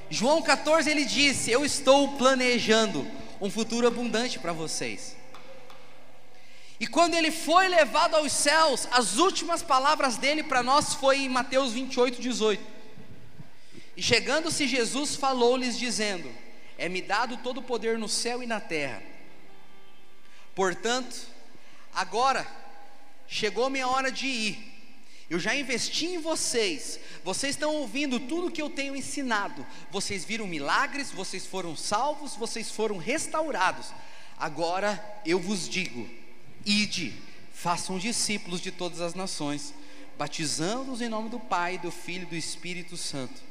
[0.10, 3.08] João 14 ele disse: Eu estou planejando
[3.40, 5.16] um futuro abundante para vocês.
[6.82, 11.30] E quando ele foi levado aos céus, as últimas palavras dele para nós foi em
[11.30, 12.60] Mateus 28, 18.
[13.96, 16.28] E chegando-se Jesus, falou-lhes, dizendo:
[16.80, 19.04] É-me dado todo o poder no céu e na terra.
[20.56, 21.28] Portanto,
[21.94, 22.48] agora
[23.28, 24.72] chegou minha hora de ir.
[25.30, 27.00] Eu já investi em vocês.
[27.24, 29.64] Vocês estão ouvindo tudo que eu tenho ensinado.
[29.92, 33.94] Vocês viram milagres, vocês foram salvos, vocês foram restaurados.
[34.36, 36.21] Agora eu vos digo:
[36.66, 37.14] Ide,
[37.54, 39.74] façam discípulos de todas as nações,
[40.18, 43.42] batizando-os em nome do Pai, do Filho e do Espírito Santo,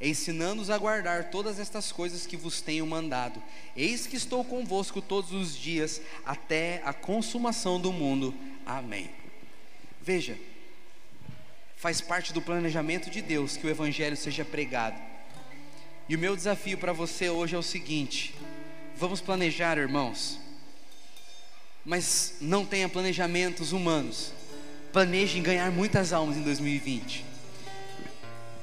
[0.00, 3.42] ensinando-os a guardar todas estas coisas que vos tenho mandado.
[3.76, 8.34] Eis que estou convosco todos os dias, até a consumação do mundo.
[8.66, 9.10] Amém.
[10.02, 10.36] Veja,
[11.76, 15.00] faz parte do planejamento de Deus que o Evangelho seja pregado.
[16.08, 18.34] E o meu desafio para você hoje é o seguinte:
[18.96, 20.47] vamos planejar, irmãos
[21.88, 24.30] mas não tenha planejamentos humanos.
[24.92, 27.24] Planeje em ganhar muitas almas em 2020.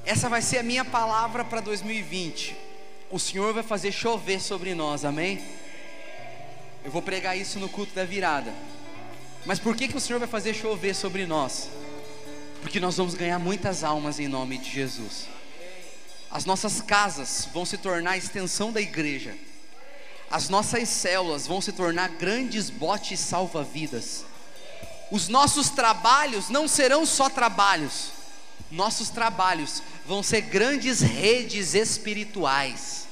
[0.06, 2.56] Essa vai ser a minha palavra para 2020.
[3.10, 5.43] O Senhor vai fazer chover sobre nós, amém?
[6.84, 8.53] Eu vou pregar isso no culto da virada.
[9.43, 11.72] Mas por que, que o Senhor vai fazer chover sobre nós?
[12.61, 15.27] Porque nós vamos ganhar muitas almas em nome de Jesus.
[16.30, 19.34] As nossas casas vão se tornar a extensão da igreja
[20.36, 24.26] as nossas células vão se tornar grandes botes salva-vidas.
[25.10, 28.12] Os nossos trabalhos não serão só trabalhos,
[28.70, 33.07] nossos trabalhos vão ser grandes redes espirituais.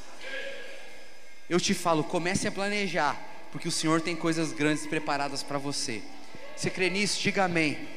[1.49, 3.17] Eu te falo, comece a planejar,
[3.53, 6.03] porque o Senhor tem coisas grandes preparadas para você.
[6.57, 7.21] Você crê nisso?
[7.21, 7.87] Diga amém.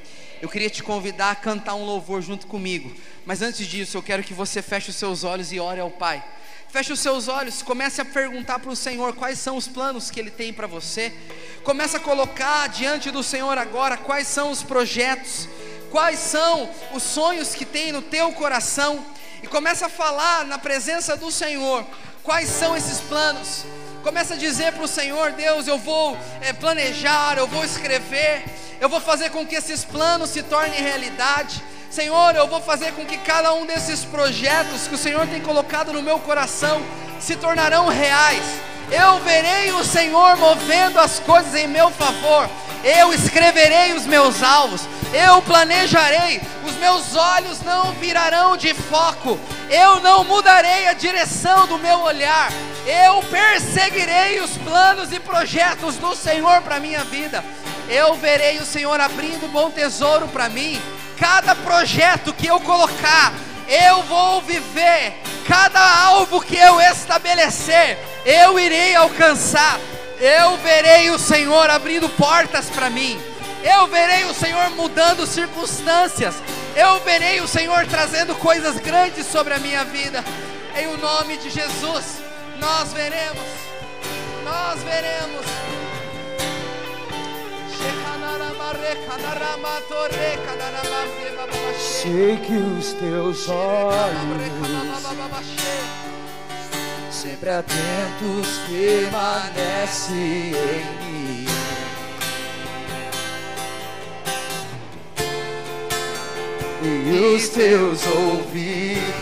[0.41, 2.95] Eu queria te convidar a cantar um louvor junto comigo,
[3.25, 6.25] mas antes disso, eu quero que você feche os seus olhos e ore ao Pai.
[6.69, 10.21] Feche os seus olhos, comece a perguntar para o Senhor quais são os planos que
[10.21, 11.13] Ele tem para você.
[11.63, 15.49] Comece a colocar diante do Senhor agora quais são os projetos,
[15.91, 19.05] quais são os sonhos que tem no teu coração.
[19.43, 21.87] E comece a falar na presença do Senhor
[22.23, 23.65] quais são esses planos.
[24.07, 28.45] Começa a dizer para o Senhor, Deus, eu vou é, planejar, eu vou escrever,
[28.81, 31.61] eu vou fazer com que esses planos se tornem realidade.
[31.91, 35.93] Senhor, eu vou fazer com que cada um desses projetos que o Senhor tem colocado
[35.93, 36.81] no meu coração
[37.19, 38.45] se tornarão reais.
[38.91, 42.49] Eu verei o Senhor movendo as coisas em meu favor.
[42.85, 44.83] Eu escreverei os meus alvos,
[45.13, 51.79] eu planejarei, os meus olhos não virarão de foco, eu não mudarei a direção do
[51.79, 52.49] meu olhar,
[52.87, 57.43] eu perseguirei os planos e projetos do Senhor para minha vida,
[57.89, 60.81] eu verei o Senhor abrindo bom tesouro para mim,
[61.19, 63.33] cada projeto que eu colocar,
[63.69, 65.15] eu vou viver,
[65.47, 69.79] cada alvo que eu estabelecer, eu irei alcançar,
[70.21, 73.21] eu verei o Senhor abrindo portas para mim.
[73.63, 76.37] Eu verei o Senhor mudando circunstâncias.
[76.77, 80.25] Eu verei o Senhor trazendo coisas grandes sobre a minha vida.
[80.77, 82.05] Em o nome de Jesus,
[82.59, 83.45] nós veremos.
[84.45, 85.86] Nós veremos.
[91.79, 94.87] Sei que os teus olhos
[97.11, 101.47] sempre atentos permanece em mim.
[106.83, 109.17] E os teus ouvidos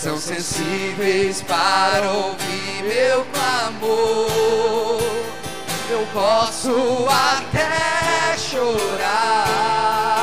[0.00, 5.00] são sensíveis para ouvir meu clamor.
[5.90, 6.70] Eu posso
[7.08, 10.19] até chorar.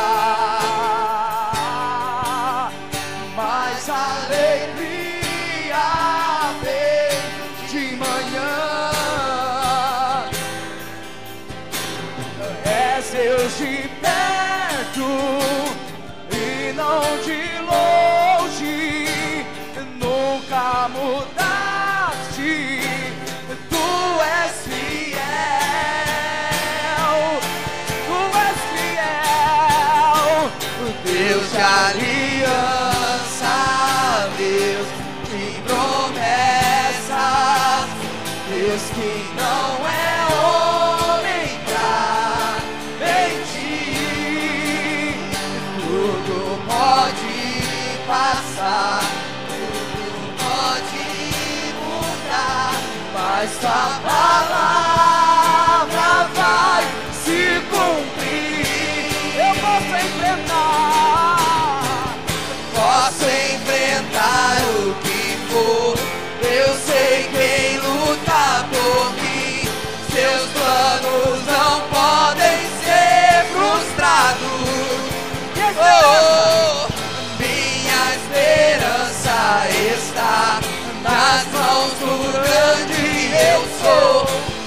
[48.07, 48.99] passa,
[49.47, 52.71] tudo pode mudar,
[53.13, 55.26] mas tua palavra.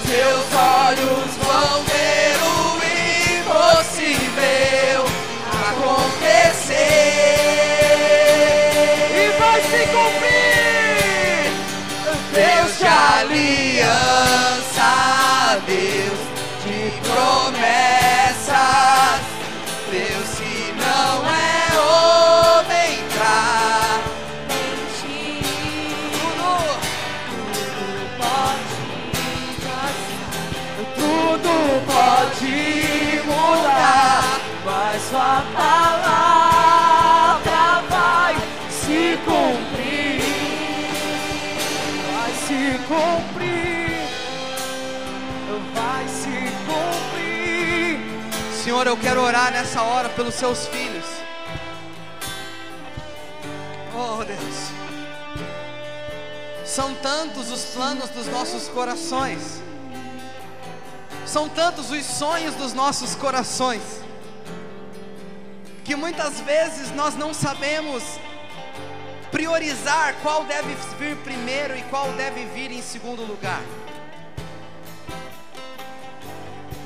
[0.05, 2.55] Seus olhos vão ver o
[3.39, 5.01] impossível
[5.69, 6.75] acontecer.
[9.15, 11.49] E vai se cumprir.
[12.33, 14.21] Deus de aliança.
[15.67, 16.00] Deus.
[48.63, 51.05] Senhor, eu quero orar nessa hora pelos seus filhos.
[53.93, 54.71] Oh Deus,
[56.65, 59.61] são tantos os planos dos nossos corações,
[61.27, 63.81] são tantos os sonhos dos nossos corações,
[65.91, 68.01] que muitas vezes nós não sabemos
[69.29, 73.61] priorizar qual deve vir primeiro e qual deve vir em segundo lugar.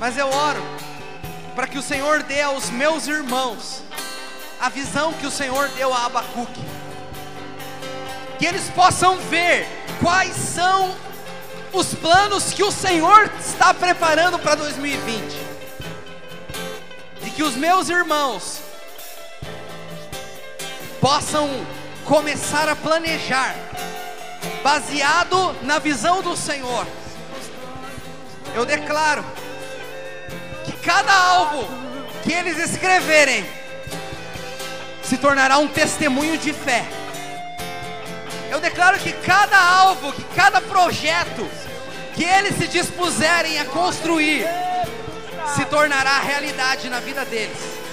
[0.00, 0.60] Mas eu oro
[1.54, 3.84] para que o Senhor dê aos meus irmãos
[4.60, 6.64] a visão que o Senhor deu a Abacuque,
[8.40, 9.68] que eles possam ver
[10.02, 10.96] quais são
[11.72, 15.32] os planos que o Senhor está preparando para 2020,
[17.24, 18.65] e que os meus irmãos
[21.06, 21.48] possam
[22.04, 23.54] começar a planejar,
[24.60, 26.84] baseado na visão do Senhor.
[28.56, 29.24] Eu declaro
[30.64, 31.68] que cada alvo
[32.24, 33.48] que eles escreverem
[35.04, 36.84] se tornará um testemunho de fé.
[38.50, 41.48] Eu declaro que cada alvo, que cada projeto
[42.16, 44.44] que eles se dispuserem a construir
[45.54, 47.85] se tornará realidade na vida deles.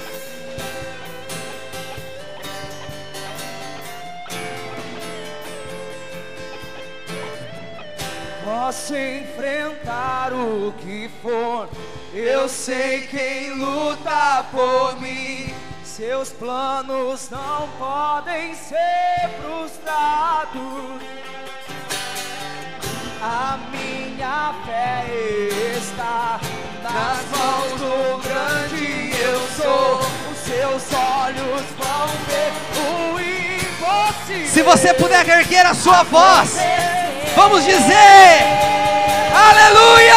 [8.44, 11.70] Posso enfrentar o que for,
[12.14, 15.54] eu sei quem luta por mim.
[15.86, 21.02] Seus planos não podem ser frustrados.
[23.22, 25.06] A minha fé
[25.78, 26.42] está
[26.84, 30.00] nas mãos do grande eu sou.
[30.32, 32.52] Os seus olhos vão ver
[32.82, 34.48] o impossível.
[34.48, 36.58] Se você puder erguer a sua voz,
[37.36, 38.46] vamos dizer:
[39.34, 40.14] Aleluia!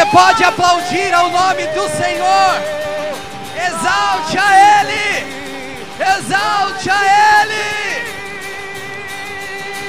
[0.00, 2.54] Você pode aplaudir ao nome do Senhor.
[3.54, 5.26] Exalte a Ele.
[6.16, 8.08] Exalte a Ele.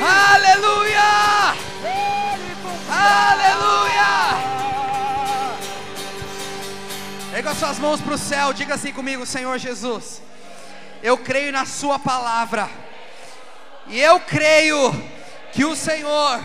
[0.03, 1.55] Aleluia.
[2.89, 4.11] Aleluia.
[7.33, 8.51] Erga suas mãos para o céu.
[8.51, 10.21] Diga assim comigo, Senhor Jesus.
[11.01, 12.69] Eu creio na Sua palavra.
[13.87, 14.93] E eu creio
[15.53, 16.41] que o Senhor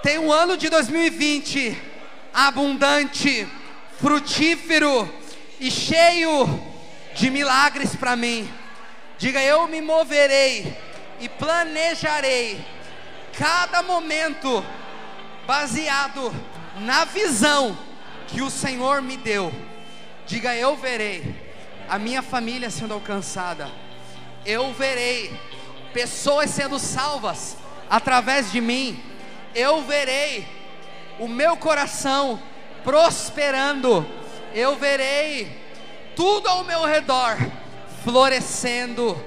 [0.00, 1.87] tem um ano de 2020
[2.32, 3.46] abundante,
[3.98, 5.12] frutífero
[5.60, 6.46] e cheio
[7.14, 8.48] de milagres para mim.
[9.18, 10.76] Diga, eu me moverei
[11.20, 12.64] e planejarei
[13.36, 14.64] cada momento
[15.46, 16.32] baseado
[16.80, 17.76] na visão
[18.28, 19.52] que o Senhor me deu.
[20.26, 21.34] Diga, eu verei
[21.88, 23.70] a minha família sendo alcançada.
[24.44, 25.34] Eu verei
[25.92, 27.56] pessoas sendo salvas
[27.88, 29.02] através de mim.
[29.54, 30.46] Eu verei
[31.18, 32.40] o meu coração
[32.84, 34.06] prosperando.
[34.54, 35.50] Eu verei
[36.16, 37.36] tudo ao meu redor
[38.02, 39.22] florescendo.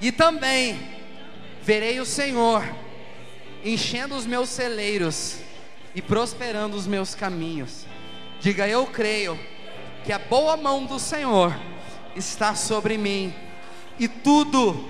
[0.00, 0.78] E também
[1.62, 2.62] verei o Senhor
[3.64, 5.38] enchendo os meus celeiros
[5.94, 7.86] e prosperando os meus caminhos.
[8.40, 9.38] Diga, eu creio
[10.04, 11.54] que a boa mão do Senhor
[12.14, 13.34] está sobre mim,
[13.98, 14.88] e tudo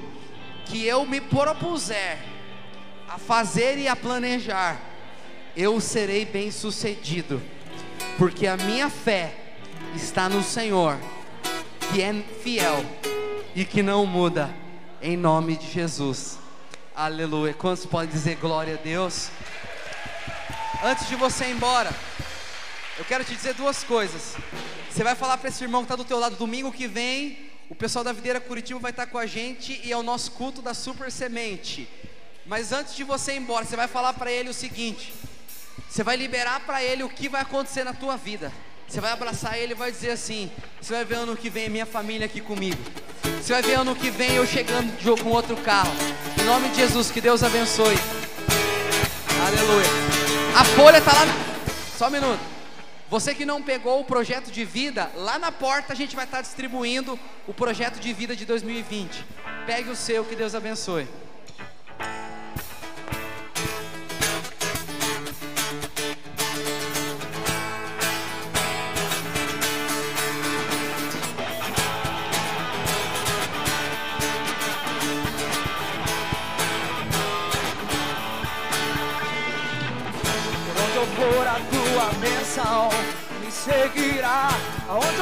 [0.66, 2.18] que eu me propuser
[3.08, 4.80] a fazer e a planejar,
[5.58, 7.42] eu serei bem sucedido,
[8.16, 9.34] porque a minha fé
[9.92, 10.96] está no Senhor,
[11.90, 12.14] que é
[12.44, 12.84] fiel
[13.56, 14.54] e que não muda,
[15.02, 16.38] em nome de Jesus.
[16.94, 17.52] Aleluia.
[17.54, 19.30] Quantos podem dizer glória a Deus?
[20.84, 21.90] Antes de você ir embora,
[22.96, 24.36] eu quero te dizer duas coisas.
[24.88, 27.36] Você vai falar para esse irmão que está do teu lado domingo que vem.
[27.68, 30.62] O pessoal da Videira Curitiba vai estar com a gente e é o nosso culto
[30.62, 31.88] da Super Semente.
[32.46, 35.12] Mas antes de você ir embora, você vai falar para ele o seguinte:
[35.88, 38.52] você vai liberar para ele o que vai acontecer na tua vida.
[38.86, 40.50] Você vai abraçar ele e vai dizer assim:
[40.80, 42.78] Você vai ver ano que vem minha família aqui comigo.
[43.40, 45.92] Você vai ver ano que vem eu chegando de- com outro carro.
[46.40, 47.96] Em nome de Jesus, que Deus abençoe.
[49.46, 49.86] Aleluia.
[50.58, 51.26] A folha está lá.
[51.96, 52.40] Só um minuto.
[53.10, 56.42] Você que não pegou o projeto de vida, lá na porta a gente vai estar
[56.42, 59.24] distribuindo o projeto de vida de 2020.
[59.66, 61.06] Pegue o seu, que Deus abençoe.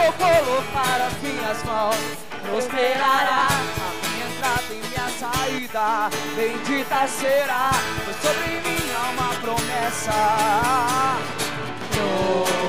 [0.07, 1.97] Eu colocar as minhas mãos,
[2.49, 3.49] prosperará.
[3.51, 3.53] A
[4.07, 7.73] minha entrada e minha saída, bendita será.
[8.05, 10.13] Pois sobre mim há uma promessa.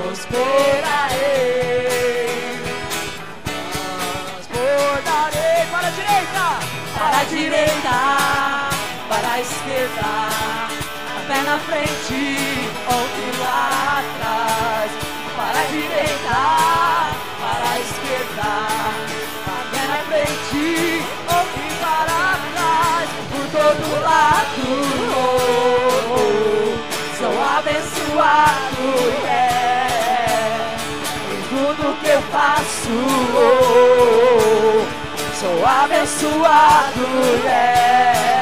[0.08, 1.46] Prosperarei.
[4.48, 6.46] Transbordarei para direita,
[9.08, 10.10] para a esquerda,
[11.16, 12.20] a pé na frente,
[12.88, 14.90] outro lá atrás,
[15.36, 17.07] para a direita, para a
[17.80, 18.52] esquerda,
[19.48, 20.68] a pé na frente,
[21.28, 24.66] outro para trás, por todo lado.
[25.16, 26.72] Oh, oh,
[27.18, 28.86] sou abençoado,
[29.24, 30.76] yeah.
[31.32, 32.96] Em tudo que eu faço,
[33.36, 34.86] oh,
[35.40, 37.06] sou abençoado,
[37.44, 38.37] yeah.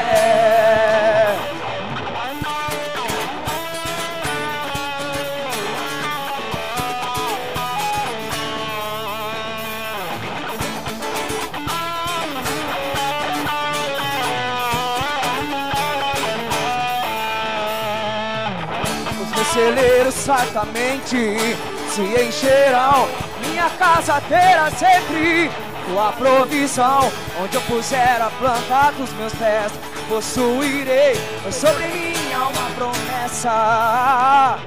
[19.56, 21.56] Celeiros certamente
[21.88, 23.08] se encherão.
[23.40, 25.50] Minha casa terá sempre
[25.86, 27.10] tua provisão.
[27.42, 29.72] Onde eu puser a planta dos meus pés,
[30.10, 31.16] possuirei
[31.50, 34.58] sobre minha uma promessa.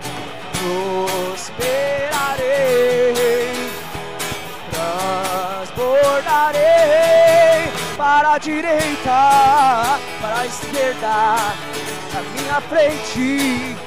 [0.58, 1.54] Prosperarei,
[4.72, 11.36] transbordarei para a direita, para a esquerda,
[12.12, 13.78] na minha frente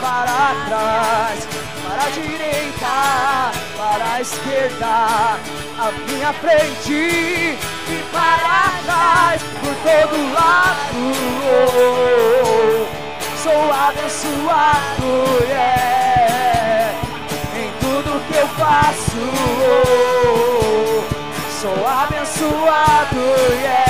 [0.00, 1.48] para trás,
[1.86, 5.38] para a direita, para a esquerda,
[5.78, 10.98] a minha frente e para trás, por todo lado.
[13.42, 15.10] Sou abençoado,
[15.48, 16.92] yeah.
[17.56, 19.22] em tudo que eu faço.
[21.60, 23.16] Sou abençoado,
[23.62, 23.87] yeah.